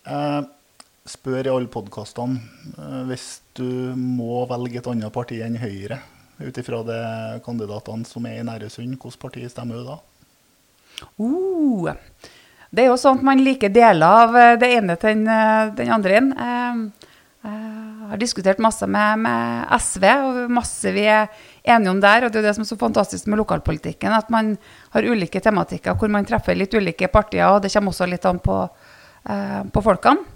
Jeg 0.03 0.49
spør 1.09 1.47
i 1.47 1.51
alle 1.51 1.71
podkastene 1.71 2.39
eh, 2.77 2.99
hvis 3.09 3.27
du 3.57 3.65
må 3.97 4.43
velge 4.51 4.79
et 4.79 4.89
annet 4.91 5.15
parti 5.15 5.39
enn 5.43 5.57
Høyre, 5.59 5.99
ut 6.43 6.59
ifra 6.59 6.83
de 6.87 6.99
kandidatene 7.45 8.07
som 8.07 8.27
er 8.27 8.39
i 8.41 8.45
Næresund, 8.47 8.95
hvilket 8.95 9.19
parti 9.21 9.47
stemmer 9.51 9.79
du 9.79 9.87
da? 9.87 9.97
Uh, 11.19 11.89
det 12.73 12.85
er 12.85 12.89
jo 12.89 12.99
sånn 12.99 13.19
at 13.19 13.27
man 13.27 13.41
liker 13.43 13.71
deler 13.73 14.23
av 14.23 14.37
eh, 14.37 14.55
det 14.61 14.69
ene 14.79 14.95
til 15.01 15.19
den, 15.19 15.27
eh, 15.29 15.73
den 15.77 15.91
andre. 15.93 16.19
Jeg 16.19 17.51
har 18.09 18.19
diskutert 18.21 18.61
masse 18.63 18.87
med, 18.89 19.23
med, 19.23 19.71
SV, 19.81 20.05
og 20.27 20.51
masse 20.53 20.91
vi 20.95 21.05
er 21.09 21.31
enige 21.63 21.91
om 21.93 22.01
der. 22.03 22.25
Og 22.25 22.33
det 22.33 22.41
er 22.41 22.49
det 22.49 22.55
som 22.57 22.65
er 22.65 22.69
så 22.69 22.79
fantastisk 22.79 23.29
med 23.31 23.41
lokalpolitikken, 23.41 24.13
at 24.15 24.29
man 24.33 24.55
har 24.95 25.07
ulike 25.07 25.41
tematikker 25.43 25.97
hvor 25.99 26.11
man 26.13 26.27
treffer 26.27 26.57
litt 26.57 26.75
ulike 26.75 27.09
partier, 27.13 27.47
og 27.49 27.63
det 27.63 27.73
kommer 27.73 27.93
også 27.93 28.09
litt 28.09 28.25
an 28.29 28.41
på, 28.43 28.61
på 29.73 29.85
folkene. 29.85 30.33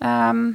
Um, 0.00 0.54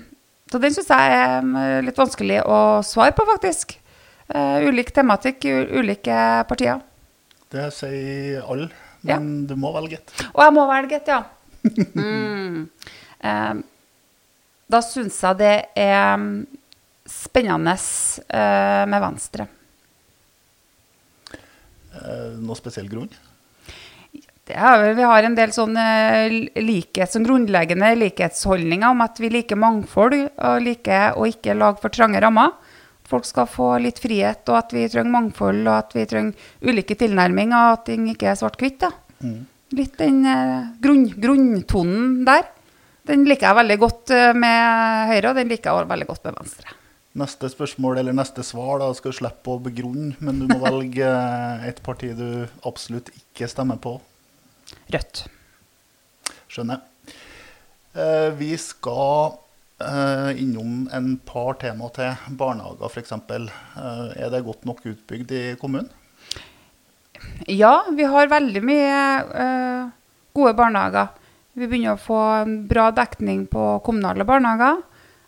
så 0.50 0.62
den 0.62 0.74
syns 0.74 0.89
jeg 0.89 1.18
er 1.20 1.44
um, 1.46 1.54
litt 1.86 2.00
vanskelig 2.00 2.41
å 2.50 2.60
svare 2.86 3.13
på, 3.18 3.26
faktisk. 3.30 3.78
Uh, 4.26 4.65
ulik 4.65 4.89
tematikk, 4.94 5.46
ulike 5.78 6.18
partier. 6.50 6.82
Det 7.54 7.70
sier 7.74 8.41
alle, 8.41 8.72
men 9.06 9.30
ja. 9.46 9.46
du 9.52 9.56
må 9.60 9.72
velge 9.76 10.00
et. 10.00 10.15
Og 10.34 10.41
jeg 10.41 10.56
må 10.56 10.65
velge 10.70 10.98
et, 10.98 11.13
ja. 11.13 11.22
mm. 11.98 12.60
um, 13.22 13.63
da 14.71 14.82
syns 14.82 15.19
jeg 15.21 15.39
det 15.41 15.56
er 15.78 16.15
um, 16.17 16.30
spennende 17.06 17.75
uh, 17.75 18.84
med 18.89 19.04
Venstre. 19.04 19.47
Uh, 21.95 22.36
noe 22.41 22.58
spesiell 22.60 22.89
grunn? 22.91 23.12
Er, 24.45 24.91
vi 24.93 25.06
har 25.06 25.25
en 25.25 25.36
del 25.38 25.49
sånne 25.56 25.84
likhets, 26.62 27.15
sånn 27.15 27.25
grunnleggende 27.25 27.95
likhetsholdninger 27.97 28.93
om 28.93 29.01
at 29.01 29.17
vi 29.17 29.32
liker 29.34 29.58
mangfold 29.58 30.19
og 30.21 30.62
liker 30.62 31.17
å 31.17 31.25
ikke 31.25 31.56
lage 31.58 31.82
for 31.82 31.93
trange 31.93 32.21
rammer. 32.21 32.54
Folk 33.10 33.25
skal 33.25 33.49
få 33.49 33.71
litt 33.82 33.99
frihet, 34.01 34.41
og 34.49 34.60
at 34.60 34.73
vi 34.73 34.86
trenger 34.89 35.13
mangfold 35.13 35.65
og 35.65 35.73
at 35.75 35.97
vi 35.97 36.06
trenger 36.10 36.51
ulike 36.65 36.97
tilnærminger, 36.97 37.58
og 37.58 37.80
at 37.80 37.86
ting 37.89 38.08
ikke 38.10 38.32
er 38.32 38.38
svart-hvitt. 38.39 38.86
Mm. 39.21 39.41
Litt 39.78 39.97
den 40.01 40.21
eh, 40.30 40.69
grunn, 40.82 41.06
grunntonen 41.21 42.23
der. 42.25 42.47
Den 43.06 43.28
liker 43.30 43.52
jeg 43.52 43.60
veldig 43.60 43.78
godt 43.82 44.13
eh, 44.15 44.32
med 44.38 45.12
Høyre, 45.12 45.30
og 45.30 45.38
den 45.38 45.52
liker 45.52 45.70
jeg 45.70 45.80
også 45.82 45.91
veldig 45.91 46.10
godt 46.10 46.28
med 46.28 46.39
Venstre. 46.39 46.76
Neste 47.15 47.48
spørsmål 47.48 48.02
eller 48.02 48.15
neste 48.18 48.44
svar 48.44 48.82
da 48.82 48.89
skal 48.98 49.13
du 49.13 49.20
slippe 49.22 49.54
å 49.54 49.62
begrunne, 49.63 50.18
men 50.20 50.41
du 50.41 50.50
må 50.50 50.58
velge 50.63 51.12
et 51.63 51.80
parti 51.86 52.12
du 52.18 52.28
absolutt 52.68 53.13
ikke 53.15 53.48
stemmer 53.52 53.80
på. 53.80 53.96
Rødt. 54.91 55.24
Skjønner. 56.52 56.82
Eh, 57.96 58.30
vi 58.36 58.52
skal 58.60 59.38
eh, 59.80 60.41
innom 60.44 60.89
en 60.91 61.13
par 61.24 61.56
tema 61.62 61.88
til. 61.96 62.18
Barnehager 62.36 62.89
f.eks. 62.89 63.13
Eh, 63.15 63.46
er 64.26 64.34
det 64.34 64.44
godt 64.48 64.65
nok 64.68 64.84
utbygd 64.91 65.32
i 65.36 65.44
kommunen? 65.62 65.91
Ja, 67.48 67.86
vi 67.96 68.06
har 68.10 68.28
veldig 68.32 68.62
mye 68.65 68.98
eh, 69.46 69.94
gode 70.36 70.58
barnehager. 70.58 71.13
Vi 71.56 71.68
begynner 71.68 71.96
å 71.96 72.02
få 72.02 72.20
bra 72.68 72.89
dekning 72.96 73.46
på 73.52 73.68
kommunale 73.86 74.28
barnehager 74.28 74.82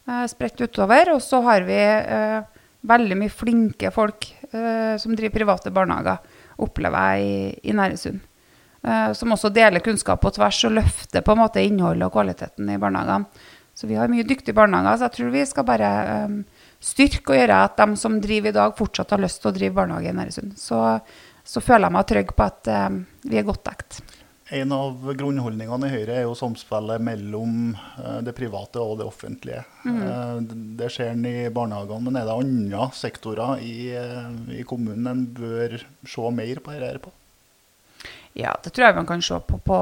eh, 0.08 0.26
spredt 0.32 0.62
utover. 0.62 1.14
Og 1.16 1.22
så 1.24 1.42
har 1.48 1.68
vi 1.68 1.78
eh, 1.80 2.42
veldig 2.88 3.20
mye 3.20 3.34
flinke 3.34 3.92
folk 3.96 4.34
som 4.48 5.12
driver 5.12 5.34
private 5.42 5.74
barnehager, 5.76 6.22
opplever 6.64 7.18
jeg 7.18 7.24
i, 7.28 7.40
i 7.68 7.74
Næresund. 7.76 8.22
Eh, 8.88 9.12
som 9.14 9.34
også 9.34 9.50
deler 9.52 9.84
kunnskap 9.84 10.22
på 10.22 10.32
tvers 10.36 10.60
og 10.68 10.76
løfter 10.78 11.24
på 11.26 11.34
en 11.34 11.42
måte 11.42 11.64
innholdet 11.66 12.08
og 12.08 12.14
kvaliteten 12.14 12.70
i 12.72 12.80
barnehagene. 12.82 13.26
Så 13.78 13.86
vi 13.90 13.98
har 13.98 14.10
mye 14.10 14.26
dyktige 14.26 14.56
barnehager, 14.58 14.98
så 14.98 15.06
jeg 15.06 15.16
tror 15.18 15.34
vi 15.36 15.42
skal 15.46 15.66
bare 15.68 15.90
um, 16.26 16.38
styrke 16.82 17.36
og 17.36 17.38
gjøre 17.38 17.60
at 17.62 17.76
de 17.78 18.00
som 18.02 18.16
driver 18.24 18.50
i 18.50 18.56
dag, 18.56 18.72
fortsatt 18.74 19.14
har 19.14 19.22
lyst 19.22 19.44
til 19.44 19.52
å 19.52 19.54
drive 19.54 19.78
barnehage 19.78 20.10
i 20.10 20.16
Næresund. 20.18 20.56
Så, 20.58 20.80
så, 21.46 21.62
føler 21.62 21.86
jeg 21.86 21.94
meg 21.94 22.08
trygg 22.10 22.34
på 22.34 22.48
at 22.48 22.72
um, 22.74 23.04
vi 23.30 23.38
er 23.38 23.46
godt 23.46 23.62
dekt. 23.70 24.00
En 24.56 24.72
av 24.72 25.02
grunnholdningene 25.20 25.90
i 25.90 25.92
Høyre 25.92 26.14
er 26.16 26.24
jo 26.24 26.36
samspillet 26.40 27.04
mellom 27.04 27.74
uh, 27.98 28.20
det 28.24 28.32
private 28.38 28.80
og 28.80 29.02
det 29.02 29.08
offentlige. 29.10 29.66
Mm. 29.84 30.48
Det 30.80 30.88
skjer 30.94 31.20
i 31.28 31.50
barnehagene, 31.52 32.06
men 32.08 32.20
er 32.20 32.30
det 32.30 32.38
andre 32.38 32.88
sektorer 32.96 33.60
i, 33.60 33.92
uh, 33.92 34.32
i 34.56 34.64
kommunen 34.68 35.10
en 35.12 35.26
bør 35.36 35.76
se 36.08 36.32
mer 36.32 36.64
på 36.64 36.78
dette 36.78 37.04
på? 37.04 37.12
Ja, 38.38 38.54
det 38.64 38.72
tror 38.72 38.88
jeg 38.88 39.00
man 39.00 39.10
kan 39.10 39.24
se 39.26 39.40
på 39.50 39.60
på, 39.66 39.78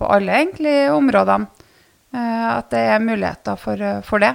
på 0.00 0.10
alle 0.10 0.38
egentlig 0.40 0.76
områdene. 0.90 1.62
Eh, 2.12 2.48
at 2.58 2.68
det 2.72 2.80
er 2.92 3.04
muligheter 3.04 3.56
for, 3.60 3.82
for 4.04 4.22
det. 4.22 4.34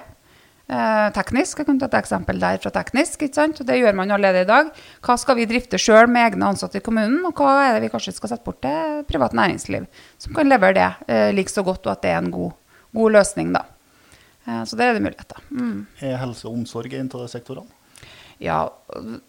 Eh, 0.67 1.09
teknisk, 1.15 1.59
Jeg 1.61 1.65
kan 1.65 1.77
ta 1.79 1.85
et 1.87 1.93
eksempel 2.03 2.39
der 2.39 2.57
fra 2.59 2.69
teknisk. 2.75 3.21
ikke 3.21 3.33
sant? 3.33 3.65
Det 3.65 3.77
gjør 3.79 3.95
man 3.95 4.11
allerede 4.11 4.41
i 4.41 4.49
dag. 4.49 4.71
Hva 5.01 5.15
skal 5.17 5.37
vi 5.37 5.45
drifte 5.45 5.79
sjøl 5.79 6.09
med 6.11 6.33
egne 6.33 6.43
ansatte 6.43 6.75
i 6.77 6.83
kommunen, 6.83 7.23
og 7.25 7.33
hva 7.39 7.69
er 7.69 7.73
det 7.79 7.83
vi 7.85 7.89
kanskje 7.93 8.13
skal 8.13 8.29
sette 8.33 8.43
bort 8.43 8.59
til 8.61 9.05
privat 9.07 9.31
næringsliv, 9.31 9.87
som 10.19 10.33
kan 10.35 10.49
levere 10.49 10.73
det 10.73 10.89
eh, 11.07 11.31
like 11.31 11.49
så 11.49 11.63
godt, 11.63 11.87
og 11.87 11.93
at 11.93 12.01
det 12.01 12.11
er 12.11 12.17
en 12.17 12.31
god, 12.31 12.51
god 12.93 13.11
løsning. 13.11 13.53
da. 13.53 13.63
Eh, 14.45 14.63
så 14.65 14.75
det 14.75 14.85
er 14.89 14.93
det 14.93 15.03
muligheter. 15.03 15.39
Mm. 15.51 15.87
Er 16.01 16.17
helse 16.17 16.45
og 16.47 16.53
omsorg 16.59 16.93
en 16.93 17.11
av 17.13 17.21
de 17.23 17.27
sektorene? 17.31 17.71
Ja, 18.37 18.67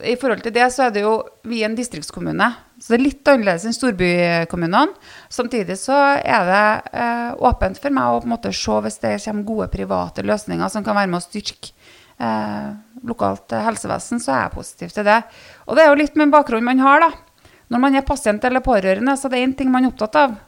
I 0.05 0.16
forhold 0.21 0.42
til 0.44 0.53
det 0.53 0.66
så 0.75 0.87
er 0.87 0.90
det 0.92 1.03
jo 1.07 1.14
vi 1.49 1.62
er 1.62 1.71
en 1.71 1.77
distriktskommune. 1.79 2.49
Så 2.79 2.92
det 2.92 2.99
er 2.99 3.05
litt 3.07 3.31
annerledes 3.31 3.64
enn 3.66 3.77
storbykommunene. 3.77 4.92
Samtidig 5.33 5.79
så 5.81 5.97
er 6.21 6.44
det 6.49 6.66
eh, 6.92 7.31
åpent 7.49 7.81
for 7.81 7.94
meg 7.94 8.11
å 8.11 8.21
på 8.21 8.29
en 8.29 8.35
måte 8.35 8.53
se 8.55 8.77
hvis 8.85 9.01
det 9.03 9.14
kommer 9.25 9.49
gode 9.49 9.71
private 9.73 10.27
løsninger 10.29 10.71
som 10.73 10.85
kan 10.87 10.99
være 10.99 11.11
med 11.11 11.23
å 11.23 11.25
styrke 11.25 11.73
eh, 12.21 12.68
lokalt 13.09 13.57
helsevesen, 13.57 14.21
så 14.21 14.35
er 14.35 14.44
jeg 14.44 14.55
positiv 14.59 14.92
til 14.94 15.09
det. 15.09 15.23
Og 15.66 15.79
det 15.79 15.87
er 15.87 15.90
jo 15.90 15.99
litt 16.03 16.21
med 16.21 16.35
bakgrunnen 16.35 16.68
man 16.68 16.85
har, 16.85 17.09
da. 17.09 17.42
Når 17.73 17.85
man 17.85 17.97
er 17.97 18.07
pasient 18.07 18.44
eller 18.44 18.64
pårørende, 18.64 19.16
så 19.16 19.29
det 19.29 19.40
er 19.40 19.49
én 19.49 19.57
ting 19.57 19.73
man 19.73 19.85
er 19.85 19.92
opptatt 19.92 20.16
av, 20.16 20.38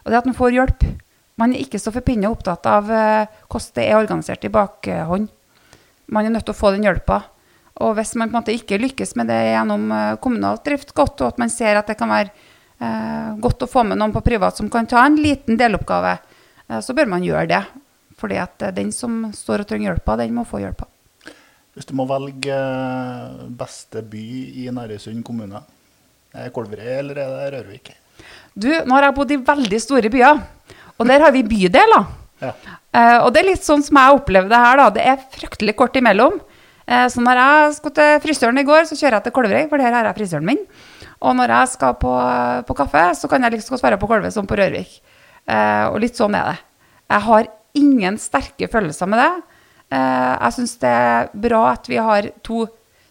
og 0.00 0.08
det 0.08 0.16
er 0.16 0.22
at 0.22 0.28
man 0.28 0.36
får 0.36 0.54
hjelp. 0.56 0.86
Man 1.40 1.52
er 1.56 1.64
ikke 1.64 1.80
så 1.80 1.92
forpinna 1.92 2.30
opptatt 2.32 2.68
av 2.68 2.88
eh, 2.92 3.42
hvordan 3.48 3.76
det 3.76 3.84
er 3.88 3.98
organisert 3.98 4.44
i 4.44 4.52
bakhånd. 4.52 5.28
Man 6.10 6.26
er 6.26 6.34
nødt 6.34 6.48
til 6.48 6.56
å 6.56 6.58
få 6.58 6.72
den 6.74 6.84
hjelpa. 6.84 7.22
Og 7.80 7.94
hvis 7.96 8.14
man 8.18 8.28
på 8.28 8.34
en 8.34 8.40
måte 8.40 8.54
ikke 8.54 8.80
lykkes 8.82 9.14
med 9.16 9.30
det 9.30 9.38
gjennom 9.52 9.90
eh, 9.94 10.16
kommunalt 10.22 10.64
drift 10.66 10.94
godt, 10.96 11.22
og 11.22 11.32
at 11.32 11.38
man 11.40 11.52
ser 11.52 11.78
at 11.78 11.88
det 11.88 11.96
kan 12.00 12.10
være 12.10 12.32
eh, 12.82 13.30
godt 13.40 13.64
å 13.64 13.70
få 13.70 13.84
med 13.86 14.00
noen 14.00 14.14
på 14.14 14.24
privat 14.26 14.58
som 14.58 14.68
kan 14.72 14.88
ta 14.90 15.04
en 15.06 15.16
liten 15.20 15.58
deloppgave, 15.60 16.16
eh, 16.66 16.80
så 16.82 16.96
bør 16.96 17.12
man 17.14 17.24
gjøre 17.24 17.46
det. 17.54 17.62
Fordi 18.20 18.40
at 18.42 18.66
eh, 18.66 18.74
den 18.76 18.90
som 18.92 19.22
står 19.36 19.64
og 19.64 19.70
trenger 19.70 19.92
hjelpa, 19.92 20.18
den 20.20 20.34
må 20.36 20.44
få 20.48 20.60
hjelpa. 20.64 20.88
Hvis 21.78 21.86
du 21.88 21.94
må 21.96 22.04
velge 22.10 22.52
eh, 22.52 23.42
beste 23.56 24.02
by 24.10 24.26
i 24.64 24.68
Næresund 24.74 25.22
kommune, 25.26 25.62
er 26.34 26.46
det 26.48 26.54
Kolvereid 26.54 26.98
eller 27.04 27.22
er 27.22 27.30
det 27.38 27.50
Rørvik? 27.54 27.92
Du, 28.52 28.68
nå 28.68 28.96
har 28.96 29.06
jeg 29.08 29.16
bodd 29.16 29.32
i 29.32 29.40
veldig 29.46 29.78
store 29.80 30.10
byer, 30.12 30.42
og 30.98 31.08
der 31.08 31.22
har 31.24 31.32
vi 31.32 31.46
bydeler. 31.46 32.10
Ja. 32.42 32.52
Eh, 32.90 33.18
og 33.22 33.30
det 33.32 33.44
er 33.44 33.52
litt 33.52 33.64
sånn 33.64 33.84
som 33.86 33.96
jeg 34.00 34.18
opplever 34.18 34.50
det 34.50 34.60
her, 34.60 34.80
da. 34.82 34.88
Det 34.94 35.06
er 35.12 35.24
fryktelig 35.38 35.76
kort 35.78 35.96
imellom. 35.96 36.40
Eh, 36.90 37.06
så 37.12 37.22
når 37.22 37.38
jeg 37.38 37.76
skulle 37.76 37.98
til 38.00 38.22
frisøren 38.24 38.58
i 38.58 38.66
går, 38.66 38.88
så 38.88 38.98
kjører 38.98 39.18
jeg 39.18 39.28
til 39.28 39.36
Kolverøy, 39.36 39.68
for 39.70 39.82
der 39.82 39.94
har 39.94 40.10
jeg 40.10 40.18
frisøren 40.18 40.48
min. 40.48 40.64
Og 41.20 41.36
når 41.36 41.52
jeg 41.54 41.70
skal 41.76 41.94
på, 42.00 42.14
på 42.66 42.76
kaffe, 42.78 43.04
så 43.14 43.30
kan 43.30 43.44
jeg 43.44 43.52
like 43.52 43.60
liksom 43.60 43.76
godt 43.76 43.86
være 43.86 44.00
på 44.00 44.10
Kolve 44.10 44.32
som 44.34 44.48
på 44.48 44.58
Rørvik. 44.58 44.98
Eh, 45.46 45.86
og 45.90 46.00
litt 46.02 46.18
sånn 46.18 46.34
er 46.34 46.50
det. 46.50 46.58
Jeg 47.10 47.26
har 47.28 47.48
ingen 47.78 48.18
sterke 48.18 48.68
følelser 48.72 49.10
med 49.10 49.22
det. 49.22 49.30
Eh, 49.94 50.34
jeg 50.34 50.56
syns 50.56 50.76
det 50.82 50.90
er 51.04 51.30
bra 51.46 51.62
at 51.74 51.90
vi 51.90 52.00
har 52.00 52.30
to 52.46 52.64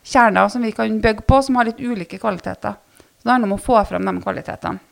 kjerner 0.09 0.51
som 0.51 0.63
vi 0.65 0.73
kan 0.75 0.99
bygge 1.03 1.25
på, 1.27 1.41
som 1.45 1.59
har 1.59 1.69
litt 1.69 1.79
ulike 1.79 2.19
kvaliteter. 2.19 2.77
Så 3.19 3.27
det 3.27 3.33
handler 3.33 3.51
om 3.51 3.57
å 3.57 3.63
få 3.63 3.79
fram 3.87 4.07
de 4.07 4.15
kvalitetene. 4.23 4.85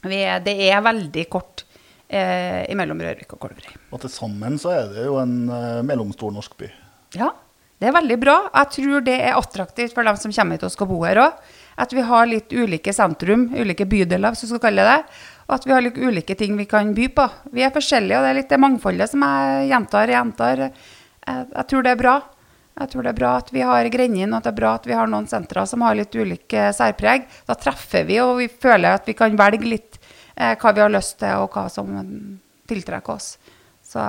Vi, 0.00 0.22
det 0.44 0.54
er 0.70 0.80
veldig 0.84 1.26
kort 1.32 1.64
eh, 2.08 2.66
mellom 2.76 3.02
Rørvik 3.04 3.34
og 3.36 3.42
Kolverøy. 3.42 3.76
Og 3.90 4.02
til 4.02 4.12
sammen 4.12 4.56
så 4.60 4.72
er 4.74 4.90
det 4.94 5.06
jo 5.06 5.18
en 5.20 5.36
eh, 5.54 5.82
mellomstor 5.86 6.32
norsk 6.34 6.56
by. 6.60 6.70
Ja, 7.18 7.34
det 7.80 7.88
er 7.88 7.96
veldig 7.96 8.16
bra. 8.20 8.36
Jeg 8.52 8.72
tror 8.74 9.04
det 9.06 9.16
er 9.24 9.38
attraktivt 9.38 9.94
for 9.96 10.04
dem 10.04 10.18
som 10.20 10.32
kommer 10.36 10.58
hit 10.58 10.64
og 10.68 10.72
skal 10.74 10.88
bo 10.90 10.98
her 11.06 11.22
òg. 11.22 11.36
At 11.80 11.94
vi 11.96 12.02
har 12.04 12.26
litt 12.28 12.52
ulike 12.52 12.92
sentrum, 12.92 13.46
ulike 13.56 13.86
bydeler, 13.88 14.34
hvis 14.34 14.44
du 14.44 14.50
skal 14.50 14.60
kalle 14.66 14.84
det. 14.84 14.98
Og 15.48 15.54
at 15.56 15.64
vi 15.64 15.72
har 15.72 15.84
litt 15.86 15.96
ulike 15.96 16.36
ting 16.36 16.58
vi 16.58 16.66
kan 16.68 16.92
by 16.94 17.06
på. 17.16 17.24
Vi 17.56 17.64
er 17.64 17.72
forskjellige, 17.72 18.18
og 18.18 18.26
det 18.26 18.32
er 18.34 18.36
litt 18.36 18.52
det 18.52 18.58
mangfoldet 18.60 19.08
som 19.10 19.24
jeg 19.24 19.70
gjentar 19.70 20.12
gjentar. 20.12 20.62
Jeg, 20.68 21.64
tror 21.70 21.86
det 21.86 21.94
er 21.94 22.02
bra. 22.02 22.14
Jeg 22.80 22.92
tror 22.92 23.06
det 23.06 23.14
er 23.14 23.18
bra 23.22 23.30
at 23.40 23.48
vi 23.54 23.64
har 23.64 23.88
Grenjen, 23.94 24.34
og 24.34 24.42
at 24.42 24.50
det 24.50 24.52
er 24.52 24.60
bra 24.60 24.74
at 24.76 24.90
vi 24.90 24.98
har 24.98 25.08
noen 25.08 25.30
sentre 25.30 25.64
som 25.66 25.86
har 25.86 25.96
litt 25.96 26.14
ulike 26.20 26.68
særpreg. 26.76 27.24
Da 27.48 27.56
treffer 27.56 28.04
vi, 28.08 28.20
og 28.20 28.36
vi 28.42 28.50
føler 28.52 29.00
at 29.00 29.08
vi 29.08 29.16
kan 29.16 29.40
velge 29.40 29.72
litt 29.72 29.98
eh, 30.36 30.52
hva 30.52 30.74
vi 30.76 30.84
har 30.84 30.92
lyst 30.92 31.16
til, 31.24 31.46
og 31.46 31.56
hva 31.56 31.64
som 31.72 31.96
tiltrekker 32.68 33.16
oss. 33.16 33.32
Så 33.90 34.00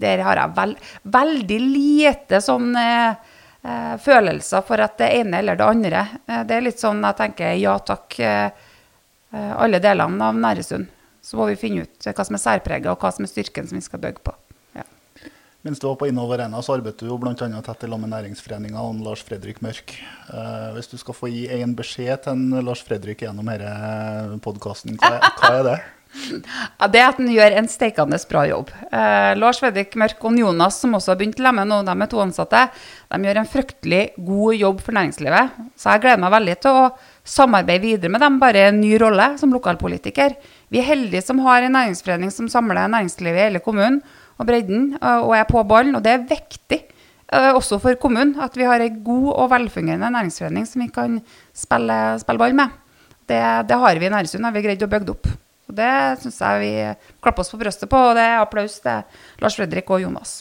der 0.00 0.22
har 0.22 0.38
jeg 0.38 0.54
vel, 0.54 0.76
veldig 1.10 1.58
lite 1.64 2.38
sånn 2.44 2.70
eh, 2.78 3.30
eh, 3.66 3.96
følelser 4.02 4.62
for 4.66 4.82
at 4.84 5.00
det 5.00 5.10
ene 5.18 5.40
eller 5.42 5.58
det 5.58 5.66
andre. 5.66 6.04
Eh, 6.26 6.44
det 6.46 6.56
er 6.56 6.66
litt 6.68 6.82
sånn 6.82 7.02
jeg 7.08 7.18
tenker 7.18 7.56
ja 7.58 7.74
takk, 7.82 8.18
eh, 8.22 8.68
alle 9.34 9.82
delene 9.82 10.30
av 10.30 10.38
Næresund. 10.38 10.86
Så 11.22 11.36
må 11.38 11.50
vi 11.50 11.58
finne 11.58 11.84
ut 11.84 12.06
hva 12.06 12.24
som 12.26 12.38
er 12.38 12.42
særpreget, 12.42 12.88
og 12.90 13.02
hva 13.02 13.10
som 13.14 13.26
er 13.26 13.30
styrken 13.30 13.66
som 13.68 13.78
vi 13.78 13.84
skal 13.84 14.00
bygge 14.02 14.22
på. 14.24 14.32
Ja. 14.78 14.86
Mens 15.66 15.82
du 15.82 15.88
var 15.88 15.98
på 16.00 16.08
Innover 16.08 16.38
Arena, 16.38 16.62
så 16.64 16.78
arbeidet 16.78 17.02
du 17.02 17.10
jo 17.10 17.18
bl.a. 17.20 17.34
tett 17.34 17.84
i 17.84 17.90
lag 17.90 18.00
med 18.00 18.14
Næringsforeninga 18.14 18.80
og 18.80 19.02
Lars 19.04 19.22
Fredrik 19.26 19.60
Mørk. 19.62 19.92
Hvis 20.74 20.90
du 20.90 20.96
skal 21.02 21.18
få 21.18 21.28
gi 21.30 21.44
en 21.60 21.76
beskjed 21.78 22.24
til 22.24 22.32
en 22.32 22.64
Lars 22.64 22.82
Fredrik 22.86 23.26
gjennom 23.26 23.52
denne 23.52 24.40
podkasten, 24.42 24.96
hva, 25.02 25.18
hva 25.42 25.56
er 25.58 25.66
det? 25.68 25.80
Ja, 26.10 26.88
det 26.90 27.00
at 27.04 27.18
han 27.20 27.28
gjør 27.30 27.54
en 27.60 27.68
steikende 27.70 28.18
bra 28.30 28.42
jobb. 28.48 28.70
Eh, 28.90 29.32
Lars 29.38 29.60
Veddik 29.62 29.94
Mørk 30.00 30.24
og 30.26 30.38
Jonas, 30.40 30.80
som 30.82 30.96
også 30.98 31.12
har 31.12 31.18
begynt 31.20 31.38
hjemme 31.38 31.62
nå, 31.68 31.80
de 31.86 31.94
er 31.94 32.10
to 32.10 32.18
ansatte, 32.22 32.62
de 33.10 33.28
gjør 33.28 33.38
en 33.42 33.50
fryktelig 33.50 34.00
god 34.26 34.56
jobb 34.58 34.80
for 34.82 34.96
næringslivet. 34.96 35.58
Så 35.78 35.92
jeg 35.94 36.02
gleder 36.02 36.22
meg 36.24 36.32
veldig 36.34 36.56
til 36.64 36.78
å 36.80 36.88
samarbeide 37.30 37.84
videre 37.84 38.10
med 38.10 38.24
dem, 38.24 38.38
bare 38.42 38.66
en 38.68 38.80
ny 38.82 38.96
rolle 38.98 39.28
som 39.38 39.54
lokalpolitiker. 39.54 40.34
Vi 40.70 40.80
er 40.82 40.88
heldige 40.88 41.22
som 41.28 41.42
har 41.44 41.62
en 41.62 41.76
næringsforening 41.78 42.32
som 42.34 42.48
samler 42.50 42.90
næringslivet 42.90 43.38
i 43.38 43.46
hele 43.46 43.62
kommunen 43.62 44.00
og 44.40 44.48
bredden, 44.48 44.96
eh, 44.98 45.20
og 45.20 45.36
er 45.38 45.46
på 45.46 45.62
ballen, 45.68 45.94
og 45.94 46.02
det 46.02 46.16
er 46.16 46.26
viktig. 46.26 46.80
eh, 47.32 47.52
Også 47.54 47.78
for 47.80 47.94
kommunen, 47.94 48.34
at 48.40 48.56
vi 48.56 48.66
har 48.66 48.80
en 48.80 49.04
god 49.04 49.30
og 49.36 49.50
velfungerende 49.50 50.10
næringsforening 50.10 50.66
som 50.66 50.82
vi 50.82 50.88
kan 50.88 51.20
spille, 51.54 52.18
spille 52.18 52.38
ball 52.38 52.54
med. 52.54 52.74
Det, 53.28 53.38
det 53.68 53.78
har 53.78 53.94
vi 53.94 54.06
i 54.06 54.10
Næresund, 54.10 54.44
har 54.44 54.50
vi 54.52 54.62
greid 54.62 54.82
å 54.82 54.90
bygge 54.90 55.14
opp. 55.14 55.30
Og 55.70 55.76
Det 55.78 55.90
syns 56.22 56.40
jeg 56.42 56.62
vi 56.64 56.72
klapper 57.22 57.44
oss 57.44 57.52
på 57.54 57.60
brystet 57.60 57.90
på, 57.90 57.98
og 58.10 58.16
det 58.18 58.26
er 58.26 58.40
applaus 58.42 58.80
til 58.82 59.04
Lars 59.42 59.58
Fredrik 59.58 59.90
og 59.94 60.02
Jonas. 60.02 60.40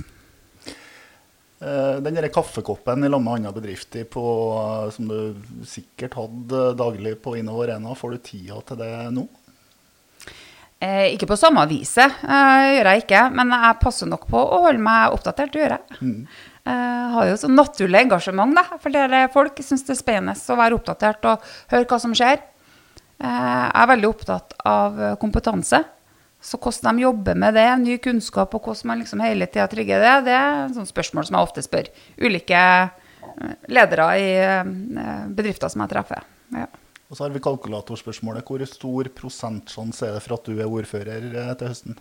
Eh, 1.60 1.98
Den 2.02 2.16
der 2.16 2.30
kaffekoppen 2.34 3.04
i 3.04 3.10
lag 3.12 3.22
med 3.22 3.40
andre 3.40 3.54
bedrifter 3.54 4.06
eh, 4.08 4.90
som 4.96 5.10
du 5.10 5.66
sikkert 5.68 6.16
hadde 6.18 6.74
daglig 6.80 7.18
på 7.22 7.36
Innov 7.38 7.64
Arena, 7.66 7.96
får 7.96 8.16
du 8.16 8.26
tida 8.32 8.62
til 8.66 8.80
det 8.80 8.94
nå? 9.16 9.28
Eh, 10.80 11.10
ikke 11.12 11.28
på 11.28 11.36
samme 11.36 11.66
viset, 11.68 12.08
eh, 12.24 12.78
gjør 12.78 12.88
jeg 12.88 13.04
ikke, 13.04 13.24
men 13.36 13.50
jeg 13.52 13.80
passer 13.82 14.08
nok 14.08 14.30
på 14.32 14.40
å 14.40 14.62
holde 14.64 14.80
meg 14.80 15.12
oppdatert, 15.12 15.52
det 15.52 15.60
gjør 15.60 15.76
jeg. 15.76 16.14
Jeg 16.70 17.12
har 17.16 17.26
jo 17.28 17.36
sånn 17.42 17.58
naturlig 17.58 18.00
engasjement 18.06 18.56
da, 18.56 18.64
for 18.80 18.94
dere 18.94 19.26
folk 19.34 19.58
syns 19.66 19.84
det 19.88 19.96
er 19.96 20.00
spennende 20.00 20.36
å 20.38 20.58
være 20.60 20.78
oppdatert 20.78 21.26
og 21.26 21.44
høre 21.74 21.88
hva 21.90 22.00
som 22.00 22.14
skjer. 22.16 22.40
Eh, 23.20 23.68
er 23.70 23.90
veldig 23.92 24.10
opptatt 24.10 24.56
av 24.68 25.00
kompetanse. 25.20 25.84
Så 26.42 26.58
hvordan 26.58 26.96
de 26.96 27.04
jobber 27.04 27.36
med 27.36 27.58
det, 27.58 27.68
ny 27.82 27.98
kunnskap 28.00 28.54
og 28.56 28.64
hvordan 28.64 28.94
man 28.94 29.02
liksom 29.02 29.24
hele 29.24 29.48
tida 29.52 29.68
trygger 29.68 30.00
det, 30.00 30.14
det 30.30 30.36
er 30.38 30.70
sånne 30.72 30.88
spørsmål 30.88 31.28
som 31.28 31.36
jeg 31.36 31.48
ofte 31.50 31.64
spør 31.66 31.90
ulike 32.24 32.62
eh, 32.64 33.58
ledere 33.68 34.06
i 34.16 34.30
eh, 34.40 34.70
bedrifter 35.36 35.72
som 35.72 35.84
jeg 35.84 35.92
treffer. 35.96 36.24
Ja. 36.56 36.70
Og 37.10 37.18
så 37.18 37.26
har 37.26 37.34
vi 37.34 37.42
kalkulatorspørsmålet. 37.44 38.46
Hvor 38.46 38.64
stor 38.70 39.10
prosentsjanse 39.18 40.08
er 40.08 40.16
det 40.16 40.24
for 40.24 40.38
at 40.38 40.48
du 40.48 40.56
er 40.56 40.70
ordfører 40.70 41.28
eh, 41.28 41.52
til 41.60 41.74
høsten? 41.74 42.00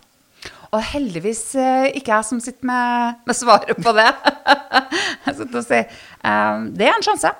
Og 0.71 0.83
heldigvis 0.93 1.43
eh, 1.59 1.89
ikke 1.99 2.13
jeg 2.13 2.27
som 2.29 2.39
sitter 2.43 2.69
med, 2.69 3.19
med 3.27 3.35
svaret 3.35 3.75
på 3.75 3.95
det. 3.97 4.07
Jeg 5.29 5.45
å 5.45 5.61
eh, 5.67 6.61
det 6.79 6.87
er 6.87 6.93
en 6.93 7.05
sjanse. 7.05 7.31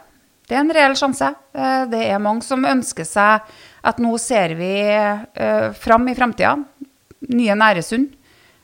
Det 0.50 0.58
er 0.58 0.64
en 0.64 0.74
reell 0.74 0.96
sjanse. 0.98 1.30
Eh, 1.54 1.84
det 1.92 2.02
er 2.10 2.22
mange 2.22 2.44
som 2.46 2.66
ønsker 2.66 3.08
seg 3.08 3.46
at 3.86 4.00
nå 4.02 4.14
ser 4.22 4.56
vi 4.60 4.74
eh, 4.90 5.70
fram 5.78 6.08
i 6.10 6.16
framtida. 6.18 6.56
Nye 7.30 7.56
Næresund. 7.60 8.12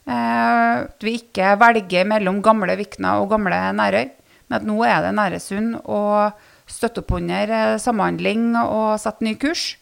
Eh, 0.06 0.74
at 0.86 1.06
vi 1.06 1.18
ikke 1.20 1.56
velger 1.62 2.08
mellom 2.10 2.42
gamle 2.46 2.76
Vikna 2.80 3.18
og 3.22 3.32
gamle 3.34 3.60
Nærøy. 3.78 4.12
Men 4.50 4.60
at 4.60 4.68
nå 4.68 4.78
er 4.86 5.06
det 5.06 5.16
Næresund 5.18 5.80
og 5.84 6.36
støtte 6.70 7.04
opp 7.04 7.16
under 7.18 7.56
eh, 7.60 7.78
samhandling 7.82 8.54
og 8.64 9.00
sette 9.02 9.26
ny 9.26 9.36
kurs. 9.42 9.74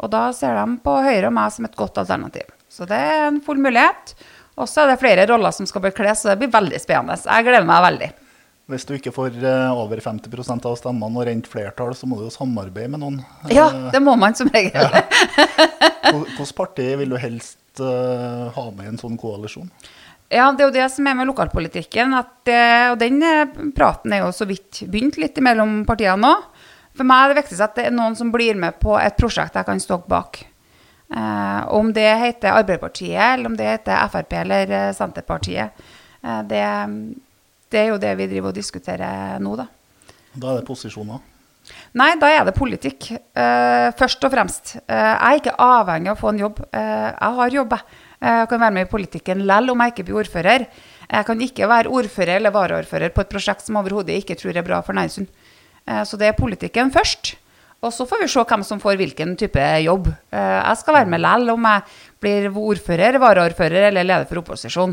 Og 0.00 0.12
da 0.12 0.30
ser 0.36 0.56
de 0.56 0.80
på 0.82 0.96
Høyre 1.04 1.28
og 1.28 1.36
meg 1.36 1.54
som 1.54 1.68
et 1.68 1.76
godt 1.78 2.00
alternativ. 2.00 2.48
Så 2.70 2.86
det 2.88 2.96
er 2.96 3.26
en 3.28 3.40
full 3.44 3.60
mulighet. 3.60 4.14
Og 4.60 4.68
så 4.68 4.84
er 4.84 4.92
det 4.92 5.00
flere 5.00 5.26
roller 5.28 5.52
som 5.54 5.68
skal 5.68 5.84
bekles, 5.86 6.22
så 6.22 6.32
det 6.32 6.40
blir 6.42 6.52
veldig 6.52 6.80
spennende. 6.80 7.16
Jeg 7.24 7.46
gleder 7.46 7.68
meg 7.68 7.84
veldig. 7.86 8.10
Hvis 8.70 8.86
du 8.86 8.94
ikke 8.96 9.12
får 9.14 9.36
eh, 9.42 9.70
over 9.74 10.00
50% 10.02 10.66
av 10.68 10.76
stemmene 10.78 11.20
og 11.20 11.26
rent 11.26 11.48
flertall, 11.50 11.94
så 11.98 12.08
må 12.08 12.18
du 12.18 12.26
jo 12.28 12.34
samarbeide 12.34 12.92
med 12.94 13.02
noen. 13.02 13.20
Ja, 13.50 13.68
Eh, 13.70 13.88
det 13.94 14.00
må 14.02 14.16
man 14.18 14.36
som 14.38 14.50
regel. 14.52 14.74
Ja. 14.74 15.02
Hvilket 16.10 16.54
parti 16.58 16.86
vil 17.00 17.12
du 17.12 17.18
helst 17.20 17.82
eh, 17.82 18.46
ha 18.54 18.66
med 18.70 18.86
i 18.86 18.92
en 18.94 19.00
sånn 19.00 19.18
koalisjon? 19.20 19.70
Ja, 20.30 20.48
det 20.54 20.62
er 20.62 20.68
jo 20.68 20.76
det 20.78 20.88
som 20.94 21.08
er 21.10 21.16
med 21.18 21.26
lokalpolitikken. 21.26 22.14
At 22.14 22.50
og 22.92 23.00
den 23.00 23.18
praten 23.74 24.14
er 24.14 24.22
jo 24.22 24.30
så 24.34 24.46
vidt 24.46 24.84
begynt 24.86 25.18
litt 25.18 25.40
mellom 25.42 25.80
partiene 25.88 26.20
nå. 26.22 26.34
For 26.94 27.06
meg 27.06 27.24
er 27.24 27.32
det 27.32 27.40
viktigste 27.40 27.66
at 27.66 27.74
det 27.78 27.88
er 27.88 27.96
noen 27.96 28.14
som 28.18 28.30
blir 28.30 28.58
med 28.58 28.78
på 28.82 28.94
et 29.00 29.18
prosjekt 29.18 29.58
jeg 29.58 29.66
kan 29.66 29.82
stå 29.82 29.98
bak. 30.10 30.44
Eh, 31.10 31.68
om 31.74 31.92
det 31.92 32.06
heter 32.22 32.54
Arbeiderpartiet, 32.54 33.18
eller 33.18 33.50
om 33.50 33.56
det 33.58 33.66
heter 33.66 34.08
Frp 34.12 34.32
eller 34.44 34.92
Senterpartiet. 34.94 35.82
Eh, 36.22 36.42
det, 36.46 36.62
det 37.70 37.80
er 37.80 37.92
jo 37.92 38.00
det 38.02 38.14
vi 38.18 38.28
driver 38.30 38.52
og 38.52 38.56
diskuterer 38.56 39.38
nå, 39.42 39.56
da. 39.58 39.66
Da 40.34 40.52
er 40.52 40.60
det 40.60 40.68
posisjoner. 40.68 41.20
Nei, 41.98 42.12
da 42.20 42.28
er 42.30 42.46
det 42.46 42.54
politikk. 42.56 43.10
Uh, 43.36 43.90
først 43.98 44.22
og 44.26 44.32
fremst. 44.32 44.76
Uh, 44.84 44.94
jeg 44.94 45.18
er 45.18 45.40
ikke 45.40 45.58
avhengig 45.64 46.12
av 46.12 46.16
å 46.16 46.20
få 46.20 46.32
en 46.32 46.40
jobb. 46.44 46.62
Uh, 46.70 47.10
jeg 47.10 47.36
har 47.40 47.58
jobb, 47.58 47.76
jeg. 47.76 48.06
Jeg 48.20 48.48
kan 48.50 48.60
være 48.60 48.76
med 48.76 48.84
i 48.84 48.90
politikken 48.90 49.46
lell 49.48 49.72
om 49.72 49.80
jeg 49.80 49.94
ikke 49.94 50.02
blir 50.04 50.18
ordfører. 50.20 50.66
Jeg 51.08 51.24
kan 51.24 51.40
ikke 51.40 51.68
være 51.70 51.92
ordfører 51.96 52.36
eller 52.36 52.52
varaordfører 52.52 53.14
på 53.14 53.22
et 53.24 53.30
prosjekt 53.30 53.64
som 53.64 53.78
overhodet 53.80 54.18
ikke 54.20 54.36
tror 54.36 54.58
er 54.60 54.66
bra 54.66 54.82
for 54.84 54.92
Næresund. 54.92 55.30
Eh, 55.88 56.02
så 56.04 56.18
det 56.20 56.28
er 56.28 56.36
politikken 56.36 56.92
først. 56.92 57.32
Og 57.80 57.94
så 57.96 58.04
får 58.04 58.20
vi 58.20 58.28
se 58.28 58.44
hvem 58.44 58.66
som 58.68 58.82
får 58.82 58.98
hvilken 59.00 59.32
type 59.40 59.64
jobb. 59.86 60.10
Jeg 60.36 60.80
skal 60.82 60.98
være 60.98 61.08
med 61.08 61.22
lell 61.24 61.48
om 61.48 61.64
jeg 61.64 61.86
blir 62.20 62.50
ordfører, 62.52 63.16
varaordfører 63.22 63.88
eller 63.88 64.04
leder 64.04 64.28
for 64.28 64.42
opposisjon. 64.42 64.92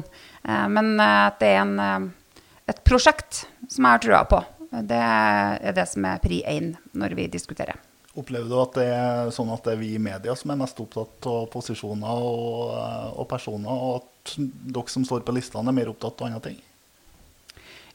Men 0.72 0.94
at 1.04 1.36
det 1.44 1.50
er 1.52 1.66
en, 1.66 2.08
et 2.68 2.80
prosjekt 2.88 3.46
som 3.72 3.86
jeg 3.88 3.92
har 3.98 4.04
trua 4.04 4.24
på. 4.30 4.42
Det 4.88 4.98
er 5.00 5.74
det 5.78 5.86
som 5.88 6.06
er 6.10 6.20
pri 6.24 6.42
én 6.48 6.74
når 6.98 7.16
vi 7.16 7.28
diskuterer. 7.32 7.78
Opplever 8.18 8.50
du 8.50 8.56
at 8.60 8.74
det 8.80 8.86
er 8.90 9.28
sånn 9.32 9.52
at 9.54 9.62
det 9.68 9.76
er 9.76 9.80
vi 9.80 9.92
i 9.96 10.02
media 10.02 10.34
som 10.36 10.50
er 10.52 10.58
mest 10.58 10.80
opptatt 10.82 11.28
av 11.30 11.44
posisjoner 11.54 12.24
og, 12.28 12.72
eh, 12.74 13.12
og 13.22 13.28
personer, 13.30 13.70
og 13.70 14.00
at 14.02 14.34
dere 14.74 14.90
som 14.90 15.06
står 15.06 15.22
på 15.28 15.36
listene, 15.38 15.70
er 15.70 15.78
mer 15.78 15.92
opptatt 15.94 16.24
av 16.24 16.32
andre 16.32 16.42
ting? 16.50 16.58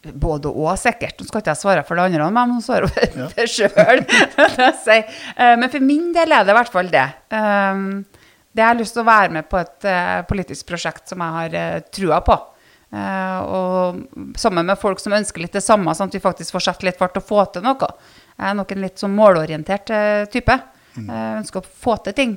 Både 0.02 0.50
og, 0.50 0.70
sikkert. 0.82 1.20
Nå 1.20 1.28
skal 1.28 1.42
ikke 1.42 1.52
jeg 1.52 1.60
svare 1.60 1.82
for 1.86 1.98
det 1.98 2.06
andre, 2.08 2.30
men 2.34 2.54
jeg 2.56 2.64
svarer 2.66 2.90
svare 2.90 3.18
Ja. 3.18 3.26
for 3.28 3.36
det 3.38 3.50
sjøl. 3.52 4.00
Men 5.60 5.70
for 5.70 5.84
min 5.86 6.08
del 6.14 6.32
er 6.34 6.42
det 6.46 6.50
i 6.54 6.56
hvert 6.58 6.72
fall 6.74 6.90
det. 6.90 7.04
Det 7.30 7.42
Det 8.52 8.62
har 8.64 8.74
jeg 8.74 8.80
lyst 8.82 8.92
til 8.96 9.00
å 9.04 9.08
være 9.08 9.30
med 9.32 9.46
på 9.48 9.56
et 9.60 9.84
eh, 9.88 10.22
politisk 10.28 10.66
prosjekt 10.68 11.08
som 11.08 11.22
jeg 11.24 11.36
har 11.38 11.54
eh, 11.56 11.80
trua 11.88 12.18
på. 12.20 12.34
Eh, 12.92 13.40
og 13.40 14.36
sammen 14.36 14.68
med 14.68 14.80
folk 14.80 15.00
som 15.00 15.14
ønsker 15.16 15.40
litt 15.40 15.56
det 15.56 15.64
samme, 15.64 15.94
sånn 15.96 16.10
at 16.10 16.16
vi 16.18 16.22
faktisk 16.22 16.56
får 16.56 16.66
sett 16.66 16.82
litt 16.84 16.98
fart 17.00 17.16
og 17.16 17.24
få 17.24 17.44
til 17.54 17.64
noe. 17.64 17.88
Jeg 18.36 18.48
er 18.50 18.56
nok 18.58 18.74
en 18.74 18.82
litt 18.84 19.00
sånn 19.00 19.14
målorientert 19.16 19.92
eh, 19.96 20.24
type. 20.32 20.58
Jeg 20.92 21.38
ønsker 21.38 21.62
å 21.62 21.76
få 21.84 21.96
til 22.04 22.16
ting. 22.18 22.34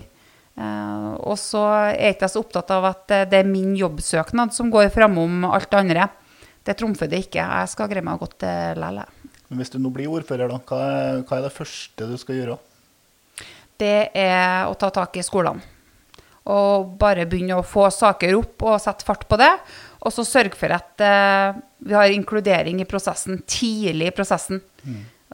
Eh, 0.56 1.10
og 1.28 1.36
så 1.41 1.66
er 1.74 1.89
jeg 1.91 2.16
ikke 2.16 2.32
så 2.32 2.45
opptatt 2.45 2.72
av 2.72 2.88
at 2.93 3.18
det 3.32 3.41
er 3.41 3.49
min 3.49 3.76
jobbsøknad 3.76 4.56
som 4.56 4.72
går 4.72 4.93
framom 4.95 5.43
alt 5.49 5.68
det 5.74 5.82
andre. 5.82 6.08
Det 6.66 6.78
trumfer 6.80 7.12
det 7.12 7.26
ikke. 7.28 7.43
Jeg 7.43 7.74
skal 7.74 7.91
greie 7.91 8.06
meg 8.06 8.24
godt 8.24 8.47
likevel. 8.80 9.03
Men 9.45 9.62
hvis 9.62 9.70
du 9.70 9.78
nå 9.78 9.91
blir 9.93 10.10
ordfører, 10.10 10.49
da, 10.49 10.58
hva 10.58 10.80
er, 10.82 11.20
hva 11.28 11.38
er 11.38 11.45
det 11.45 11.53
første 11.53 12.08
du 12.10 12.16
skal 12.18 12.39
gjøre? 12.39 12.56
Det 13.78 13.97
er 14.18 14.66
å 14.66 14.74
ta 14.80 14.89
tak 14.95 15.20
i 15.20 15.26
skolene. 15.26 15.62
Og 16.45 16.91
bare 17.01 17.26
begynne 17.26 17.58
å 17.58 17.66
få 17.66 17.88
saker 17.93 18.36
opp 18.38 18.66
og 18.70 18.82
sette 18.82 19.06
fart 19.06 19.26
på 19.30 19.38
det. 19.41 19.51
Og 20.06 20.14
så 20.14 20.26
sørge 20.28 20.53
for 20.58 20.70
at 20.76 21.01
uh, 21.01 21.58
vi 21.82 21.97
har 21.97 22.14
inkludering 22.14 22.80
i 22.82 22.88
prosessen, 22.89 23.41
tidlig 23.49 24.12
i 24.12 24.16
prosessen. 24.16 24.62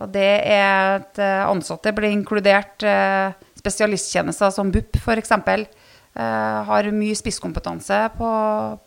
Og 0.01 0.09
det 0.09 0.29
er 0.49 0.95
at 0.95 1.19
eh, 1.21 1.43
ansatte 1.45 1.91
blir 1.93 2.13
inkludert, 2.15 2.81
Uh, 2.81 3.35
spesialisttjenester 3.61 4.49
som 4.49 4.71
BUP 4.73 4.97
f.eks. 4.97 5.31
Uh, 5.31 6.63
har 6.67 6.89
mye 6.95 7.15
spisskompetanse 7.15 7.99
på, 8.17 8.29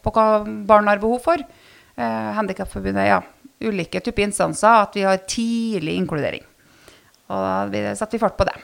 på 0.02 0.12
hva 0.16 0.24
barn 0.66 0.90
har 0.90 0.98
behov 1.02 1.22
for. 1.24 1.44
Uh, 1.94 2.32
Handikapforbundet, 2.40 3.06
ja. 3.12 3.20
Ulike 3.64 4.02
typer 4.02 4.26
instanser. 4.26 4.82
At 4.88 4.98
vi 4.98 5.06
har 5.06 5.22
tidlig 5.30 5.94
inkludering. 6.00 6.42
Og 7.30 7.70
da 7.72 7.94
setter 7.94 8.18
vi 8.18 8.24
fart 8.24 8.36
på 8.40 8.48
det. 8.48 8.56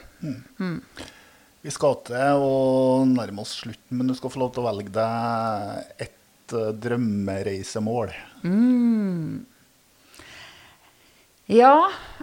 Vi 1.61 1.73
skal 1.73 1.95
til 2.05 2.43
å 2.43 3.05
nærme 3.07 3.45
oss 3.45 3.61
slutten, 3.61 3.95
men 3.97 4.09
du 4.09 4.17
skal 4.17 4.33
få 4.33 4.41
lov 4.43 4.51
til 4.53 4.65
å 4.65 4.67
velge 4.67 4.93
deg 4.93 6.03
et 6.05 6.17
eh, 6.57 6.71
drømmereisemål. 6.83 8.11
Ja, 11.51 11.75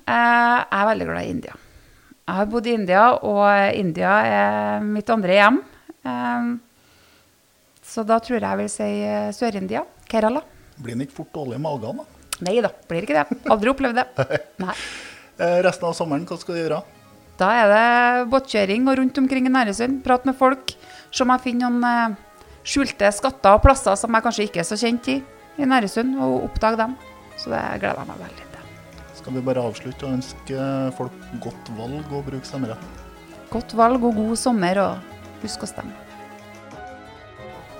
eh, 0.04 0.58
jeg 0.58 0.78
er 0.80 0.88
veldig 0.90 1.08
glad 1.10 1.24
i 1.24 1.32
India. 1.34 1.56
Jeg 2.28 2.36
har 2.36 2.50
bodd 2.52 2.68
i 2.68 2.74
India, 2.76 3.02
og 3.24 3.76
India 3.76 4.12
er 4.28 4.84
mitt 4.84 5.10
andre 5.12 5.38
hjem. 5.38 5.62
Eh, 6.04 6.50
så 7.88 8.04
da 8.04 8.20
tror 8.20 8.38
jeg 8.38 8.44
jeg 8.44 8.60
vil 8.60 8.70
si 8.72 8.90
Sør-India. 9.38 9.84
Kerala. 10.08 10.42
Blir 10.78 10.94
den 10.94 11.06
ikke 11.06 11.20
fort 11.22 11.32
dårlig 11.34 11.56
i 11.58 11.64
magen, 11.64 12.02
da? 12.02 12.06
Nei 12.46 12.60
da, 12.62 12.70
blir 12.88 13.02
ikke 13.02 13.16
det. 13.16 13.40
Aldri 13.50 13.72
opplevd 13.72 13.98
det. 13.98 14.28
Nei. 14.64 14.76
Resten 15.64 15.88
av 15.88 15.96
sommeren, 15.96 16.26
hva 16.28 16.36
skal 16.38 16.54
du 16.54 16.60
gjøre? 16.60 16.78
Da 17.38 17.48
er 17.54 17.68
det 17.70 18.30
båtkjøring 18.32 18.88
og 18.90 18.96
rundt 18.98 19.18
omkring 19.20 19.46
i 19.46 19.52
Næresund. 19.52 20.00
Prate 20.04 20.26
med 20.26 20.36
folk. 20.38 20.72
Se 21.10 21.22
om 21.24 21.30
jeg 21.32 21.44
finner 21.44 21.70
noen 21.70 22.16
skjulte 22.66 23.10
skatter 23.14 23.56
og 23.56 23.64
plasser 23.64 23.98
som 23.98 24.14
jeg 24.14 24.26
kanskje 24.26 24.48
ikke 24.48 24.62
er 24.62 24.68
så 24.68 24.78
kjent 24.78 25.10
i 25.12 25.18
i 25.58 25.66
Næresund, 25.66 26.14
og 26.22 26.44
oppdage 26.48 26.78
dem. 26.78 26.96
Så 27.38 27.50
det 27.50 27.62
gleder 27.82 28.02
jeg 28.02 28.10
meg 28.10 28.20
veldig 28.22 28.44
til. 28.54 28.66
Skal 29.18 29.34
vi 29.34 29.44
bare 29.46 29.64
avslutte 29.66 30.06
og 30.06 30.18
ønske 30.18 30.66
folk 30.98 31.24
godt 31.42 31.70
valg 31.78 32.12
og 32.14 32.26
bruk 32.30 32.46
stemmerett? 32.46 33.04
Godt 33.50 33.74
valg 33.76 34.04
og 34.04 34.14
god 34.14 34.36
sommer, 34.38 34.78
og 34.82 35.42
husk 35.42 35.64
å 35.66 35.70
stemme. 35.70 35.94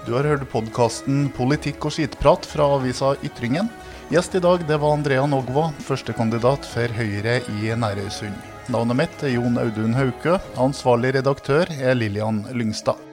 Du 0.07 0.15
har 0.17 0.25
hørt 0.25 0.47
podkasten 0.49 1.29
'Politikk 1.37 1.85
og 1.85 1.93
skitprat' 1.93 2.47
fra 2.47 2.65
avisa 2.79 3.15
Ytringen. 3.23 3.69
Gjest 4.11 4.35
i 4.35 4.41
dag 4.41 4.65
det 4.67 4.79
var 4.81 4.95
Andrea 4.97 5.27
Nogva, 5.27 5.69
førstekandidat 5.85 6.65
for 6.65 6.89
Høyre 6.89 7.43
i 7.61 7.75
Nærøysund. 7.77 8.39
Navnet 8.73 8.97
mitt 8.97 9.23
er 9.23 9.35
Jon 9.35 9.59
Audun 9.59 9.95
Hauke. 9.95 10.41
Ansvarlig 10.57 11.15
redaktør 11.15 11.69
er 11.69 11.95
Lillian 11.95 12.47
Lyngstad. 12.53 13.08